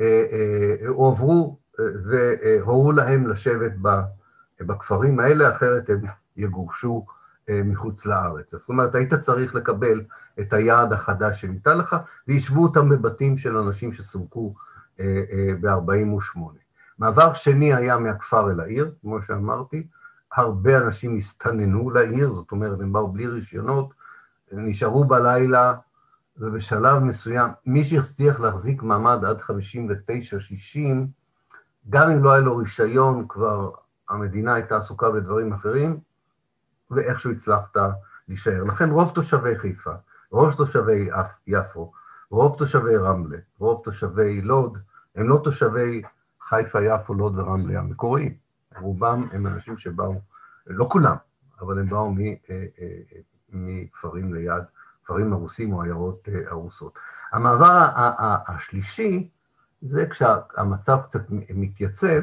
אה, 0.00 0.24
אה, 0.32 0.88
הועברו 0.88 1.58
אה, 1.80 1.84
והורו 2.04 2.92
להם 2.92 3.26
לשבת 3.26 3.72
בכפרים 4.60 5.20
האלה, 5.20 5.50
אחרת 5.50 5.90
הם 5.90 6.00
יגורשו 6.36 7.06
מחוץ 7.48 8.06
לארץ. 8.06 8.54
זאת 8.54 8.68
אומרת, 8.68 8.94
היית 8.94 9.14
צריך 9.14 9.54
לקבל 9.54 10.02
את 10.40 10.52
היעד 10.52 10.92
החדש 10.92 11.40
שניתן 11.40 11.78
לך, 11.78 11.96
וישבו 12.28 12.62
אותם 12.62 12.88
בבתים 12.88 13.38
של 13.38 13.56
אנשים 13.56 13.92
שסורקו 13.92 14.54
ב-48. 15.60 16.38
מעבר 16.98 17.34
שני 17.34 17.74
היה 17.74 17.98
מהכפר 17.98 18.50
אל 18.50 18.60
העיר, 18.60 18.92
כמו 19.00 19.22
שאמרתי, 19.22 19.86
הרבה 20.32 20.78
אנשים 20.78 21.16
הסתננו 21.16 21.90
לעיר, 21.90 22.34
זאת 22.34 22.50
אומרת, 22.50 22.80
הם 22.80 22.92
באו 22.92 23.08
בלי 23.08 23.26
רישיונות, 23.26 23.94
נשארו 24.52 25.04
בלילה, 25.04 25.74
ובשלב 26.38 26.98
מסוים, 26.98 27.50
מי 27.66 27.84
שהצליח 27.84 28.40
להחזיק 28.40 28.82
מעמד 28.82 29.24
עד 29.24 29.40
59-60, 29.40 29.46
גם 31.90 32.10
אם 32.10 32.24
לא 32.24 32.32
היה 32.32 32.40
לו 32.40 32.56
רישיון, 32.56 33.26
כבר 33.28 33.70
המדינה 34.08 34.54
הייתה 34.54 34.76
עסוקה 34.76 35.10
בדברים 35.10 35.52
אחרים, 35.52 36.00
ואיכשהו 36.90 37.30
הצלחת 37.30 37.76
להישאר. 38.28 38.64
לכן 38.64 38.90
רוב 38.90 39.12
תושבי 39.14 39.58
חיפה, 39.58 39.92
רוב 40.30 40.54
תושבי 40.54 41.08
יפו, 41.46 41.92
רוב 42.30 42.56
תושבי 42.58 42.96
רמלה, 42.96 43.38
רוב 43.58 43.80
תושבי 43.84 44.40
לוד, 44.40 44.78
הם 45.16 45.28
לא 45.28 45.40
תושבי 45.44 46.02
חיפה, 46.48 46.82
יפו, 46.82 47.14
לוד 47.14 47.38
ורמלה 47.38 47.78
המקוריים. 47.78 48.45
רובם 48.80 49.28
הם 49.32 49.46
אנשים 49.46 49.78
שבאו, 49.78 50.20
לא 50.66 50.86
כולם, 50.90 51.16
אבל 51.60 51.78
הם 51.78 51.88
באו 51.88 52.14
אה, 52.18 52.34
אה, 52.50 52.64
אה, 52.82 53.18
מכפרים 53.48 54.34
ליד, 54.34 54.62
כפרים 55.04 55.32
הרוסים 55.32 55.72
או 55.72 55.82
עיירות 55.82 56.28
הרוסות. 56.46 56.98
המעבר 57.32 57.88
השלישי 58.48 59.30
זה 59.82 60.06
כשהמצב 60.06 60.98
קצת 61.04 61.20
מתייצב, 61.54 62.20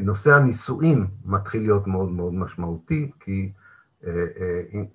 נושא 0.00 0.34
הנישואים 0.34 1.06
מתחיל 1.24 1.62
להיות 1.62 1.86
מאוד 1.86 2.08
מאוד 2.08 2.34
משמעותי, 2.34 3.10
כי 3.20 3.52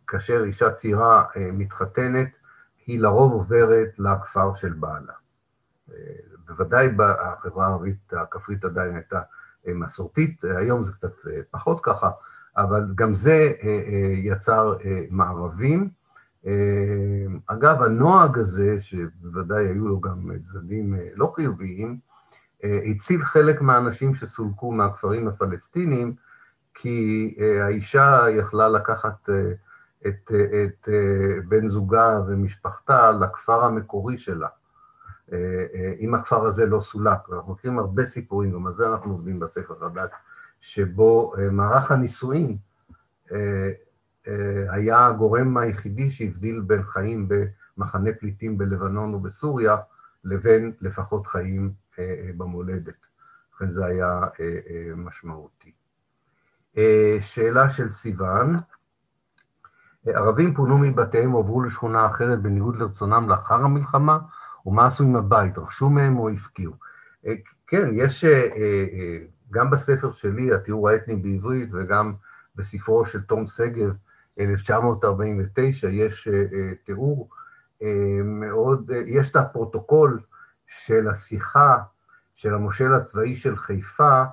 כאשר 0.07 0.43
אישה 0.43 0.71
צעירה 0.71 1.23
מתחתנת, 1.53 2.29
היא 2.85 2.99
לרוב 2.99 3.31
עוברת 3.31 3.89
לכפר 3.99 4.53
של 4.53 4.73
בעלה. 4.73 5.13
בוודאי 6.45 6.89
בחברה 6.95 7.67
הערבית 7.67 8.13
הכפרית 8.13 8.65
עדיין 8.65 8.95
הייתה 8.95 9.21
מסורתית, 9.75 10.43
היום 10.43 10.83
זה 10.83 10.93
קצת 10.93 11.13
פחות 11.51 11.79
ככה, 11.83 12.09
אבל 12.57 12.91
גם 12.95 13.13
זה 13.13 13.51
יצר 14.13 14.77
מערבים. 15.09 15.89
אגב, 17.47 17.83
הנוהג 17.83 18.37
הזה, 18.37 18.77
שבוודאי 18.81 19.65
היו 19.65 19.87
לו 19.87 19.99
גם 19.99 20.31
צדדים 20.43 20.95
לא 21.15 21.31
חיוביים, 21.35 21.97
הציל 22.63 23.21
חלק 23.21 23.61
מהאנשים 23.61 24.13
שסולקו 24.13 24.71
מהכפרים 24.71 25.27
הפלסטינים, 25.27 26.15
כי 26.73 27.35
האישה 27.61 28.25
יכלה 28.29 28.69
לקחת 28.69 29.29
את, 30.07 30.31
את 30.65 30.89
בן 31.47 31.69
זוגה 31.69 32.21
ומשפחתה 32.27 33.11
לכפר 33.11 33.63
המקורי 33.65 34.17
שלה. 34.17 34.47
אם 35.99 36.15
הכפר 36.15 36.45
הזה 36.45 36.65
לא 36.65 36.79
סולק. 36.79 37.19
אנחנו 37.33 37.53
מכירים 37.53 37.79
הרבה 37.79 38.05
סיפורים, 38.05 38.51
גם 38.51 38.67
על 38.67 38.73
זה 38.75 38.87
אנחנו 38.87 39.11
עובדים 39.11 39.39
בספר 39.39 39.75
חדש, 39.79 40.09
שבו 40.61 41.33
מערך 41.51 41.91
הנישואין 41.91 42.57
היה 44.69 45.05
הגורם 45.05 45.57
היחידי 45.57 46.09
שהבדיל 46.09 46.59
בין 46.59 46.83
חיים 46.83 47.29
במחנה 47.77 48.09
פליטים 48.19 48.57
בלבנון 48.57 49.13
ובסוריה, 49.13 49.75
לבין 50.23 50.71
לפחות 50.81 51.27
חיים 51.27 51.73
במולדת. 52.37 52.95
לכן 53.55 53.71
זה 53.71 53.85
היה 53.85 54.21
משמעותי. 54.95 55.71
שאלה 57.19 57.69
של 57.69 57.89
סיוון, 57.89 58.55
ערבים 60.05 60.53
פונו 60.53 60.77
מבתיהם 60.77 61.33
ועברו 61.33 61.61
לשכונה 61.61 62.05
אחרת 62.05 62.41
בניגוד 62.41 62.75
לרצונם 62.75 63.29
לאחר 63.29 63.63
המלחמה, 63.63 64.17
ומה 64.67 64.85
עשו 64.85 65.03
עם 65.03 65.15
הבית, 65.15 65.57
רכשו 65.57 65.89
מהם 65.89 66.19
או 66.19 66.29
הפקיעו? 66.29 66.73
כן, 67.67 67.89
יש, 67.93 68.25
גם 69.51 69.69
בספר 69.69 70.11
שלי, 70.11 70.53
התיאור 70.53 70.89
האתני 70.89 71.15
בעברית, 71.15 71.69
וגם 71.73 72.13
בספרו 72.55 73.05
של 73.05 73.21
תום 73.21 73.47
שגב, 73.47 73.93
1949, 74.39 75.87
יש 75.89 76.27
תיאור 76.83 77.29
מאוד, 78.23 78.91
יש 79.05 79.31
את 79.31 79.35
הפרוטוקול 79.35 80.19
של 80.67 81.07
השיחה 81.07 81.77
של 82.35 82.53
המושל 82.53 82.93
הצבאי 82.93 83.35
של 83.35 83.55
חיפה 83.55 84.23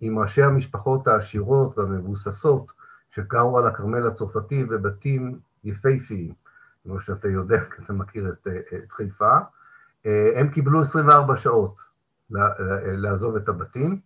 עם 0.00 0.18
ראשי 0.18 0.42
המשפחות 0.42 1.08
העשירות 1.08 1.78
והמבוססות 1.78 2.72
שגרו 3.10 3.58
על 3.58 3.66
הכרמל 3.66 4.06
הצרפתי 4.06 4.64
בבתים 4.64 5.38
יפהפיים, 5.64 6.32
כמו 6.82 7.00
שאתה 7.00 7.28
יודע, 7.28 7.60
כי 7.76 7.82
אתה 7.82 7.92
מכיר 7.92 8.28
את, 8.28 8.46
את 8.74 8.92
חיפה. 8.92 9.38
הם 10.04 10.48
קיבלו 10.48 10.80
24 10.80 11.36
שעות 11.36 11.80
לעזוב 12.84 13.36
את 13.36 13.48
הבתים. 13.48 14.00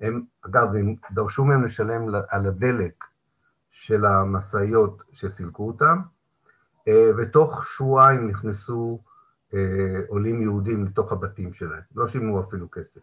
הם, 0.00 0.22
אגב, 0.46 0.74
הם 0.74 0.94
דרשו 1.10 1.44
מהם 1.44 1.64
לשלם 1.64 2.14
על 2.28 2.46
הדלק 2.46 3.04
של 3.70 4.04
המשאיות 4.04 5.02
שסילקו 5.12 5.66
אותם, 5.66 5.98
ותוך 7.18 7.66
שבועיים 7.66 8.28
נכנסו 8.28 9.02
עולים 10.08 10.42
יהודים 10.42 10.84
לתוך 10.84 11.12
הבתים 11.12 11.52
שלהם, 11.52 11.80
לא 11.94 12.08
שילמו 12.08 12.40
אפילו 12.40 12.70
כסף. 12.70 13.00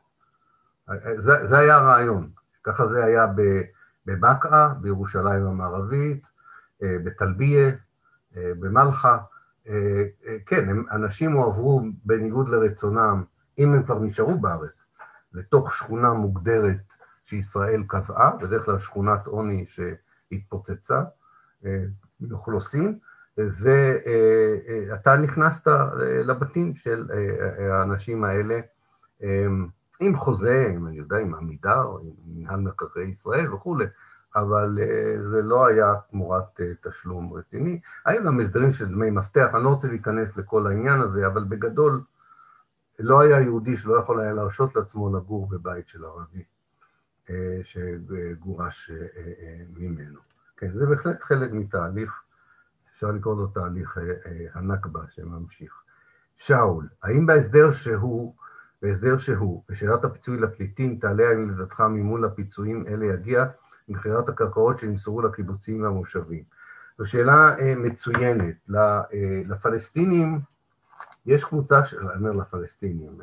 זה, 1.17 1.45
זה 1.45 1.57
היה 1.57 1.75
הרעיון, 1.75 2.29
ככה 2.63 2.87
זה 2.87 3.05
היה 3.05 3.25
בבקעה, 4.05 4.73
בירושלים 4.81 5.45
המערבית, 5.45 6.27
בטלביה, 6.81 7.71
במלחה. 8.35 9.17
כן, 10.45 10.69
הם, 10.69 10.85
אנשים 10.91 11.31
הועברו 11.31 11.81
בניגוד 12.05 12.49
לרצונם, 12.49 13.23
אם 13.57 13.73
הם 13.73 13.83
כבר 13.83 13.99
נשארו 13.99 14.39
בארץ, 14.39 14.87
לתוך 15.33 15.73
שכונה 15.73 16.13
מוגדרת 16.13 16.93
שישראל 17.23 17.83
קבעה, 17.87 18.35
בדרך 18.35 18.65
כלל 18.65 18.77
שכונת 18.77 19.27
עוני 19.27 19.65
שהתפוצצה, 19.65 21.01
מאוכלוסין, 22.21 22.99
ואתה 23.37 25.17
נכנסת 25.17 25.67
לבתים 26.25 26.75
של 26.75 27.07
האנשים 27.71 28.23
האלה 28.23 28.59
עם 29.99 30.15
חוזה, 30.15 30.71
עם, 30.75 30.87
אני 30.87 30.97
יודע, 30.97 31.17
עם 31.17 31.35
עמידר, 31.35 31.97
עם 32.01 32.11
מנהל 32.25 32.59
מקרקעי 32.59 33.07
ישראל 33.07 33.53
וכולי, 33.53 33.85
אבל 34.35 34.77
זה 35.21 35.41
לא 35.41 35.65
היה 35.67 35.93
תמורת 36.11 36.61
תשלום 36.81 37.33
רציני. 37.33 37.79
היו 38.05 38.23
גם 38.23 38.39
הסדרים 38.39 38.71
של 38.71 38.85
דמי 38.85 39.09
מפתח, 39.09 39.51
אני 39.55 39.63
לא 39.63 39.69
רוצה 39.69 39.87
להיכנס 39.87 40.37
לכל 40.37 40.67
העניין 40.67 41.01
הזה, 41.01 41.27
אבל 41.27 41.43
בגדול 41.43 42.01
לא 42.99 43.21
היה 43.21 43.41
יהודי 43.41 43.77
שלא 43.77 43.99
יכול 43.99 44.19
היה 44.19 44.33
להרשות 44.33 44.75
לעצמו 44.75 45.17
לגור 45.17 45.47
בבית 45.49 45.87
של 45.87 46.05
ערבי 46.05 46.43
שגורש 47.63 48.91
ממנו. 49.77 50.19
כן, 50.57 50.71
זה 50.73 50.85
בהחלט 50.85 51.23
חלק 51.23 51.51
מתהליך, 51.51 52.21
אפשר 52.93 53.11
לקרוא 53.11 53.35
לו 53.35 53.47
תהליך 53.47 53.97
הנכבה 54.53 55.01
שממשיך. 55.09 55.81
שאול, 56.35 56.87
האם 57.03 57.25
בהסדר 57.25 57.71
שהוא, 57.71 58.35
בהסדר 58.81 59.17
שהוא, 59.17 59.63
בשאלת 59.69 60.03
הפיצוי 60.03 60.37
לפליטים, 60.37 60.97
תעלה 60.99 61.29
האם 61.29 61.49
לדעתך 61.49 61.81
מימון 61.81 62.21
לפיצויים 62.21 62.87
אלה 62.87 63.05
יגיע 63.05 63.45
ממכירת 63.87 64.29
הקרקעות 64.29 64.77
שנמסרו 64.77 65.21
לקיבוצים 65.21 65.83
והמושבים? 65.83 66.43
זו 66.97 67.05
שאלה 67.05 67.55
מצוינת. 67.77 68.55
לפלסטינים, 69.45 70.39
יש 71.25 71.45
קבוצה, 71.45 71.85
של, 71.85 72.07
אני 72.07 72.17
אומר 72.19 72.31
לפלסטינים, 72.31 73.19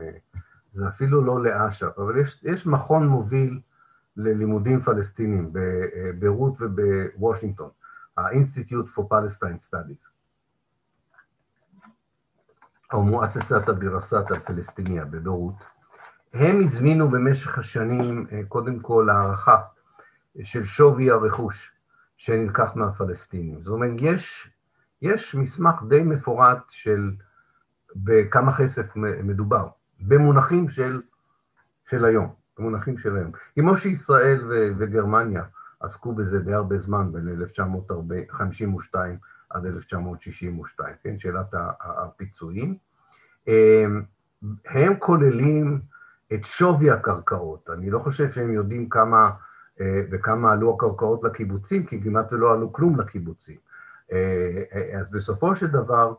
זה 0.73 0.89
אפילו 0.89 1.23
לא 1.23 1.43
לאש"ף, 1.43 1.99
אבל 1.99 2.19
יש, 2.19 2.41
יש 2.45 2.67
מכון 2.67 3.09
מוביל 3.09 3.61
ללימודים 4.17 4.81
פלסטינים 4.81 5.51
בביירות 5.53 6.55
ובוושינגטון, 6.61 7.71
ה-Institute 8.17 8.97
for 8.97 9.03
Palestine 9.03 9.71
Studies, 9.71 10.07
או 12.93 13.03
מואססת 13.03 13.69
הדירסת 13.69 14.31
הפלסטיניה 14.31 15.05
בביירות. 15.05 15.55
הם 16.33 16.61
הזמינו 16.65 17.09
במשך 17.09 17.59
השנים 17.59 18.27
קודם 18.49 18.81
כל 18.81 19.11
הערכה 19.11 19.63
של 20.43 20.65
שווי 20.65 21.11
הרכוש 21.11 21.73
שנלקח 22.17 22.77
מהפלסטינים. 22.77 23.63
זאת 23.63 23.73
אומרת, 23.73 23.91
יש, 24.01 24.51
יש 25.03 25.35
מסמך 25.35 25.83
די 25.89 26.03
מפורט 26.03 26.63
של 26.69 27.11
בכמה 27.97 28.57
כסף 28.57 28.97
מדובר, 28.97 29.69
במונחים 30.01 30.69
של, 30.69 31.03
של 31.87 32.05
היום, 32.05 32.35
במונחים 32.59 32.99
של 32.99 33.17
היום. 33.17 33.33
כמו 33.55 33.77
שישראל 33.77 34.45
ו, 34.49 34.73
וגרמניה 34.79 35.43
עסקו 35.81 36.13
בזה 36.15 36.39
די 36.39 36.53
הרבה 36.53 36.79
זמן, 36.79 37.13
בין 37.13 37.29
1952 37.29 39.19
עד 39.51 39.67
1962, 39.67 40.95
כן, 41.03 41.19
שאלת 41.19 41.55
הפיצויים. 41.81 42.77
הם 44.67 44.97
כוללים 44.99 45.81
את 46.33 46.45
שווי 46.45 46.91
הקרקעות. 46.91 47.71
אני 47.71 47.91
לא 47.91 47.99
חושב 47.99 48.31
שהם 48.31 48.53
יודעים 48.53 48.89
כמה 48.89 49.31
וכמה 49.81 50.53
עלו 50.53 50.75
הקרקעות 50.75 51.25
לקיבוצים, 51.25 51.87
כי 51.87 52.03
כמעט 52.03 52.27
לא 52.31 52.53
עלו 52.53 52.73
כלום 52.73 53.01
לקיבוצים. 53.01 53.57
אז 55.01 55.11
בסופו 55.13 55.57
של 55.57 55.67
דבר, 55.67 56.15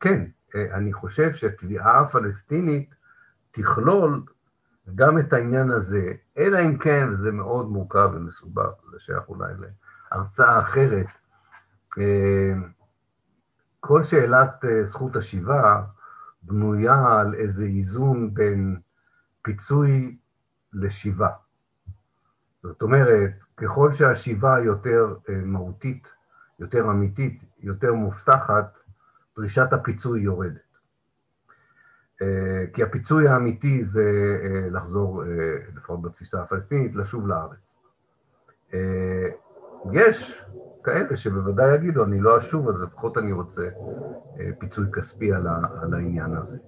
כן, 0.00 0.24
אני 0.54 0.92
חושב 0.92 1.32
שהתביעה 1.32 2.00
הפלסטינית 2.00 2.94
תכלול 3.50 4.22
גם 4.94 5.18
את 5.18 5.32
העניין 5.32 5.70
הזה, 5.70 6.12
אלא 6.38 6.60
אם 6.60 6.78
כן, 6.78 7.08
וזה 7.12 7.32
מאוד 7.32 7.68
מורכב 7.68 8.10
ומסובך, 8.14 8.70
זה 8.90 8.96
שייך 9.00 9.28
אולי 9.28 9.52
להרצאה 10.12 10.60
אחרת. 10.60 11.06
כל 13.80 14.04
שאלת 14.04 14.64
זכות 14.82 15.16
השיבה 15.16 15.82
בנויה 16.42 17.20
על 17.20 17.34
איזה 17.34 17.64
איזון 17.64 18.34
בין 18.34 18.80
פיצוי 19.42 20.18
לשיבה. 20.72 21.28
זאת 22.62 22.82
אומרת, 22.82 23.30
ככל 23.56 23.92
שהשיבה 23.92 24.58
יותר 24.64 25.14
מהותית, 25.28 26.12
יותר 26.58 26.90
אמיתית, 26.90 27.44
יותר 27.60 27.92
מובטחת, 27.94 28.78
דרישת 29.36 29.72
הפיצוי 29.72 30.20
יורדת. 30.20 30.72
כי 32.72 32.82
הפיצוי 32.82 33.28
האמיתי 33.28 33.84
זה 33.84 34.04
לחזור, 34.70 35.22
לפחות 35.76 36.02
בתפיסה 36.02 36.42
הפלסטינית, 36.42 36.94
לשוב 36.94 37.28
לארץ. 37.28 37.74
יש 39.92 40.44
כאלה 40.84 41.16
שבוודאי 41.16 41.74
יגידו, 41.74 42.04
אני 42.04 42.20
לא 42.20 42.38
אשוב, 42.38 42.68
אז 42.68 42.82
לפחות 42.82 43.18
אני 43.18 43.32
רוצה 43.32 43.68
פיצוי 44.58 44.86
כספי 44.92 45.32
על 45.32 45.94
העניין 45.94 46.36
הזה. 46.36 46.58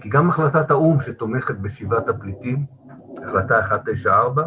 כי 0.00 0.08
גם 0.08 0.28
החלטת 0.28 0.70
האו"ם 0.70 1.00
שתומכת 1.00 1.54
בשיבת 1.54 2.08
הפליטים, 2.08 2.66
החלטה 3.22 3.60
194, 3.68 4.46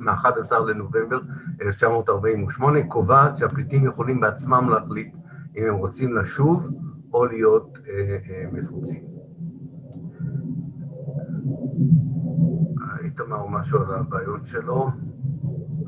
מ-11 0.00 0.58
לנובמבר 0.66 1.20
1948, 1.62 2.82
קובעת 2.82 3.36
שהפליטים 3.36 3.84
יכולים 3.84 4.20
בעצמם 4.20 4.68
להחליט 4.70 5.14
אם 5.56 5.64
הם 5.64 5.74
רוצים 5.74 6.16
לשוב 6.16 6.68
או 7.12 7.26
להיות 7.26 7.78
אה, 7.88 8.18
אה, 8.30 8.44
מפוצים. 8.52 9.14
איתמר 13.04 13.46
משהו 13.46 13.78
על 13.78 13.94
הבעיות 13.94 14.46
שלו? 14.46 14.90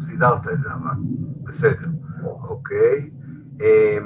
סידרת 0.06 0.48
את 0.48 0.60
זה 0.60 0.68
אבל, 0.72 0.96
בסדר, 1.42 1.88
אוקיי. 2.24 3.10
אה, 3.60 3.98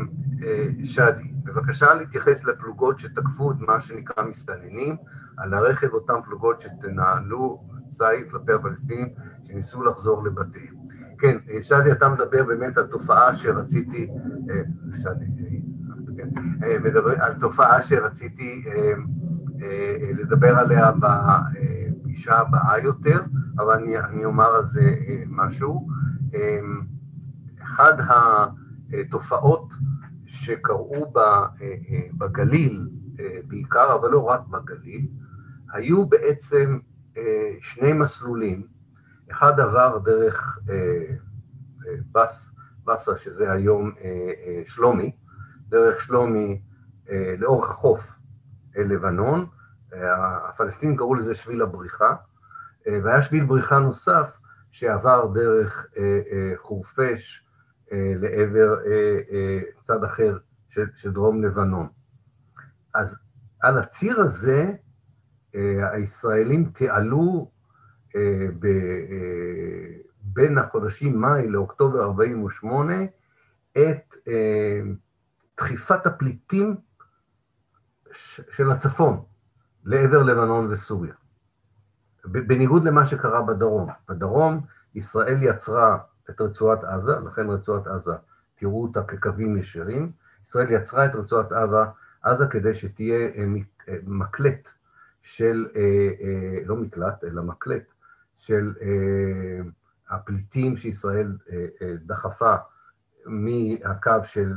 אה, 0.42 0.68
שדי, 0.84 1.32
בבקשה 1.44 1.94
להתייחס 1.94 2.44
לפלוגות 2.44 2.98
שתקפו 2.98 3.50
את 3.50 3.56
מה 3.60 3.80
שנקרא 3.80 4.24
מסתננים, 4.24 4.96
על 5.36 5.54
הרכב 5.54 5.94
אותן 5.94 6.14
פלוגות 6.24 6.60
שתנהלו 6.60 7.64
ציד 7.88 8.30
כלפי 8.30 8.52
הפלסטינים 8.52 9.08
שניסו 9.50 9.84
לחזור 9.84 10.24
לבתיהם. 10.24 10.74
כן, 11.18 11.36
שדי, 11.62 11.92
אתה 11.92 12.08
מדבר 12.08 12.44
באמת 12.44 12.78
על 12.78 12.86
תופעה 12.86 13.34
שרציתי, 13.34 14.08
שדי, 15.02 15.26
כן, 16.16 16.28
מדבר 16.84 17.22
על 17.22 17.34
תופעה 17.40 17.82
שרציתי 17.82 18.64
לדבר 20.18 20.58
עליה 20.58 20.90
בפגישה 20.92 22.38
הבאה 22.38 22.78
יותר, 22.78 23.20
אבל 23.58 23.72
אני, 23.72 23.98
אני 23.98 24.24
אומר 24.24 24.44
על 24.44 24.68
זה 24.68 24.94
משהו. 25.26 25.88
אחד 27.62 27.92
התופעות 28.92 29.68
שקרו 30.24 31.12
בגליל 32.18 32.88
בעיקר, 33.48 33.94
אבל 33.94 34.10
לא 34.10 34.22
רק 34.24 34.40
בגליל, 34.46 35.06
היו 35.72 36.06
בעצם 36.06 36.78
שני 37.60 37.92
מסלולים, 37.92 38.79
אחד 39.30 39.60
עבר 39.60 39.98
דרך 39.98 40.58
בס, 42.12 42.50
בסה, 42.84 43.16
שזה 43.16 43.52
היום 43.52 43.94
שלומי, 44.64 45.16
דרך 45.68 46.00
שלומי 46.00 46.62
לאורך 47.38 47.70
החוף 47.70 48.16
לבנון, 48.76 49.46
הפלסטינים 50.48 50.96
קראו 50.96 51.14
לזה 51.14 51.34
שביל 51.34 51.62
הבריחה, 51.62 52.14
והיה 52.86 53.22
שביל 53.22 53.44
בריחה 53.44 53.78
נוסף 53.78 54.36
שעבר 54.70 55.26
דרך 55.34 55.86
חורפיש 56.56 57.46
לעבר 57.92 58.76
צד 59.80 60.04
אחר 60.04 60.38
של, 60.68 60.86
של 60.94 61.12
דרום 61.12 61.42
לבנון. 61.42 61.88
אז 62.94 63.18
על 63.60 63.78
הציר 63.78 64.20
הזה 64.20 64.72
הישראלים 65.92 66.70
תיעלו 66.74 67.50
בין 70.22 70.58
החודשים 70.58 71.20
מאי 71.20 71.48
לאוקטובר 71.48 72.02
48' 72.04 72.94
את 73.72 74.16
דחיפת 75.56 76.06
הפליטים 76.06 76.76
של 78.50 78.70
הצפון 78.70 79.22
לעבר 79.84 80.22
לבנון 80.22 80.72
וסוריה. 80.72 81.14
בניגוד 82.24 82.84
למה 82.84 83.06
שקרה 83.06 83.42
בדרום. 83.42 83.88
בדרום 84.08 84.60
ישראל 84.94 85.42
יצרה 85.42 85.98
את 86.30 86.40
רצועת 86.40 86.84
עזה, 86.84 87.12
לכן 87.26 87.50
רצועת 87.50 87.86
עזה, 87.86 88.12
תראו 88.54 88.82
אותה 88.82 89.02
כקווים 89.02 89.56
ישרים, 89.56 90.12
ישראל 90.46 90.70
יצרה 90.70 91.06
את 91.06 91.14
רצועת 91.14 91.52
עזה, 91.52 91.76
עזה 92.22 92.46
כדי 92.46 92.74
שתהיה 92.74 93.28
מקלט 94.02 94.68
של, 95.22 95.68
לא 96.64 96.76
מקלט, 96.76 97.24
אלא 97.24 97.42
מקלט, 97.42 97.84
של 98.40 98.74
הפליטים 100.10 100.76
שישראל 100.76 101.36
דחפה 102.06 102.54
מהקו 103.26 104.24
של, 104.24 104.52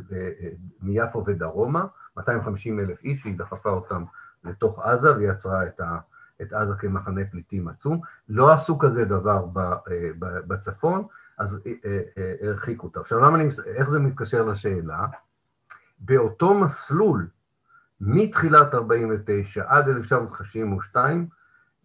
מיפו 0.81 1.25
ודרומה, 1.25 1.85
250 2.17 2.79
אלף 2.79 3.03
איש, 3.03 3.23
היא 3.23 3.37
דחפה 3.37 3.69
אותם 3.69 4.03
לתוך 4.43 4.79
עזה 4.79 5.17
ויצרה 5.17 5.67
את, 5.67 5.79
ה, 5.79 5.97
את 6.41 6.53
עזה 6.53 6.73
כמחנה 6.75 7.21
פליטים 7.31 7.67
עצום. 7.67 8.01
לא 8.29 8.53
עשו 8.53 8.79
כזה 8.79 9.05
דבר 9.05 9.45
בצפון, 10.19 11.07
אז 11.37 11.61
הרחיקו 12.41 12.87
אותה. 12.87 12.99
עכשיו, 12.99 13.19
למה 13.19 13.35
אני, 13.37 13.49
איך 13.65 13.89
זה 13.89 13.99
מתקשר 13.99 14.45
לשאלה? 14.45 15.05
באותו 15.99 16.53
מסלול, 16.53 17.27
מתחילת 18.01 18.73
49' 18.73 19.63
עד 19.67 19.89
1952, 19.89 21.27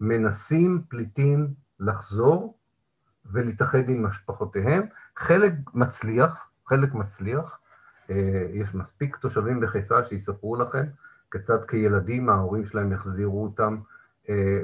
מנסים 0.00 0.82
פליטים 0.88 1.54
לחזור 1.80 2.58
ולהתאחד 3.32 3.88
עם 3.88 4.06
משפחותיהם. 4.06 4.82
חלק 5.16 5.52
מצליח, 5.74 6.50
חלק 6.66 6.94
מצליח, 6.94 7.58
יש 8.52 8.74
מספיק 8.74 9.16
תושבים 9.16 9.60
בחיפה 9.60 10.04
שיספרו 10.04 10.56
לכם 10.56 10.84
כיצד 11.30 11.64
כילדים 11.64 12.28
ההורים 12.28 12.66
שלהם 12.66 12.92
יחזירו 12.92 13.42
אותם 13.42 13.78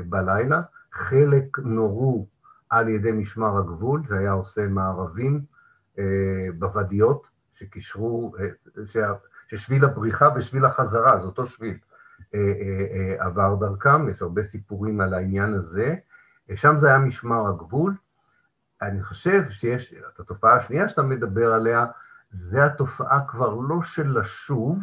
בלילה. 0.09 0.63
חלק 0.93 1.59
נורו 1.59 2.27
על 2.71 2.89
ידי 2.89 3.13
משמר 3.13 3.59
הגבול, 3.59 4.03
זה 4.09 4.19
היה 4.19 4.33
עושה 4.33 4.67
מערבים 4.67 5.41
בוודיות, 6.59 7.27
שקישרו, 7.53 8.35
ששביל 9.49 9.85
הבריחה 9.85 10.29
ושביל 10.37 10.65
החזרה, 10.65 11.21
זה 11.21 11.27
אותו 11.27 11.47
שביל, 11.47 11.79
עבר 13.19 13.55
דרכם, 13.55 14.09
יש 14.09 14.23
הרבה 14.23 14.43
סיפורים 14.43 15.01
על 15.01 15.15
העניין 15.15 15.55
הזה. 15.55 15.95
שם 16.55 16.77
זה 16.77 16.89
היה 16.89 16.99
משמר 16.99 17.49
הגבול. 17.49 17.95
אני 18.83 19.03
חושב 19.03 19.51
שיש, 19.51 19.95
את 20.15 20.21
התופעה 20.21 20.57
השנייה 20.57 20.89
שאתה 20.89 21.03
מדבר 21.03 21.53
עליה, 21.53 21.87
זה 22.31 22.65
התופעה 22.65 23.21
כבר 23.29 23.55
לא 23.55 23.83
של 23.83 24.19
לשוב, 24.19 24.79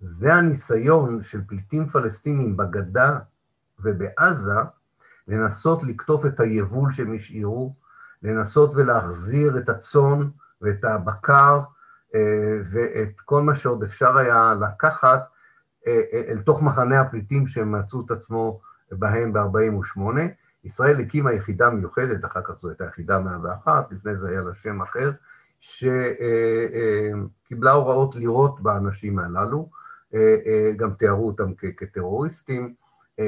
זה 0.00 0.34
הניסיון 0.34 1.22
של 1.22 1.40
פליטים 1.46 1.88
פלסטינים 1.88 2.56
בגדה 2.56 3.18
ובעזה 3.78 4.60
לנסות 5.28 5.82
לקטוף 5.82 6.26
את 6.26 6.40
היבול 6.40 6.92
שהם 6.92 7.14
השאירו, 7.14 7.74
לנסות 8.22 8.72
ולהחזיר 8.74 9.58
את 9.58 9.68
הצאן 9.68 10.28
ואת 10.62 10.84
הבקר 10.84 11.60
אה, 12.14 12.60
ואת 12.70 13.20
כל 13.20 13.42
מה 13.42 13.54
שעוד 13.54 13.82
אפשר 13.82 14.18
היה 14.18 14.54
לקחת 14.60 15.28
אה, 15.86 16.00
אה, 16.12 16.22
אל 16.28 16.38
תוך 16.38 16.62
מחנה 16.62 17.00
הפליטים 17.00 17.46
שהם 17.46 17.72
מצאו 17.72 18.00
את 18.06 18.10
עצמו 18.10 18.60
בהם 18.92 19.32
ב-48'. 19.32 19.98
ישראל 20.64 21.00
הקימה 21.00 21.32
יחידה 21.32 21.70
מיוחדת, 21.70 22.24
אחר 22.24 22.40
כך 22.44 22.54
זו 22.60 22.68
הייתה 22.68 22.84
יחידה 22.84 23.18
101, 23.18 23.92
לפני 23.92 24.16
זה 24.16 24.28
היה 24.28 24.40
לה 24.40 24.54
שם 24.54 24.82
אחר, 24.82 25.10
שקיבלה 25.60 26.32
הוראות 27.72 28.14
לירות 28.14 28.60
באנשים 28.60 29.18
הללו, 29.18 29.70
גם 30.76 30.90
תיארו 30.98 31.26
אותם 31.26 31.54
כטרוריסטים, 31.76 32.74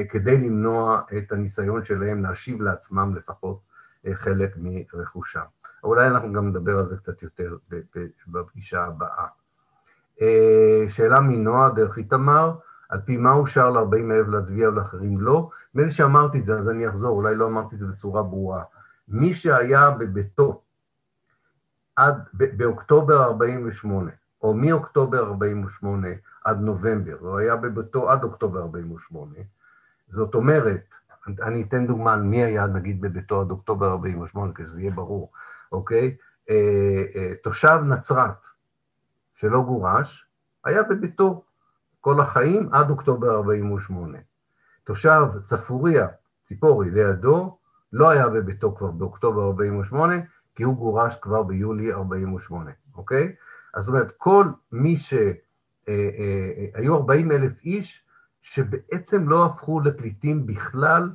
כדי 0.09 0.37
למנוע 0.37 1.01
את 1.17 1.31
הניסיון 1.31 1.83
שלהם 1.83 2.23
להשיב 2.23 2.61
לעצמם 2.61 3.15
לפחות 3.15 3.59
חלק 4.13 4.57
מרכושם. 4.93 5.45
אולי 5.83 6.07
אנחנו 6.07 6.33
גם 6.33 6.47
נדבר 6.47 6.79
על 6.79 6.87
זה 6.87 6.97
קצת 6.97 7.23
יותר 7.23 7.57
בפגישה 8.27 8.85
הבאה. 8.85 9.27
שאלה 10.87 11.19
מנועה 11.19 11.69
דרך 11.69 11.97
איתמר, 11.97 12.55
על 12.91 13.01
פי 13.05 13.17
מה 13.17 13.33
אושר 13.33 13.69
ל-40 13.69 14.11
אלף 14.11 14.27
להצביע 14.27 14.69
ולאחרים 14.69 15.21
לא? 15.21 15.49
נדמה 15.73 15.87
לי 15.87 15.93
שאמרתי 15.93 16.39
את 16.39 16.45
זה, 16.45 16.59
אז 16.59 16.69
אני 16.69 16.89
אחזור, 16.89 17.17
אולי 17.17 17.35
לא 17.35 17.47
אמרתי 17.47 17.75
את 17.75 17.79
זה 17.79 17.87
בצורה 17.87 18.23
ברורה. 18.23 18.63
מי 19.07 19.33
שהיה 19.33 19.89
בביתו 19.89 20.61
עד, 21.95 22.15
באוקטובר 22.33 23.23
48, 23.23 24.11
או 24.41 24.53
מאוקטובר 24.53 25.23
48 25.23 26.07
עד 26.43 26.59
נובמבר, 26.61 27.17
הוא 27.19 27.37
היה 27.37 27.55
בביתו 27.55 28.11
עד 28.11 28.23
אוקטובר 28.23 28.61
48, 28.61 29.39
זאת 30.07 30.35
אומרת, 30.35 30.83
אני 31.27 31.61
אתן 31.61 31.87
דוגמה 31.87 32.13
על 32.13 32.21
מי 32.21 32.43
היה 32.43 32.67
נגיד 32.67 33.01
בביתו 33.01 33.41
עד 33.41 33.51
אוקטובר 33.51 33.91
48, 33.91 34.53
כדי 34.53 34.65
שזה 34.65 34.81
יהיה 34.81 34.91
ברור, 34.91 35.31
אוקיי? 35.71 36.15
אה, 36.49 37.03
אה, 37.15 37.33
תושב 37.43 37.79
נצרת 37.85 38.45
שלא 39.33 39.61
גורש, 39.61 40.27
היה 40.65 40.83
בביתו 40.83 41.43
כל 42.01 42.21
החיים 42.21 42.69
עד 42.71 42.89
אוקטובר 42.89 43.35
48. 43.35 44.17
תושב 44.83 45.23
צפוריה, 45.43 46.07
ציפורי, 46.45 46.91
לידו, 46.91 47.57
לא 47.93 48.09
היה 48.09 48.29
בביתו 48.29 48.75
כבר 48.75 48.91
באוקטובר 48.91 49.45
48, 49.45 50.15
כי 50.55 50.63
הוא 50.63 50.75
גורש 50.75 51.15
כבר 51.15 51.43
ביולי 51.43 51.93
48, 51.93 52.71
אוקיי? 52.95 53.35
אז 53.73 53.83
זאת 53.83 53.93
אומרת, 53.93 54.11
כל 54.17 54.45
מי 54.71 54.97
ש... 54.97 55.13
אה, 55.13 55.29
אה, 55.87 56.65
היו 56.73 56.95
40 56.95 57.31
אלף 57.31 57.61
איש 57.63 58.05
שבעצם 58.41 59.29
לא 59.29 59.45
הפכו 59.45 59.79
לפליטים 59.79 60.45
בכלל, 60.45 61.09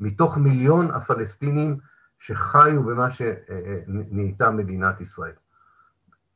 מתוך 0.00 0.36
מיליון 0.36 0.90
הפלסטינים 0.90 1.78
שחיו 2.18 2.82
במה 2.82 3.08
שנהייתה 3.10 4.50
מדינת 4.50 5.00
ישראל. 5.00 5.32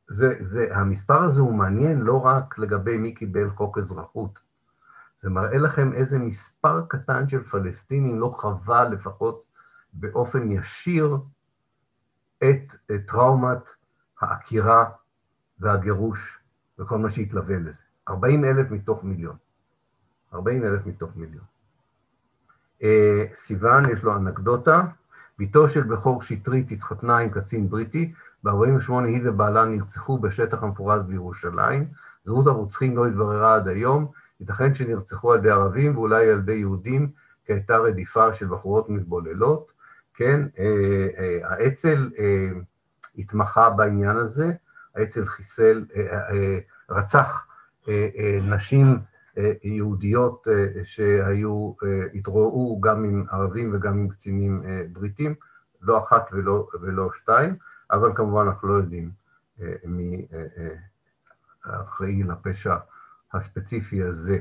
זה, 0.07 0.35
זה, 0.41 0.67
המספר 0.75 1.23
הזה 1.23 1.41
הוא 1.41 1.53
מעניין 1.53 2.01
לא 2.01 2.25
רק 2.25 2.57
לגבי 2.57 2.97
מי 2.97 3.13
קיבל 3.13 3.49
חוק 3.49 3.77
אזרחות, 3.77 4.39
זה 5.21 5.29
מראה 5.29 5.57
לכם 5.57 5.93
איזה 5.93 6.19
מספר 6.19 6.85
קטן 6.87 7.27
של 7.27 7.43
פלסטינים 7.43 8.19
לא 8.19 8.27
חווה 8.27 8.83
לפחות 8.83 9.43
באופן 9.93 10.51
ישיר 10.51 11.17
את, 12.37 12.75
את 12.91 13.01
טראומת 13.07 13.69
העקירה 14.21 14.89
והגירוש 15.59 16.39
וכל 16.79 16.97
מה 16.97 17.09
שהתלווה 17.09 17.59
לזה. 17.59 17.83
40 18.09 18.45
אלף 18.45 18.71
מתוך 18.71 19.03
מיליון. 19.03 19.35
40 20.33 20.63
אלף 20.63 20.85
מתוך 20.85 21.15
מיליון. 21.15 21.43
אה, 22.83 23.25
סיוון, 23.33 23.89
יש 23.89 24.03
לו 24.03 24.15
אנקדוטה. 24.15 24.85
בתו 25.39 25.69
של 25.69 25.83
בכור 25.83 26.21
שטרית 26.21 26.71
התחתנה 26.71 27.17
עם 27.17 27.29
קצין 27.29 27.69
בריטי, 27.69 28.13
ב-48' 28.43 28.93
היא 29.05 29.21
ובעלה 29.23 29.65
נרצחו 29.65 30.17
בשטח 30.17 30.63
המפורז 30.63 31.01
בירושלים. 31.03 31.85
זהות 32.25 32.47
הרוצחים 32.47 32.97
לא 32.97 33.07
התבררה 33.07 33.55
עד 33.55 33.67
היום, 33.67 34.07
ייתכן 34.39 34.73
שנרצחו 34.73 35.33
על 35.33 35.39
ידי 35.39 35.49
ערבים 35.49 35.97
ואולי 35.97 36.29
על 36.29 36.37
ידי 36.37 36.53
יהודים, 36.53 37.09
כי 37.45 37.53
הייתה 37.53 37.77
רדיפה 37.77 38.33
של 38.33 38.47
בחורות 38.47 38.89
מתבוללות. 38.89 39.71
כן, 40.13 40.41
אה, 40.59 41.07
אה, 41.17 41.39
האצ"ל 41.43 42.11
אה, 42.19 42.49
התמחה 43.17 43.69
בעניין 43.69 44.17
הזה, 44.17 44.51
האצ"ל 44.95 45.25
חיסל, 45.25 45.85
רצח 46.89 47.47
נשים 48.41 48.99
יהודיות 49.63 50.47
שהיו, 50.83 51.73
התרועעו 52.13 52.81
גם 52.81 53.03
עם 53.03 53.25
ערבים 53.31 53.75
וגם 53.75 53.93
עם 53.97 54.09
קצינים 54.09 54.63
בריטים, 54.93 55.35
לא 55.81 55.99
אחת 55.99 56.29
ולא, 56.33 56.67
ולא 56.81 57.09
שתיים, 57.13 57.55
אבל 57.93 58.11
כמובן 58.15 58.47
אנחנו 58.47 58.67
לא 58.67 58.73
יודעים 58.73 59.11
מי 59.85 60.27
אחראי 61.63 62.23
לפשע 62.23 62.75
הספציפי 63.33 64.03
הזה. 64.03 64.39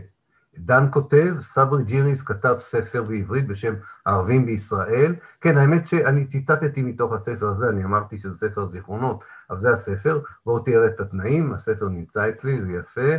דן 0.58 0.86
כותב, 0.90 1.34
סברי 1.40 1.84
ג'יריס 1.84 2.22
כתב 2.22 2.54
ספר 2.58 3.02
בעברית 3.02 3.46
בשם 3.46 3.74
הערבים 4.06 4.46
בישראל. 4.46 5.14
כן, 5.40 5.56
האמת 5.56 5.86
שאני 5.86 6.26
ציטטתי 6.26 6.82
מתוך 6.82 7.12
הספר 7.12 7.48
הזה, 7.48 7.68
אני 7.68 7.84
אמרתי 7.84 8.18
שזה 8.18 8.36
ספר 8.36 8.66
זיכרונות, 8.66 9.24
אבל 9.50 9.58
זה 9.58 9.72
הספר. 9.72 10.20
בואו 10.46 10.58
תראה 10.58 10.86
את 10.86 11.00
התנאים, 11.00 11.54
הספר 11.54 11.88
נמצא 11.88 12.28
אצלי, 12.28 12.62
זה 12.62 12.72
יפה. 12.72 13.10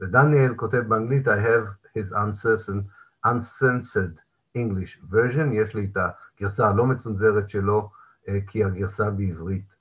ודניאל 0.00 0.54
כותב 0.54 0.78
באנגלית, 0.78 1.28
I 1.28 1.30
have 1.30 1.98
his 1.98 2.12
uncensored 3.26 4.20
English 4.56 5.12
version, 5.12 5.52
יש 5.52 5.74
לי 5.74 5.88
את 5.92 5.96
הגרסה 6.40 6.68
הלא 6.68 6.86
מצונזרת 6.86 7.48
שלו, 7.48 7.90
אה, 8.28 8.38
כי 8.46 8.64
הגרסה 8.64 9.10
בעברית 9.10 9.64
אה, 9.70 9.75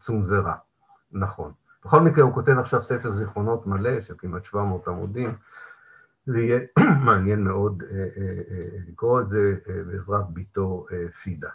צונזרה. 0.00 0.54
נכון. 1.12 1.52
בכל 1.84 2.00
מקרה, 2.00 2.24
הוא 2.24 2.34
כותב 2.34 2.58
עכשיו 2.58 2.82
ספר 2.82 3.10
זיכרונות 3.10 3.66
מלא, 3.66 4.00
של 4.00 4.14
כמעט 4.18 4.44
700 4.44 4.88
עמודים, 4.88 5.34
זה 6.26 6.40
יהיה 6.40 6.60
מעניין 7.06 7.44
מאוד 7.44 7.82
אה, 7.90 7.96
אה, 7.96 8.06
אה, 8.50 8.78
לקרוא 8.88 9.20
את 9.20 9.28
זה 9.28 9.54
בעזרת 9.86 10.30
ביתו 10.30 10.86
פידה. 11.22 11.50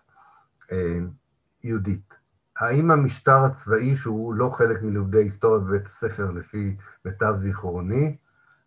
יהודית, 1.63 2.13
האם 2.59 2.91
המשטר 2.91 3.37
הצבאי, 3.37 3.95
שהוא 3.95 4.33
לא 4.33 4.49
חלק 4.49 4.81
מלימודי 4.81 5.17
היסטוריה 5.17 5.59
בבית 5.59 5.87
הספר 5.87 6.31
לפי 6.31 6.75
מיטב 7.05 7.33
זיכרוני, 7.37 8.17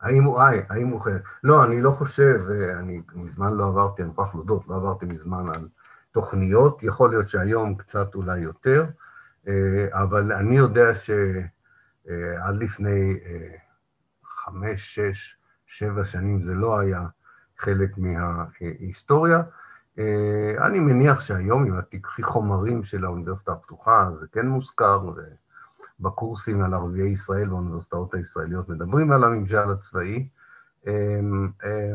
האם 0.01 0.25
הוא, 0.25 0.41
איי, 0.41 0.63
האם 0.69 0.89
הוא 0.89 1.01
חלק? 1.01 1.29
לא, 1.45 1.65
אני 1.65 1.83
לא 1.83 1.91
חושב, 1.91 2.41
אני 2.79 3.03
מזמן 3.15 3.55
לא 3.55 3.67
עברתי, 3.67 4.03
אני 4.03 4.09
מוכרח 4.09 4.35
להודות, 4.35 4.69
לא 4.69 4.77
עברתי 4.77 5.07
מזמן 5.07 5.49
על 5.49 5.69
תוכניות, 6.13 6.83
יכול 6.83 7.11
להיות 7.11 7.29
שהיום 7.29 7.75
קצת 7.75 8.15
אולי 8.15 8.39
יותר, 8.39 8.85
אבל 9.91 10.33
אני 10.33 10.57
יודע 10.57 10.95
שעד 10.95 12.57
לפני 12.57 13.19
חמש, 14.25 14.95
שש, 14.95 15.37
שבע 15.67 16.05
שנים 16.05 16.43
זה 16.43 16.55
לא 16.55 16.79
היה 16.79 17.07
חלק 17.59 17.99
מההיסטוריה. 17.99 19.43
אה, 19.99 20.67
אני 20.67 20.81
מניח 20.81 21.21
שהיום, 21.21 21.67
אם 21.67 21.79
את 21.79 21.85
תיקחי 21.85 22.23
חומרים 22.23 22.85
של 22.85 23.05
האוניברסיטה 23.05 23.53
הפתוחה, 23.53 24.11
זה 24.21 24.27
כן 24.33 24.47
מוזכר, 24.47 25.01
ובקורסים 26.01 26.63
על 26.63 26.75
ערביי 26.75 27.09
ישראל 27.09 27.49
באוניברסיטאות 27.49 28.15
הישראליות 28.15 28.69
מדברים 28.69 29.13
על 29.13 29.25
הממשל 29.25 29.71
הצבאי. 29.71 30.29
אה, 30.87 31.21
אה, 31.65 31.95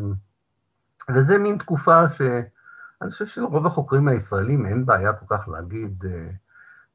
וזה 1.15 1.37
מין 1.37 1.57
תקופה 1.57 2.09
שאני 2.09 3.11
חושב 3.11 3.25
שלרוב 3.25 3.65
החוקרים 3.65 4.07
הישראלים 4.07 4.65
אין 4.65 4.85
בעיה 4.85 5.13
כל 5.13 5.37
כך 5.37 5.47
להגיד, 5.47 6.03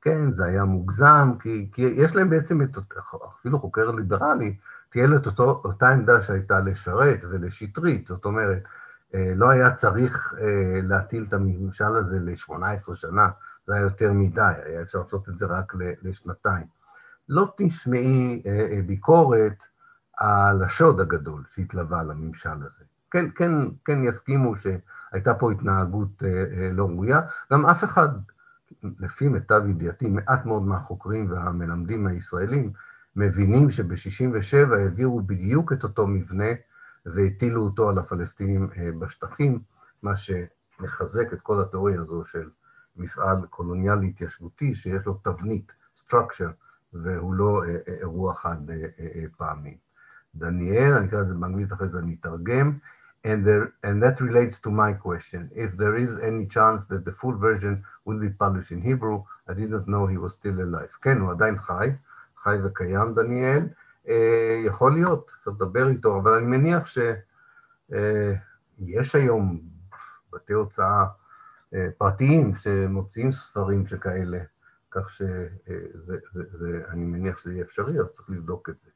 כן, 0.03 0.33
זה 0.33 0.45
היה 0.45 0.65
מוגזם, 0.65 1.33
כי, 1.41 1.69
כי 1.73 1.83
יש 1.83 2.17
להם 2.17 2.31
בעצם 2.31 2.63
את, 2.63 2.79
אפילו 3.39 3.59
חוקר 3.59 3.91
ליברלי, 3.91 4.57
תהיה 4.91 5.07
לו 5.07 5.17
את 5.17 5.27
אותו, 5.27 5.61
אותה 5.65 5.89
עמדה 5.89 6.21
שהייתה 6.21 6.61
לשרת 6.61 7.21
ולשטרית, 7.31 8.07
זאת 8.07 8.25
אומרת, 8.25 8.63
אה, 9.15 9.33
לא 9.37 9.51
היה 9.51 9.71
צריך 9.71 10.35
אה, 10.41 10.81
להטיל 10.83 11.25
את 11.29 11.33
הממשל 11.33 11.97
הזה 11.97 12.21
ל-18 12.21 12.95
שנה, 12.95 13.29
זה 13.67 13.75
היה 13.75 13.83
יותר 13.83 14.13
מדי, 14.13 14.53
היה 14.65 14.83
אפשר 14.83 14.99
לעשות 14.99 15.29
את 15.29 15.39
זה 15.39 15.47
רק 15.47 15.73
לשנתיים. 16.03 16.67
לא 17.29 17.53
תשמעי 17.57 18.43
אה, 18.47 18.81
ביקורת 18.87 19.57
על 20.17 20.63
השוד 20.63 21.01
הגדול 21.01 21.43
שהתלווה 21.55 22.03
לממשל 22.03 22.67
הזה. 22.67 22.85
כן, 23.11 23.27
כן, 23.35 23.51
כן 23.85 24.05
יסכימו 24.05 24.55
שהייתה 24.57 25.35
פה 25.35 25.53
התנהגות 25.53 26.23
לא 26.73 26.85
ראויה, 26.85 27.21
גם 27.53 27.67
אף 27.67 27.85
אחד, 27.85 28.09
לפי 28.99 29.29
מיטב 29.29 29.63
ידיעתי, 29.69 30.09
מעט 30.09 30.47
מאוד 30.47 30.63
מהחוקרים 30.63 31.31
והמלמדים 31.31 32.07
הישראלים 32.07 32.73
מבינים 33.17 33.71
שב-67' 33.71 34.75
העבירו 34.75 35.21
בדיוק 35.21 35.73
את 35.73 35.83
אותו 35.83 36.07
מבנה 36.07 36.49
והטילו 37.07 37.63
אותו 37.63 37.89
על 37.89 37.99
הפלסטינים 37.99 38.69
בשטחים, 38.99 39.59
מה 40.03 40.13
שמחזק 40.17 41.33
את 41.33 41.41
כל 41.41 41.61
התיאוריה 41.61 42.01
הזו 42.01 42.25
של 42.25 42.51
מפעל 42.97 43.47
קולוניאלי 43.51 44.09
התיישבותי 44.09 44.75
שיש 44.75 45.07
לו 45.07 45.15
תבנית, 45.15 45.73
structure, 45.99 46.53
והוא 46.93 47.35
לא 47.35 47.63
אירוע 47.87 48.35
חד 48.35 48.57
פעמי. 49.37 49.77
דניאל, 50.35 50.93
אני 50.93 51.07
אקרא 51.07 51.21
את 51.21 51.29
זה 51.29 51.35
באנגלית, 51.35 51.73
אחרי 51.73 51.89
זה 51.89 51.99
אני 51.99 52.17
אתרגם. 52.21 52.73
And, 53.25 53.47
there, 53.47 53.75
and 53.85 54.03
that 54.03 54.21
relates 54.21 54.59
to 54.61 54.71
my 54.71 54.93
question. 54.93 55.51
If 55.55 55.77
there 55.77 55.95
is 55.95 56.13
any 56.19 56.47
chance 56.47 56.87
that 56.87 57.05
the 57.05 57.13
full 57.13 57.37
version 57.37 57.85
will 58.05 58.19
be 58.19 58.31
published 58.31 58.73
in 58.73 58.83
Hebrew, 58.83 59.23
I 59.49 59.55
did 59.55 59.71
not 59.71 59.87
know 59.87 60.07
he 60.07 60.17
was 60.17 60.35
still 60.35 60.61
alive. 60.61 60.91
כן, 61.03 61.21
הוא 61.21 61.31
עדיין 61.31 61.59
חי, 61.59 61.91
חי 62.43 62.57
וקיים, 62.65 63.15
דניאל. 63.15 63.69
אה, 64.09 64.63
יכול 64.65 64.93
להיות, 64.93 65.33
אפשר 65.39 65.51
לדבר 65.51 65.89
איתו, 65.89 66.19
אבל 66.21 66.33
אני 66.33 66.47
מניח 66.47 66.87
שיש 66.87 67.15
אה, 69.15 69.21
היום 69.21 69.61
בתי 70.33 70.53
הוצאה 70.53 71.05
אה, 71.75 71.89
פרטיים 71.99 72.57
שמוציאים 72.57 73.33
ספרים 73.33 73.87
שכאלה, 73.87 74.39
כך 74.91 75.11
שאני 75.11 77.05
מניח 77.05 77.39
שזה 77.39 77.53
יהיה 77.53 77.65
אפשרי, 77.65 78.01
אבל 78.01 78.09
צריך 78.09 78.31
לבדוק 78.31 78.69
את 78.69 78.81
זה. 78.81 78.91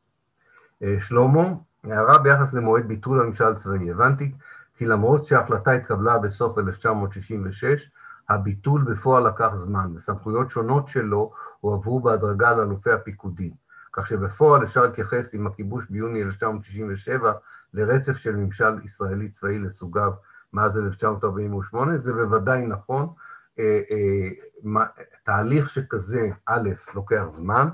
אה, 0.82 0.96
שלמה, 1.00 1.54
הערה 1.92 2.18
ביחס 2.18 2.52
למועד 2.52 2.88
ביטול 2.88 3.20
הממשל 3.20 3.44
הצבאי. 3.44 3.90
הבנתי 3.90 4.32
כי 4.76 4.86
למרות 4.86 5.24
שההחלטה 5.24 5.72
התקבלה 5.72 6.18
בסוף 6.18 6.58
1966, 6.58 7.90
הביטול 8.28 8.82
בפועל 8.82 9.28
לקח 9.28 9.54
זמן, 9.54 9.92
וסמכויות 9.96 10.50
שונות 10.50 10.88
שלו 10.88 11.32
הועברו 11.60 12.00
בהדרגה 12.00 12.52
לאלופי 12.52 12.90
הפיקודים, 12.90 13.52
כך 13.92 14.06
שבפועל 14.06 14.64
אפשר 14.64 14.82
להתייחס 14.82 15.34
עם 15.34 15.46
הכיבוש 15.46 15.86
ביוני 15.90 16.22
1967 16.22 17.32
לרצף 17.74 18.16
של 18.16 18.36
ממשל 18.36 18.78
ישראלי 18.84 19.28
צבאי 19.28 19.58
לסוגיו 19.58 20.12
מאז 20.52 20.78
1948, 20.78 21.98
זה 21.98 22.12
בוודאי 22.12 22.66
נכון. 22.66 23.08
אה, 23.58 23.80
אה, 23.90 24.82
תהליך 25.24 25.70
שכזה, 25.70 26.30
א', 26.46 26.70
לוקח 26.94 27.24
זמן, 27.30 27.68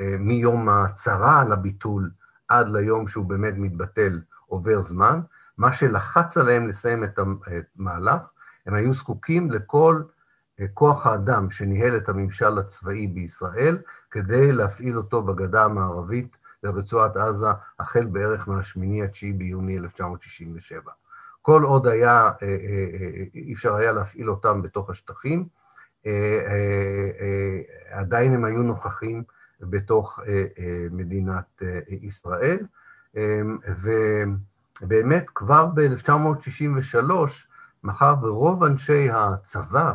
מיום 0.00 0.68
ההצהרה 0.68 1.40
על 1.40 1.52
הביטול 1.52 2.10
עד 2.48 2.68
ליום 2.68 3.08
שהוא 3.08 3.24
באמת 3.24 3.54
מתבטל 3.56 4.20
עובר 4.46 4.82
זמן, 4.82 5.20
מה 5.58 5.72
שלחץ 5.72 6.36
עליהם 6.36 6.68
לסיים 6.68 7.04
את 7.04 7.18
המהלך, 7.18 8.20
הם 8.66 8.74
היו 8.74 8.92
זקוקים 8.92 9.50
לכל 9.50 10.02
אה, 10.60 10.66
כוח 10.74 11.06
האדם 11.06 11.50
שניהל 11.50 11.96
את 11.96 12.08
הממשל 12.08 12.58
הצבאי 12.58 13.06
בישראל, 13.06 13.78
כדי 14.10 14.52
להפעיל 14.52 14.96
אותו 14.96 15.22
בגדה 15.22 15.64
המערבית 15.64 16.36
לרצועת 16.62 17.16
עזה, 17.16 17.46
החל 17.78 18.04
בערך 18.04 18.48
מה-8 18.48 19.08
9 19.12 19.26
ביוני 19.34 19.78
1967. 19.78 20.92
כל 21.42 21.62
עוד 21.62 21.86
היה, 21.86 22.30
אה, 22.42 22.46
אה, 22.48 23.24
אי 23.34 23.52
אפשר 23.52 23.74
היה 23.74 23.92
להפעיל 23.92 24.30
אותם 24.30 24.62
בתוך 24.62 24.90
השטחים, 24.90 25.46
עדיין 27.90 28.34
הם 28.34 28.44
היו 28.44 28.62
נוכחים 28.62 29.22
בתוך 29.60 30.20
אה, 30.26 30.44
אה, 30.58 30.86
מדינת 30.90 31.62
אה, 31.62 31.80
ישראל. 31.88 32.58
ובאמת 34.82 35.26
כבר 35.34 35.66
ב-1963, 35.66 37.12
מאחר 37.82 38.14
ורוב 38.22 38.64
אנשי 38.64 39.08
הצבא, 39.10 39.92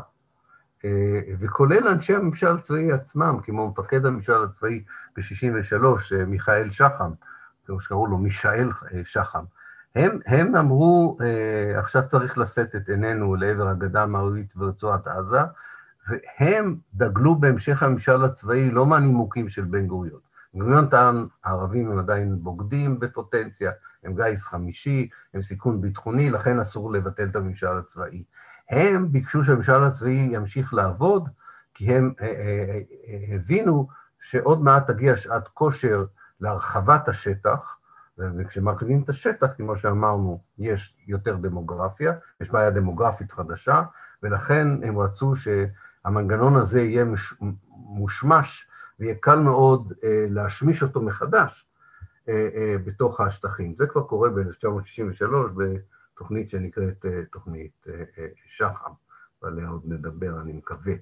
וכולל 1.39 1.87
אנשי 1.87 2.15
הממשל 2.15 2.55
הצבאי 2.55 2.91
עצמם, 2.91 3.37
כמו 3.43 3.69
מפקד 3.69 4.05
הממשל 4.05 4.43
הצבאי 4.43 4.83
ב-63, 5.17 5.85
מיכאל 6.27 6.71
שחם, 6.71 7.11
כמו 7.65 7.79
שקראו 7.79 8.07
לו, 8.07 8.17
מישאל 8.17 8.69
שחם, 9.03 9.43
הם, 9.95 10.19
הם 10.25 10.55
אמרו, 10.55 11.17
עכשיו 11.75 12.07
צריך 12.07 12.37
לשאת 12.37 12.75
את 12.75 12.89
עינינו 12.89 13.35
לעבר 13.35 13.67
הגדה 13.67 14.03
המערבית 14.03 14.53
ורצועת 14.57 15.07
עזה, 15.07 15.41
והם 16.07 16.77
דגלו 16.93 17.35
בהמשך 17.35 17.83
הממשל 17.83 18.23
הצבאי 18.23 18.71
לא 18.71 18.85
מהנימוקים 18.85 19.49
של 19.49 19.63
בן 19.63 19.87
גוריון. 19.87 20.19
בן 20.53 20.59
גוריון 20.59 20.87
טען, 20.87 21.25
הערבים 21.43 21.91
הם 21.91 21.99
עדיין 21.99 22.37
בוגדים 22.39 22.99
בפוטנציה, 22.99 23.71
הם 24.03 24.15
גיס 24.15 24.47
חמישי, 24.47 25.09
הם 25.33 25.41
סיכון 25.41 25.81
ביטחוני, 25.81 26.29
לכן 26.29 26.59
אסור 26.59 26.91
לבטל 26.91 27.23
את 27.23 27.35
הממשל 27.35 27.77
הצבאי. 27.77 28.23
הם 28.69 29.11
ביקשו 29.11 29.43
שהממשל 29.43 29.83
הצבאי 29.83 30.29
ימשיך 30.31 30.73
לעבוד, 30.73 31.29
כי 31.73 31.93
הם 31.93 32.13
אה, 32.21 32.27
אה, 32.27 32.79
אה, 33.07 33.35
הבינו 33.35 33.87
שעוד 34.19 34.61
מעט 34.61 34.87
תגיע 34.87 35.17
שעת 35.17 35.47
כושר 35.47 36.05
להרחבת 36.39 37.07
השטח, 37.07 37.77
וכשמרחיבים 38.17 39.01
את 39.03 39.09
השטח, 39.09 39.53
כמו 39.57 39.77
שאמרנו, 39.77 40.41
יש 40.57 40.97
יותר 41.07 41.35
דמוגרפיה, 41.35 42.13
יש 42.41 42.49
בעיה 42.49 42.69
דמוגרפית 42.69 43.31
חדשה, 43.31 43.81
ולכן 44.23 44.67
הם 44.83 44.99
רצו 44.99 45.35
ש... 45.35 45.47
המנגנון 46.05 46.55
הזה 46.55 46.81
יהיה 46.81 47.05
מושמש 47.71 48.67
ויהיה 48.99 49.15
קל 49.15 49.39
מאוד 49.39 49.93
אה, 50.03 50.25
להשמיש 50.29 50.83
אותו 50.83 51.01
מחדש 51.01 51.65
אה, 52.29 52.49
אה, 52.55 52.75
בתוך 52.85 53.21
השטחים. 53.21 53.75
זה 53.77 53.87
כבר 53.87 54.03
קורה 54.03 54.29
ב-1963 54.29 55.49
בתוכנית 55.55 56.49
שנקראת 56.49 57.05
תוכנית 57.31 57.87
שחם, 58.47 58.91
ועליה 59.41 59.67
עוד 59.67 59.81
נדבר, 59.85 60.41
אני 60.41 60.53
מקווה. 60.53 60.93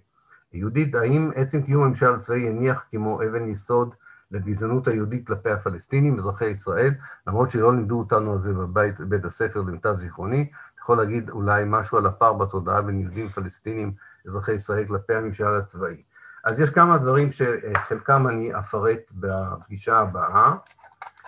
יהודית, 0.54 0.96
האם 0.96 1.32
עצם 1.36 1.62
קיום 1.62 1.84
הממשל 1.84 2.14
הצבאי 2.14 2.48
הניח 2.48 2.86
כמו 2.92 3.24
אבן 3.24 3.48
יסוד 3.48 3.96
לגזענות 4.32 4.88
היהודית 4.88 5.28
כלפי 5.28 5.50
הפלסטינים, 5.50 6.18
אזרחי 6.18 6.46
ישראל, 6.46 6.94
למרות 7.28 7.52
שלא 7.52 7.76
לימדו 7.76 8.00
אותנו 8.00 8.34
על 8.34 8.40
זה 8.40 8.54
בבית, 8.54 9.00
בבית 9.00 9.26
הספר 9.26 9.62
למיטב 9.62 9.98
זיכרוני, 9.98 10.42
אתה 10.42 10.82
יכול 10.82 10.98
להגיד 10.98 11.30
אולי 11.30 11.64
משהו 11.66 11.98
על 11.98 12.06
הפער 12.06 12.34
בתודעה 12.34 12.82
בין 12.82 13.00
יהודים 13.00 13.30
פלסטינים 13.30 13.94
אזרחי 14.28 14.54
ישראל 14.54 14.86
כלפי 14.86 15.14
הממשל 15.14 15.56
הצבאי. 15.56 16.04
אז 16.44 16.60
יש 16.60 16.70
כמה 16.70 16.98
דברים 16.98 17.30
שחלקם 17.32 18.28
אני 18.28 18.60
אפרט 18.60 19.12
בפגישה 19.12 20.00
הבאה. 20.00 20.54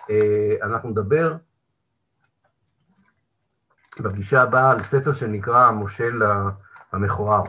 אה, 0.10 0.56
אנחנו 0.62 0.89
נדבר 0.89 1.36
בפגישה 3.99 4.41
הבאה 4.41 4.72
על 4.72 4.84
ספר 4.84 5.14
שנקרא 5.14 5.68
המושל 5.68 6.22
המכוער, 6.91 7.44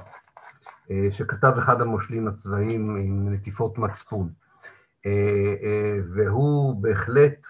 אה, 0.91 1.09
שכתב 1.11 1.53
אחד 1.59 1.81
המושלים 1.81 2.29
הצבאיים 2.29 2.97
עם 2.97 3.33
נטיפות 3.33 3.79
מצפון. 3.79 4.33
אה, 5.07 5.97
והוא 6.15 6.83
בהחלט 6.83 7.47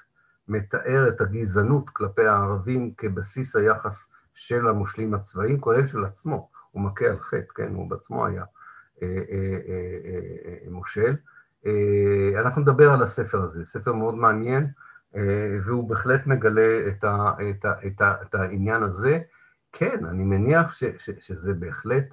מתאר 0.48 1.08
את 1.08 1.20
הגזענות 1.20 1.90
כלפי 1.90 2.26
הערבים 2.26 2.94
כבסיס 2.96 3.56
היחס 3.56 4.08
של 4.34 4.68
המושלים 4.68 5.14
הצבאיים, 5.14 5.60
כולל 5.60 5.86
של 5.86 6.04
עצמו. 6.04 6.50
הוא 6.74 6.82
מכה 6.82 7.04
על 7.04 7.18
חטא, 7.20 7.52
כן, 7.54 7.74
הוא 7.74 7.90
בעצמו 7.90 8.26
היה 8.26 8.44
אה, 9.02 9.08
אה, 9.08 9.58
אה, 10.46 10.70
מושל. 10.70 11.16
אנחנו 12.38 12.62
נדבר 12.62 12.92
על 12.92 13.02
הספר 13.02 13.42
הזה, 13.42 13.64
ספר 13.64 13.92
מאוד 13.92 14.14
מעניין, 14.14 14.66
והוא 15.64 15.88
בהחלט 15.88 16.26
מגלה 16.26 16.88
את, 16.88 17.04
ה, 17.04 17.32
את, 17.50 17.64
ה, 17.64 17.72
את, 17.86 18.00
ה, 18.00 18.14
את 18.22 18.34
העניין 18.34 18.82
הזה. 18.82 19.20
כן, 19.72 20.04
אני 20.04 20.24
מניח 20.24 20.72
ש, 20.72 20.84
ש, 20.84 21.10
שזה 21.20 21.54
בהחלט 21.54 22.04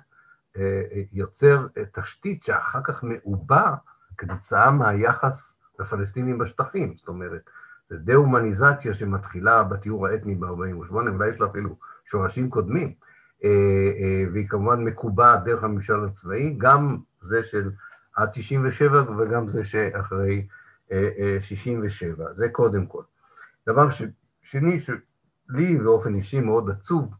יוצר 1.11 1.67
תשתית 1.91 2.43
שאחר 2.43 2.79
כך 2.83 3.03
מעובה 3.03 3.75
כתוצאה 4.17 4.71
מהיחס 4.71 5.59
לפלסטינים 5.79 6.37
בשטחים, 6.37 6.93
זאת 6.97 7.07
אומרת, 7.07 7.49
זה 7.89 7.97
דה-הומניזציה 7.97 8.93
שמתחילה 8.93 9.63
בתיאור 9.63 10.07
האתני 10.07 10.35
ב-48', 10.35 10.91
אולי 10.91 11.29
יש 11.29 11.39
לה 11.39 11.47
אפילו 11.47 11.75
שורשים 12.05 12.49
קודמים. 12.49 12.93
אה, 13.43 13.49
אה, 13.49 14.23
והיא 14.33 14.47
כמובן 14.47 14.83
מקובעת 14.83 15.43
דרך 15.43 15.63
הממשל 15.63 16.05
הצבאי, 16.05 16.55
גם 16.57 16.97
זה 17.21 17.43
של 17.43 17.71
עד 18.15 18.29
97' 18.33 19.03
וגם 19.17 19.47
זה 19.47 19.63
שאחרי 19.63 20.47
67', 21.39 22.25
אה, 22.27 22.33
זה 22.33 22.49
קודם 22.49 22.85
כל. 22.85 23.03
דבר 23.67 23.87
שני, 24.41 24.79
שלי 24.79 25.77
באופן 25.77 26.15
אישי 26.15 26.39
מאוד 26.39 26.69
עצוב, 26.69 27.13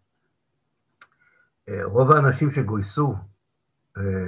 רוב 1.83 2.11
האנשים 2.11 2.51
שגויסו 2.51 3.15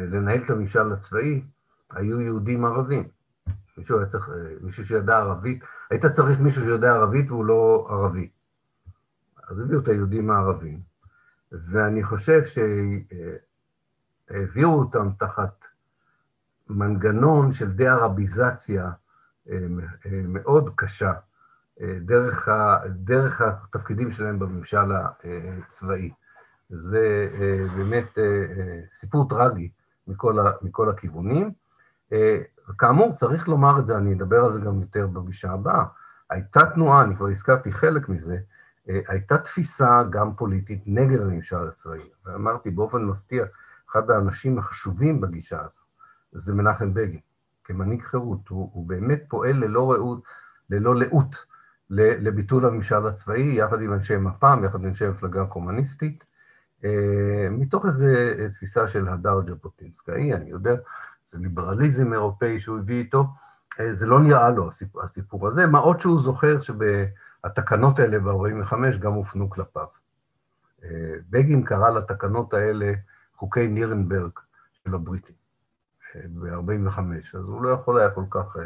לנהל 0.08 0.40
את 0.46 0.50
הממשל 0.50 0.92
הצבאי 0.94 1.42
היו 1.92 2.22
יהודים 2.22 2.66
ערבים. 2.66 3.08
מישהו 3.78 3.98
היה 3.98 4.08
צריך, 4.08 4.30
מישהו 4.62 4.86
שידע 4.86 5.18
ערבית, 5.18 5.64
היית 5.90 6.06
צריך 6.06 6.40
מישהו 6.40 6.64
שיודע 6.64 6.92
ערבית 6.92 7.32
והוא 7.32 7.46
לא 7.46 7.88
ערבי. 7.90 8.30
אז 9.50 9.60
הביאו 9.60 9.80
את 9.80 9.88
היהודים 9.88 10.32
הערבים. 10.32 10.93
ואני 11.54 12.04
חושב 12.04 12.42
שהעבירו 14.30 14.80
אותם 14.80 15.10
תחת 15.20 15.66
מנגנון 16.70 17.52
של 17.52 17.72
דה-ערביזציה 17.72 18.92
אה, 19.50 19.58
אה, 20.06 20.22
מאוד 20.26 20.70
קשה 20.76 21.14
דרך, 21.82 22.48
ה, 22.48 22.80
דרך 22.90 23.42
התפקידים 23.42 24.12
שלהם 24.12 24.40
בממשל 24.40 24.92
הצבאי. 25.68 26.12
זה 26.70 27.30
באמת 27.78 28.18
סיפור 28.94 29.30
טרגי 29.30 29.72
מכל, 30.08 30.40
ה, 30.40 30.52
מכל 30.62 30.90
הכיוונים. 30.90 31.52
כאמור, 32.78 33.16
צריך 33.16 33.48
לומר 33.48 33.80
את 33.80 33.88
זה, 33.88 33.98
אני 33.98 34.14
אדבר 34.14 34.46
על 34.46 34.54
זה 34.54 34.60
גם 34.60 34.82
יותר 34.82 35.08
בפגישה 35.08 35.52
הבאה. 35.52 35.86
הייתה 36.30 36.60
תנועה, 36.74 37.04
אני 37.04 37.16
כבר 37.16 37.28
הזכרתי 37.28 37.72
חלק 37.72 38.10
מזה, 38.10 38.38
הייתה 38.88 39.38
תפיסה 39.38 40.04
גם 40.10 40.36
פוליטית 40.36 40.84
נגד 40.86 41.22
הממשל 41.22 41.68
הצבאי. 41.68 42.10
ואמרתי 42.26 42.70
באופן 42.70 43.06
מפתיע, 43.06 43.46
אחד 43.90 44.10
האנשים 44.10 44.58
החשובים 44.58 45.22
בגישה 45.22 45.62
הזו 45.66 45.82
זה 46.32 46.54
מנחם 46.54 46.94
בגין, 46.94 47.20
כמנהיג 47.64 48.02
חירות. 48.02 48.48
הוא, 48.48 48.70
הוא 48.74 48.88
באמת 48.88 49.24
פועל 49.28 49.56
ללא 49.56 49.92
ראות, 49.92 50.24
ללא 50.70 50.96
לאות 50.96 51.46
לביטול 51.90 52.66
הממשל 52.66 53.08
הצבאי, 53.08 53.56
יחד 53.56 53.82
עם 53.82 53.94
אנשי 53.94 54.18
מפ"ם, 54.18 54.62
יחד 54.66 54.80
עם 54.80 54.86
אנשי 54.86 55.06
המפלגה 55.06 55.42
הקומוניסטית, 55.42 56.24
מתוך 57.52 57.86
איזו 57.86 58.06
תפיסה 58.54 58.88
של 58.88 59.08
הדר 59.08 59.42
ז'בוטינסקאי, 59.42 60.34
אני 60.34 60.50
יודע, 60.50 60.76
זה 61.28 61.38
ליברליזם 61.38 62.14
אירופאי 62.14 62.60
שהוא 62.60 62.78
הביא 62.78 63.00
איתו, 63.00 63.26
זה 63.92 64.06
לא 64.06 64.20
נראה 64.20 64.50
לו, 64.50 64.68
הסיפור, 64.68 65.04
הסיפור 65.04 65.48
הזה, 65.48 65.68
מה 65.68 65.80
עוד 65.80 66.00
שהוא 66.00 66.22
זוכר 66.22 66.62
שהתקנות 67.44 68.00
האלה 68.00 68.20
ב-45' 68.20 68.98
גם 69.00 69.14
הופנו 69.14 69.50
כלפיו. 69.50 69.88
בגין 71.30 71.64
קרא 71.64 71.90
לתקנות 71.90 72.54
האלה 72.54 72.94
חוקי 73.36 73.68
נירנברג 73.68 74.32
של 74.72 74.96
הבריטים 74.96 75.36
ב-45', 76.16 77.00
אז 77.38 77.44
הוא 77.44 77.62
לא 77.64 77.70
יכול 77.70 78.00
היה 78.00 78.10
כל 78.10 78.24
כך 78.30 78.58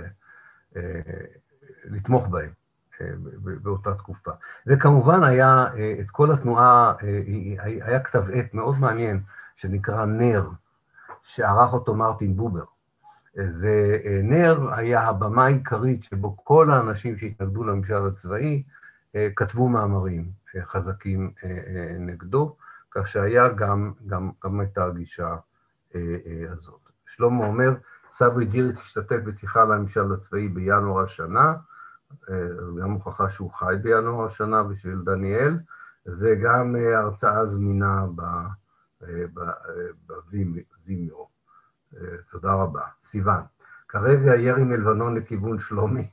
לתמוך 1.85 2.27
בהם 2.27 2.51
באותה 3.39 3.95
תקופה. 3.95 4.31
וכמובן 4.67 5.23
היה 5.23 5.65
את 6.01 6.11
כל 6.11 6.31
התנועה, 6.31 6.93
היה 7.81 7.99
כתב 7.99 8.23
עת 8.33 8.53
מאוד 8.53 8.79
מעניין 8.79 9.21
שנקרא 9.55 10.05
נר, 10.05 10.49
שערך 11.23 11.73
אותו 11.73 11.95
מרטין 11.95 12.35
בובר. 12.35 12.63
ונר 13.37 14.73
היה 14.73 15.07
הבמה 15.07 15.45
העיקרית 15.45 16.03
שבו 16.03 16.37
כל 16.43 16.71
האנשים 16.71 17.17
שהתנגדו 17.17 17.63
לממשל 17.63 18.05
הצבאי 18.07 18.63
כתבו 19.35 19.69
מאמרים 19.69 20.31
חזקים 20.61 21.31
נגדו, 21.99 22.55
כך 22.91 23.07
שהיה 23.07 23.49
גם, 23.49 23.91
גם, 24.07 24.31
גם 24.43 24.59
הייתה 24.59 24.85
הגישה 24.85 25.35
הזאת. 26.49 26.89
שלמה 27.05 27.45
אומר, 27.45 27.73
סברי 28.11 28.45
ג'יריס 28.45 28.81
השתתף 28.81 29.17
בשיחה 29.23 29.61
על 29.61 29.71
הממשל 29.71 30.13
הצבאי 30.13 30.47
בינואר 30.47 31.03
השנה, 31.03 31.55
אז 32.27 32.75
גם 32.81 32.91
הוכחה 32.91 33.29
שהוא 33.29 33.51
חי 33.51 33.75
בינואר 33.81 34.25
השנה 34.25 34.63
בשביל 34.63 35.01
דניאל, 35.05 35.57
וגם 36.05 36.75
הרצאה 36.75 37.45
זמינה 37.45 38.05
בווימיו. 40.07 41.36
תודה 42.31 42.53
רבה. 42.53 42.81
סיוון, 43.03 43.41
כרגע 43.87 44.35
ירי 44.35 44.63
מלבנון 44.63 45.17
לכיוון 45.17 45.59
שלומי. 45.59 46.09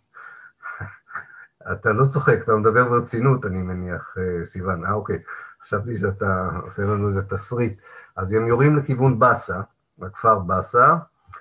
אתה 1.73 1.93
לא 1.93 2.07
צוחק, 2.07 2.39
אתה 2.43 2.57
מדבר 2.57 2.89
ברצינות, 2.89 3.47
אני 3.47 3.63
מניח, 3.63 4.17
סיוון. 4.45 4.85
אה, 4.85 4.93
אוקיי. 4.93 5.19
חשבתי 5.63 5.97
שאתה 5.97 6.49
עושה 6.63 6.83
לנו 6.83 7.09
איזה 7.09 7.23
תסריט. 7.23 7.81
אז 8.17 8.33
הם 8.33 8.47
יורים 8.47 8.77
לכיוון 8.77 9.19
באסה, 9.19 9.61
לכפר 9.99 10.39
באסה, 10.39 10.97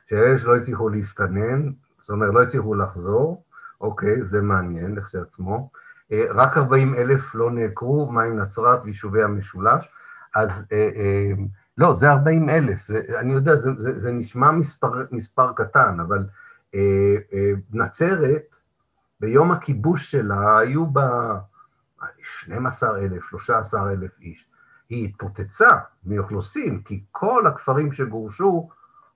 שאלה 0.05 0.37
שלא 0.37 0.55
הצליחו 0.55 0.89
להסתנן, 0.89 1.69
זאת 2.01 2.09
אומרת, 2.09 2.33
לא 2.33 2.43
הצליחו 2.43 2.75
לחזור, 2.75 3.43
אוקיי, 3.81 4.23
זה 4.23 4.41
מעניין 4.41 4.95
לכשעצמו. 4.95 5.69
רק 6.11 6.57
40 6.57 6.95
אלף 6.95 7.35
לא 7.35 7.51
נעקרו, 7.51 8.11
מה 8.11 8.23
עם 8.23 8.39
נצרת 8.39 8.79
ויישובי 8.83 9.23
המשולש? 9.23 9.89
אז 10.35 10.65
לא, 11.77 11.93
זה 11.93 12.11
40 12.11 12.49
אלף, 12.49 12.89
אני 13.19 13.33
יודע, 13.33 13.55
זה, 13.55 13.69
זה, 13.77 13.99
זה 13.99 14.11
נשמע 14.11 14.51
מספר, 14.51 15.05
מספר 15.11 15.53
קטן, 15.53 15.99
אבל 15.99 16.25
נצרת, 17.73 18.55
ביום 19.19 19.51
הכיבוש 19.51 20.11
שלה 20.11 20.57
היו 20.57 20.85
בה 20.85 21.39
12,000, 22.19 23.21
13,000 23.29 24.11
איש. 24.21 24.49
היא 24.89 25.07
התפוצצה 25.07 25.69
מאוכלוסין, 26.05 26.81
כי 26.81 27.03
כל 27.11 27.47
הכפרים 27.47 27.91
שגורשו 27.91 28.69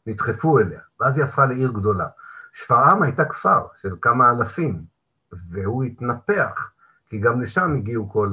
נדחפו 0.07 0.59
אליה, 0.59 0.79
ואז 0.99 1.17
היא 1.17 1.25
הפכה 1.25 1.45
לעיר 1.45 1.71
גדולה. 1.71 2.07
שפרעם 2.53 3.03
הייתה 3.03 3.25
כפר 3.25 3.67
של 3.81 3.95
כמה 4.01 4.29
אלפים, 4.29 4.83
והוא 5.51 5.83
התנפח, 5.83 6.71
כי 7.09 7.19
גם 7.19 7.41
לשם 7.41 7.75
הגיעו 7.75 8.09
כל 8.09 8.31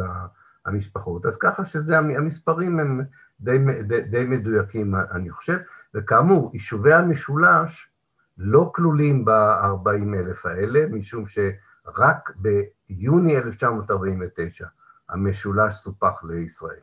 המשפחות. 0.67 1.27
אז 1.27 1.37
ככה 1.37 1.65
שזה, 1.65 1.99
המספרים 1.99 2.81
הם 2.81 3.03
די, 3.41 3.59
די, 3.83 4.01
די 4.01 4.25
מדויקים, 4.25 4.95
אני 4.95 5.31
חושב, 5.31 5.59
וכאמור, 5.95 6.51
יישובי 6.53 6.93
המשולש 6.93 7.91
לא 8.39 8.71
כלולים 8.75 9.25
ב-40 9.25 10.15
אלף 10.15 10.47
האלה, 10.47 10.87
משום 10.87 11.25
שרק 11.27 12.31
ביוני 12.37 13.37
1949 13.37 14.67
המשולש 15.09 15.75
סופח 15.75 16.25
לישראל. 16.25 16.81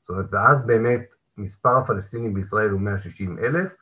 זאת 0.00 0.08
אומרת, 0.08 0.26
ואז 0.30 0.66
באמת 0.66 1.14
מספר 1.38 1.76
הפלסטינים 1.76 2.34
בישראל 2.34 2.70
הוא 2.70 2.80
160 2.80 3.38
אלף, 3.38 3.72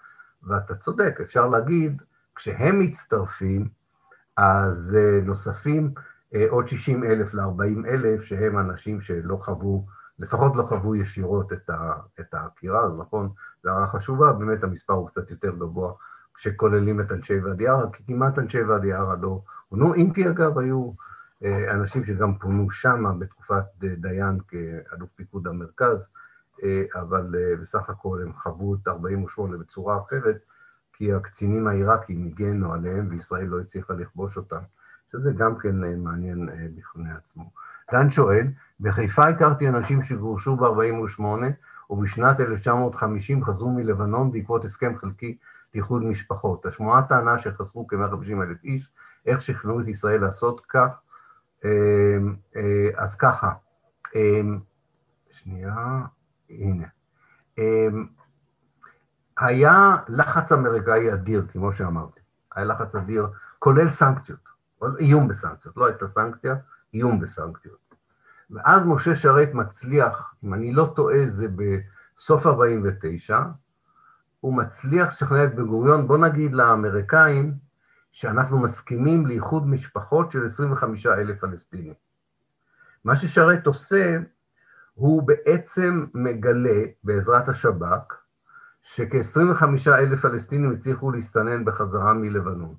ואתה 0.43 0.75
צודק, 0.75 1.19
אפשר 1.23 1.49
להגיד, 1.49 2.03
כשהם 2.35 2.79
מצטרפים, 2.81 3.69
אז 4.37 4.99
נוספים 5.23 5.95
עוד 6.49 6.67
60 6.67 7.05
אלף 7.05 7.35
ל-40 7.35 7.89
אלף, 7.89 8.23
שהם 8.23 8.59
אנשים 8.59 9.01
שלא 9.01 9.37
חוו, 9.37 9.87
לפחות 10.19 10.57
לא 10.57 10.63
חוו 10.63 10.97
ישירות 10.97 11.53
את 12.21 12.35
העקירה, 12.35 12.85
אז 12.85 12.93
נכון, 12.99 13.29
זו 13.63 13.71
הערה 13.71 13.87
חשובה, 13.87 14.33
באמת 14.33 14.65
המספר 14.65 14.93
הוא 14.93 15.09
קצת 15.09 15.31
יותר 15.31 15.51
גבוה 15.51 15.93
כשכוללים 16.35 17.01
את 17.01 17.13
אנשי 17.13 17.41
ואדי 17.41 17.69
ערה, 17.69 17.93
כי 17.93 18.05
כמעט 18.07 18.39
אנשי 18.39 18.63
ואדי 18.63 18.93
ערה 18.93 19.15
לא 19.21 19.41
פונו, 19.69 19.95
אם 19.95 20.11
כי 20.15 20.29
אגב 20.29 20.59
היו 20.59 20.93
אנשים 21.71 22.05
שגם 22.05 22.39
פונו 22.39 22.71
שמה 22.71 23.13
בתקופת 23.13 23.65
דיין 23.79 24.39
כאלוף 24.49 25.11
פיקוד 25.17 25.47
המרכז, 25.47 26.09
אבל 26.95 27.35
בסך 27.63 27.91
הכל 27.91 28.19
הם 28.23 28.33
חוו 28.33 28.75
את 28.75 28.89
48 28.89 29.57
בצורה 29.57 29.99
אחרת, 29.99 30.37
כי 30.93 31.13
הקצינים 31.13 31.67
העיראקים 31.67 32.27
הגנו 32.27 32.73
עליהם 32.73 33.09
וישראל 33.11 33.47
לא 33.47 33.61
הצליחה 33.61 33.95
לכבוש 33.95 34.37
אותם, 34.37 34.63
שזה 35.15 35.33
גם 35.33 35.59
כן 35.59 35.77
מעניין 36.03 36.49
בפני 36.77 37.13
עצמו. 37.13 37.51
דן 37.93 38.11
שואל, 38.11 38.47
בחיפה 38.81 39.29
הכרתי 39.29 39.69
אנשים 39.69 40.03
שגורשו 40.03 40.57
ב-48 40.57 41.23
ובשנת 41.91 42.41
1950 42.41 43.45
חזרו 43.45 43.71
מלבנון 43.71 44.33
בעקבות 44.33 44.65
הסכם 44.65 44.99
חלקי 44.99 45.37
לאיחוד 45.75 46.05
משפחות. 46.05 46.67
השמועה 46.67 47.03
טענה 47.03 47.39
שחסרו 47.39 47.87
כ-150 47.87 48.43
אלף 48.43 48.65
איש, 48.65 48.93
איך 49.27 49.41
שכנעו 49.41 49.81
את 49.81 49.87
ישראל 49.89 50.21
לעשות 50.21 50.67
כך? 50.69 51.01
אז 52.97 53.15
ככה, 53.15 53.53
שנייה, 55.31 56.03
הנה. 56.51 56.87
היה 59.39 59.97
לחץ 60.09 60.53
אמריקאי 60.53 61.13
אדיר, 61.13 61.47
כמו 61.53 61.73
שאמרתי. 61.73 62.21
היה 62.55 62.65
לחץ 62.65 62.95
אדיר, 62.95 63.27
כולל 63.59 63.91
סנקציות, 63.91 64.44
איום 64.99 65.29
בסנקציות, 65.29 65.77
לא 65.77 65.87
הייתה 65.87 66.07
סנקציה, 66.07 66.55
איום 66.95 67.21
בסנקציות. 67.21 67.95
ואז 68.51 68.83
משה 68.87 69.17
שרת 69.17 69.55
מצליח, 69.55 70.35
אם 70.45 70.55
אני 70.55 70.73
לא 70.73 70.93
טועה, 70.97 71.27
זה 71.27 71.47
בסוף 71.49 72.47
49', 72.47 73.43
הוא 74.41 74.55
מצליח 74.55 75.09
לשכנע 75.09 75.45
את 75.45 75.55
בן 75.55 75.67
גוריון, 75.67 76.07
בוא 76.07 76.19
נגיד 76.19 76.53
לאמריקאים, 76.53 77.55
שאנחנו 78.13 78.59
מסכימים 78.59 79.27
לאיחוד 79.27 79.67
משפחות 79.67 80.31
של 80.31 80.45
25 80.45 81.07
אלף 81.07 81.41
פלסטינים. 81.41 81.95
מה 83.05 83.17
ששרת 83.17 83.67
עושה, 83.67 84.19
הוא 84.95 85.23
בעצם 85.23 86.07
מגלה, 86.15 86.85
בעזרת 87.05 87.49
השב"כ, 87.49 88.15
שכ-25 88.83 89.65
אלף 89.89 90.21
פלסטינים 90.21 90.73
הצליחו 90.73 91.11
להסתנן 91.11 91.65
בחזרה 91.65 92.13
מלבנון. 92.15 92.75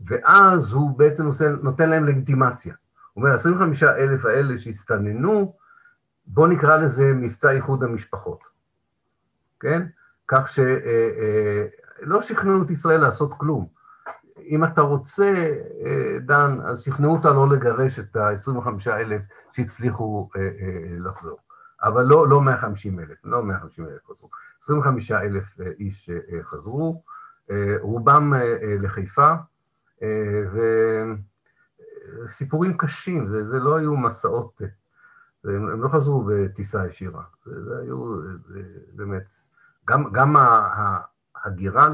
ואז 0.00 0.72
הוא 0.72 0.98
בעצם 0.98 1.26
עושה, 1.26 1.50
נותן 1.62 1.90
להם 1.90 2.04
לגיטימציה. 2.04 2.74
הוא 3.12 3.24
אומר, 3.24 3.34
25 3.34 3.82
אלף 3.82 4.24
האלה 4.24 4.58
שהסתננו, 4.58 5.54
בואו 6.26 6.46
נקרא 6.46 6.76
לזה 6.76 7.12
מבצע 7.14 7.50
איחוד 7.50 7.82
המשפחות, 7.82 8.44
כן? 9.60 9.86
כך 10.28 10.48
שלא 10.48 12.20
שכנעו 12.20 12.62
את 12.62 12.70
ישראל 12.70 13.00
לעשות 13.00 13.30
כלום. 13.38 13.66
אם 14.38 14.64
אתה 14.64 14.80
רוצה, 14.80 15.32
דן, 16.20 16.58
אז 16.64 16.80
שכנעו 16.80 17.16
אותה 17.16 17.32
לא 17.32 17.48
לגרש 17.48 17.98
את 17.98 18.16
ה-25 18.16 18.68
אלף 18.90 19.22
שהצליחו 19.52 20.30
לחזור. 20.98 21.38
אבל 21.82 22.02
לא, 22.02 22.28
לא 22.28 22.40
150 22.40 23.00
אלף, 23.00 23.18
לא 23.24 23.42
150 23.42 23.84
אלף 23.84 24.06
חזרו. 24.10 24.30
25 24.62 25.12
אלף 25.12 25.56
איש 25.78 26.10
חזרו, 26.42 27.02
רובם 27.80 28.32
לחיפה, 28.80 29.32
סיפורים 32.26 32.76
קשים, 32.76 33.28
זה, 33.28 33.44
זה 33.44 33.58
לא 33.58 33.76
היו 33.76 33.96
מסעות, 33.96 34.62
הם, 35.44 35.68
הם 35.68 35.82
לא 35.82 35.88
חזרו 35.88 36.24
בטיסה 36.24 36.86
ישירה, 36.86 37.22
זה, 37.44 37.64
זה 37.64 37.78
היו 37.78 38.22
זה, 38.22 38.62
באמת, 38.92 39.30
גם, 39.88 40.12
גם 40.12 40.36
ההגירה, 41.34 41.88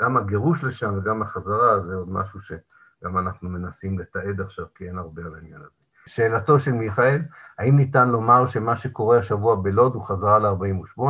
גם 0.00 0.16
הגירוש 0.16 0.64
לשם 0.64 0.94
וגם 0.98 1.22
החזרה, 1.22 1.80
זה 1.80 1.94
עוד 1.94 2.10
משהו 2.10 2.40
שגם 2.40 3.18
אנחנו 3.18 3.48
מנסים 3.48 3.98
לתעד 3.98 4.40
עכשיו, 4.40 4.66
כי 4.74 4.88
אין 4.88 4.98
הרבה 4.98 5.22
על 5.22 5.34
העניין 5.34 5.60
הזה. 5.60 5.86
שאלתו 6.06 6.58
של 6.58 6.72
מיכאל, 6.72 7.22
האם 7.58 7.76
ניתן 7.76 8.08
לומר 8.08 8.46
שמה 8.46 8.76
שקורה 8.76 9.18
השבוע 9.18 9.56
בלוד 9.56 9.94
הוא 9.94 10.04
חזרה 10.04 10.38
ל-48 10.38 11.00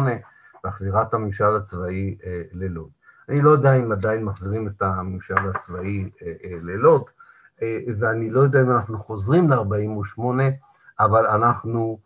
והחזירת 0.64 1.14
הממשל 1.14 1.56
הצבאי 1.56 2.18
אה, 2.24 2.43
ללוד? 2.52 2.90
אני 3.28 3.43
לא 3.43 3.51
יודע 3.51 3.74
אם 3.74 3.93
עדיין 3.93 4.24
מחזירים 4.24 4.69
את 4.69 4.82
הממשל 4.82 5.51
הצבאי 5.55 6.11
אה, 6.23 6.32
אה, 6.44 6.59
ללוד, 6.62 7.03
אה, 7.62 7.78
ואני 7.98 8.31
לא 8.31 8.40
יודע 8.40 8.62
אם 8.62 8.70
אנחנו 8.70 8.98
חוזרים 8.98 9.51
ל-48, 9.51 10.20
אבל 11.01 11.27
אנחנו 11.27 11.98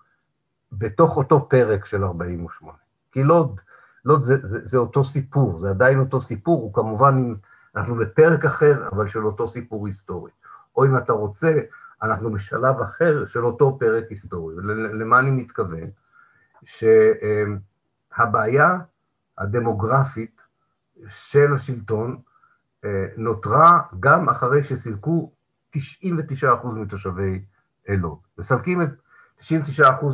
בתוך 0.72 1.16
אותו 1.16 1.48
פרק 1.48 1.84
של 1.84 2.04
48. 2.04 2.72
כי 3.12 3.22
לוד, 3.22 3.60
לוד 4.04 4.22
זה, 4.22 4.46
זה, 4.46 4.58
זה 4.62 4.78
אותו 4.78 5.04
סיפור, 5.04 5.58
זה 5.58 5.70
עדיין 5.70 5.98
אותו 5.98 6.20
סיפור, 6.20 6.62
הוא 6.62 6.74
כמובן, 6.74 7.34
אנחנו 7.76 7.94
בפרק 7.94 8.44
אחר, 8.44 8.88
אבל 8.92 9.08
של 9.08 9.26
אותו 9.26 9.48
סיפור 9.48 9.86
היסטורי. 9.86 10.30
או 10.76 10.84
אם 10.84 10.96
אתה 10.96 11.12
רוצה, 11.12 11.54
אנחנו 12.02 12.32
בשלב 12.32 12.80
אחר 12.80 13.26
של 13.26 13.44
אותו 13.44 13.78
פרק 13.78 14.04
היסטורי. 14.10 14.54
למה 14.92 15.18
אני 15.18 15.30
מתכוון? 15.30 15.90
שהבעיה 18.12 18.78
הדמוגרפית 19.38 20.39
של 21.08 21.54
השלטון 21.54 22.20
אה, 22.84 23.06
נותרה 23.16 23.80
גם 24.00 24.28
אחרי 24.28 24.62
שסילקו 24.62 25.32
99% 25.76 25.78
מתושבי 26.76 27.44
לוד. 27.88 28.18
מסלקים 28.38 28.82
את 28.82 28.88
99% 29.40 29.44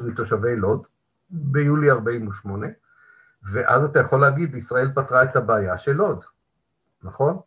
מתושבי 0.04 0.56
לוד 0.56 0.86
ביולי 1.30 1.90
48', 1.90 2.66
ואז 3.42 3.84
אתה 3.84 4.00
יכול 4.00 4.20
להגיד, 4.20 4.54
ישראל 4.54 4.92
פתרה 4.94 5.22
את 5.22 5.36
הבעיה 5.36 5.78
של 5.78 5.92
לוד, 5.92 6.24
נכון? 7.02 7.38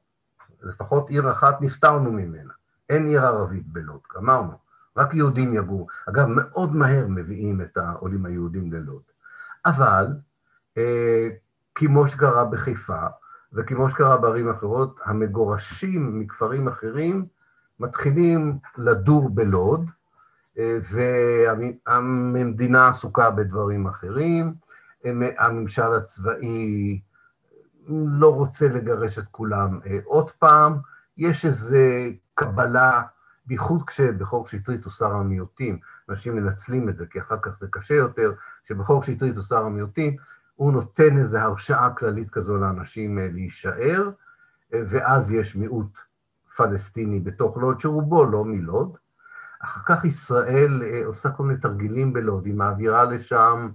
לפחות 0.62 1.10
עיר 1.10 1.32
אחת 1.32 1.62
נפטרנו 1.62 2.12
ממנה. 2.12 2.54
אין 2.90 3.08
עיר 3.08 3.26
ערבית 3.26 3.68
בלוד, 3.68 4.00
אמרנו, 4.18 4.54
רק 4.98 5.14
יהודים 5.14 5.54
יגורו. 5.54 5.88
אגב, 6.10 6.26
מאוד 6.28 6.76
מהר 6.76 7.08
מביאים 7.08 7.62
את 7.62 7.78
העולים 7.78 8.26
היהודים 8.26 8.74
ללוד. 8.74 9.02
אבל, 9.66 10.08
אה, 10.78 11.30
כמו 11.76 12.08
שקרה 12.08 12.46
בחיפה, 12.46 13.08
וכמו 13.54 13.90
שקרה 13.90 14.18
בערים 14.18 14.50
אחרות, 14.50 15.00
המגורשים 15.06 16.20
מכפרים 16.20 16.68
אחרים 16.68 17.26
מתחילים 17.80 18.58
לדור 18.78 19.30
בלוד, 19.30 19.90
אה, 20.58 20.78
והמדינה 21.88 22.88
עסוקה 22.88 23.32
בדברים 23.32 23.88
אחרים, 23.88 24.54
הממשל 25.38 25.94
הצבאי 25.94 27.00
לא 27.90 28.36
רוצה 28.36 28.68
לגרש 28.68 29.20
את 29.20 29.26
כולם 29.32 29.80
אה, 29.86 29.98
עוד 30.06 30.32
פעם, 30.32 30.78
יש 31.18 31.46
איזו 31.46 31.78
קבלה, 32.34 33.02
בייחוד 33.46 33.84
כשבחוק 33.84 34.48
שטרית 34.48 34.84
הוא 34.84 34.94
שר 34.94 35.12
המיעוטים, 35.12 35.80
אנשים 36.10 36.36
מנצלים 36.36 36.90
את 36.90 36.96
זה, 36.96 37.06
כי 37.06 37.20
אחר 37.20 37.38
כך 37.42 37.58
זה 37.58 37.68
קשה 37.72 37.94
יותר, 37.94 38.34
שבחוק 38.64 39.04
שטרית 39.04 39.36
הוא 39.36 39.44
שר 39.44 39.66
המיעוטים, 39.66 40.18
הוא 40.60 40.72
נותן 40.72 41.18
איזו 41.18 41.38
הרשאה 41.38 41.90
כללית 41.90 42.30
כזו 42.30 42.58
לאנשים 42.58 43.20
אה, 43.20 43.28
להישאר, 43.34 44.10
אה, 44.74 44.82
ואז 44.90 45.32
יש 45.32 45.56
מיעוט 45.56 45.98
פלסטיני 46.56 47.20
בתוך 47.20 47.58
לוד, 47.58 47.80
שרובו 47.80 48.26
לא 48.26 48.46
מלוד. 48.46 48.98
אחר 49.60 49.82
כך 49.86 50.06
ישראל 50.06 50.84
עושה 51.06 51.32
כל 51.32 51.44
מיני 51.44 51.60
תרגילים 51.60 52.14
בלוד, 52.14 52.46
היא 52.46 52.54
מעבירה 52.54 53.06
לשם 53.06 53.70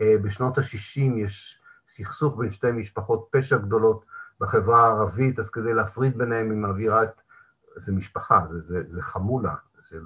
אה, 0.00 0.14
בשנות 0.22 0.58
ה-60 0.58 1.00
יש 1.16 1.60
סכסוך 1.88 2.38
בין 2.38 2.48
שתי 2.48 2.72
משפחות 2.72 3.28
פשע 3.30 3.56
גדולות 3.56 4.04
בחברה 4.40 4.86
הערבית, 4.86 5.38
אז 5.38 5.50
כדי 5.50 5.74
להפריד 5.74 6.18
ביניהם 6.18 6.50
היא 6.50 6.58
מעבירה 6.58 7.02
את... 7.02 7.20
זה 7.76 7.92
משפחה, 7.92 8.46
זה, 8.46 8.60
זה, 8.60 8.82
זה 8.88 9.02
חמולה 9.02 9.54
של 9.88 10.02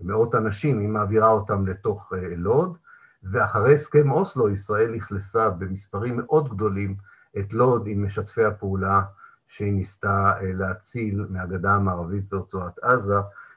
מאות 0.00 0.34
אנשים, 0.34 0.78
היא 0.78 0.88
מעבירה 0.88 1.28
אותם 1.28 1.66
לתוך 1.66 2.12
אה, 2.12 2.36
לוד, 2.36 2.76
ואחרי 3.22 3.74
הסכם 3.74 4.10
אוסלו 4.10 4.50
ישראל 4.50 4.96
אכלסה 4.96 5.50
במספרים 5.50 6.16
מאוד 6.16 6.48
גדולים 6.48 6.96
את 7.38 7.52
לוד 7.52 7.86
עם 7.86 8.04
משתפי 8.04 8.44
הפעולה 8.44 9.02
שהיא 9.48 9.72
ניסתה 9.72 10.32
אה, 10.40 10.52
להציל 10.52 11.26
מהגדה 11.30 11.74
המערבית 11.74 12.28
ברצועת 12.28 12.78
עזה, 12.78 13.14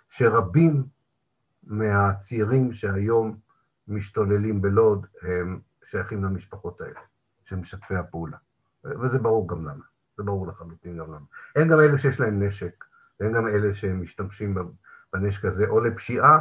שרבים 0.10 0.84
מהצעירים 1.64 2.74
שהיום 2.74 3.38
משתוללים 3.88 4.62
בלוד 4.62 5.08
הם 5.22 5.60
שייכים 5.84 6.24
למשפחות 6.24 6.82
האלה, 6.82 7.00
של 7.44 7.56
משתפי 7.56 7.96
הפעולה. 7.96 8.38
וזה 8.84 9.20
ברור 9.20 9.48
גם 9.48 9.66
למה, 9.66 9.84
זה 10.18 10.24
ברור 10.24 10.48
לחלוטין 10.48 10.98
גם 10.98 11.08
למה. 11.08 11.26
אין 11.56 11.68
גם 11.68 11.80
אלה 11.80 11.98
שיש 11.98 12.20
להם 12.20 12.44
נשק, 12.44 12.86
ואין 13.20 13.34
גם 13.34 13.48
אלה 13.48 13.74
שמשתמשים 13.74 14.58
בנשק 15.14 15.46
הזה 15.46 15.68
או 15.68 15.80
לפשיעה 15.80 16.40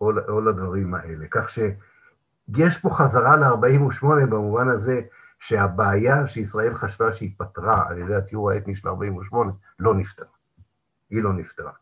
או, 0.00 0.10
או 0.28 0.40
לדברים 0.40 0.94
האלה. 0.94 1.26
כך 1.30 1.48
שיש 2.56 2.78
פה 2.78 2.90
חזרה 2.90 3.36
ל-48 3.36 4.06
במובן 4.06 4.68
הזה 4.68 5.00
שהבעיה 5.38 6.26
שישראל 6.26 6.74
חשבה 6.74 7.12
שהיא 7.12 7.34
פתרה 7.36 7.88
על 7.88 7.98
ידי 7.98 8.14
התיאור 8.14 8.50
האתני 8.50 8.74
של 8.74 8.88
48 8.88 9.52
לא 9.78 9.94
נפתרה. 9.94 10.26
היא 11.10 11.22
לא 11.22 11.32
נפתרה. 11.32 11.72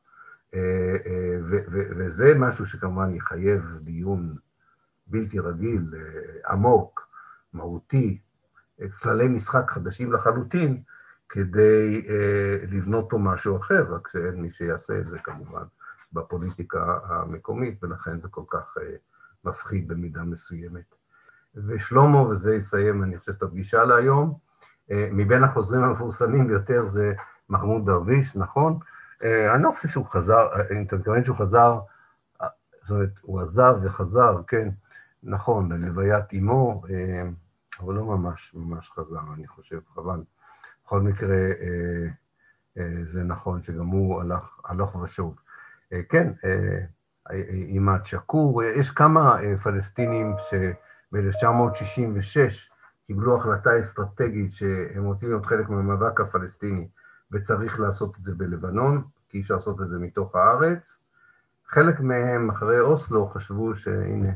אה, 0.54 0.96
אה, 1.06 1.36
וזה 1.70 2.34
משהו 2.36 2.66
שכמובן 2.66 3.14
יחייב 3.14 3.78
דיון 3.80 4.36
בלתי 5.06 5.38
רגיל, 5.38 5.94
אה, 5.94 6.52
עמוק, 6.52 7.08
מהותי, 7.52 8.18
כללי 8.98 9.28
משחק 9.28 9.70
חדשים 9.70 10.12
לחלוטין, 10.12 10.82
כדי 11.28 12.06
לבנות 12.68 13.06
פה 13.10 13.18
משהו 13.18 13.56
אחר, 13.56 13.94
רק 13.94 14.08
שאין 14.12 14.42
מי 14.42 14.50
שיעשה 14.50 14.98
את 14.98 15.08
זה 15.08 15.18
כמובן 15.18 15.62
בפוליטיקה 16.12 16.98
המקומית, 17.04 17.84
ולכן 17.84 18.20
זה 18.20 18.28
כל 18.28 18.42
כך 18.50 18.76
מפחיד 19.44 19.88
במידה 19.88 20.22
מסוימת. 20.22 20.94
ושלמה, 21.54 22.22
וזה 22.22 22.54
יסיים, 22.54 23.02
אני 23.02 23.18
חושב, 23.18 23.32
את 23.32 23.42
הפגישה 23.42 23.84
להיום, 23.84 24.38
מבין 24.90 25.44
החוזרים 25.44 25.82
המפורסמים 25.82 26.48
ביותר 26.48 26.84
זה 26.84 27.14
מחמוד 27.48 27.86
דרוויש, 27.86 28.36
נכון? 28.36 28.78
אני 29.22 29.62
לא 29.62 29.72
חושב 29.76 29.88
שהוא 29.88 30.06
חזר, 30.06 30.48
אתה 30.86 30.96
מתכוון 30.96 31.24
שהוא 31.24 31.36
חזר, 31.36 31.78
זאת 32.82 32.90
אומרת, 32.90 33.10
הוא 33.22 33.40
עזב 33.40 33.74
וחזר, 33.82 34.40
כן, 34.46 34.68
נכון, 35.22 35.72
ללוויית 35.72 36.32
אימו, 36.32 36.82
אה, 36.90 37.28
אבל 37.80 37.94
לא 37.94 38.04
ממש 38.04 38.54
ממש 38.54 38.90
חזר, 38.90 39.20
אני 39.34 39.46
חושב, 39.46 39.80
אבל 39.96 40.22
בכל 40.84 41.00
מקרה 41.00 41.36
אה, 41.36 42.08
אה, 42.78 43.04
זה 43.04 43.22
נכון 43.22 43.62
שגם 43.62 43.86
הוא 43.86 44.20
הלך, 44.20 44.60
הלוך 44.64 44.96
ושוב. 44.96 45.40
כן, 46.08 46.32
אימת 47.68 48.06
שקור, 48.06 48.62
יש 48.62 48.90
כמה 48.90 49.36
פלסטינים 49.62 50.34
שב-1966 50.50 52.70
קיבלו 53.06 53.36
החלטה 53.36 53.80
אסטרטגית 53.80 54.52
שהם 54.52 55.04
רוצים 55.04 55.28
להיות 55.28 55.46
חלק 55.46 55.68
מהמאבק 55.68 56.20
הפלסטיני 56.20 56.88
וצריך 57.30 57.80
לעשות 57.80 58.16
את 58.18 58.24
זה 58.24 58.34
בלבנון, 58.34 59.02
כי 59.28 59.38
אי 59.38 59.42
אפשר 59.42 59.54
לעשות 59.54 59.80
את 59.80 59.88
זה 59.88 59.98
מתוך 59.98 60.36
הארץ. 60.36 60.98
חלק 61.66 62.00
מהם 62.00 62.50
אחרי 62.50 62.80
אוסלו 62.80 63.26
חשבו 63.26 63.76
שהנה, 63.76 64.32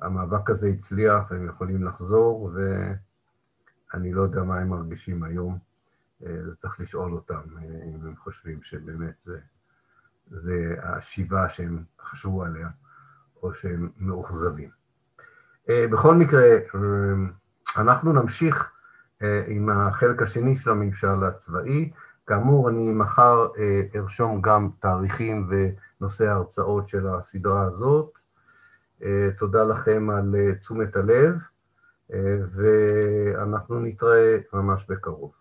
המאבק 0.00 0.50
הזה 0.50 0.68
הצליח, 0.68 1.32
הם 1.32 1.46
יכולים 1.46 1.84
לחזור, 1.84 2.50
ואני 2.54 4.12
לא 4.12 4.22
יודע 4.22 4.42
מה 4.42 4.58
הם 4.58 4.68
מרגישים 4.68 5.22
היום. 5.22 5.58
אה, 6.26 6.36
צריך 6.58 6.80
לשאול 6.80 7.12
אותם 7.12 7.42
אה, 7.56 7.62
אם 7.62 8.06
הם 8.06 8.16
חושבים 8.16 8.62
שבאמת 8.62 9.14
זה, 9.24 9.38
זה 10.30 10.74
השיבה 10.82 11.48
שהם 11.48 11.82
חשבו 12.00 12.44
עליה, 12.44 12.68
או 13.42 13.54
שהם 13.54 13.90
מאוכזבים. 13.96 14.68
אה, 15.68 15.86
בכל 15.90 16.14
מקרה, 16.14 16.44
אנחנו 17.76 18.12
נמשיך 18.12 18.70
עם 19.46 19.68
החלק 19.70 20.22
השני 20.22 20.56
של 20.56 20.70
הממשל 20.70 21.24
הצבאי. 21.24 21.90
כאמור, 22.26 22.68
אני 22.68 22.90
מחר 22.90 23.46
ארשום 23.94 24.40
גם 24.42 24.70
תאריכים 24.80 25.50
ונושאי 25.50 26.26
ההרצאות 26.26 26.88
של 26.88 27.06
הסדרה 27.06 27.62
הזאת. 27.62 28.18
אה, 29.04 29.28
תודה 29.38 29.64
לכם 29.64 30.10
על 30.10 30.34
אה, 30.34 30.54
תשומת 30.54 30.96
הלב, 30.96 31.34
אה, 32.12 32.36
ואנחנו 32.54 33.80
נתראה 33.80 34.36
ממש 34.52 34.86
בקרוב. 34.88 35.32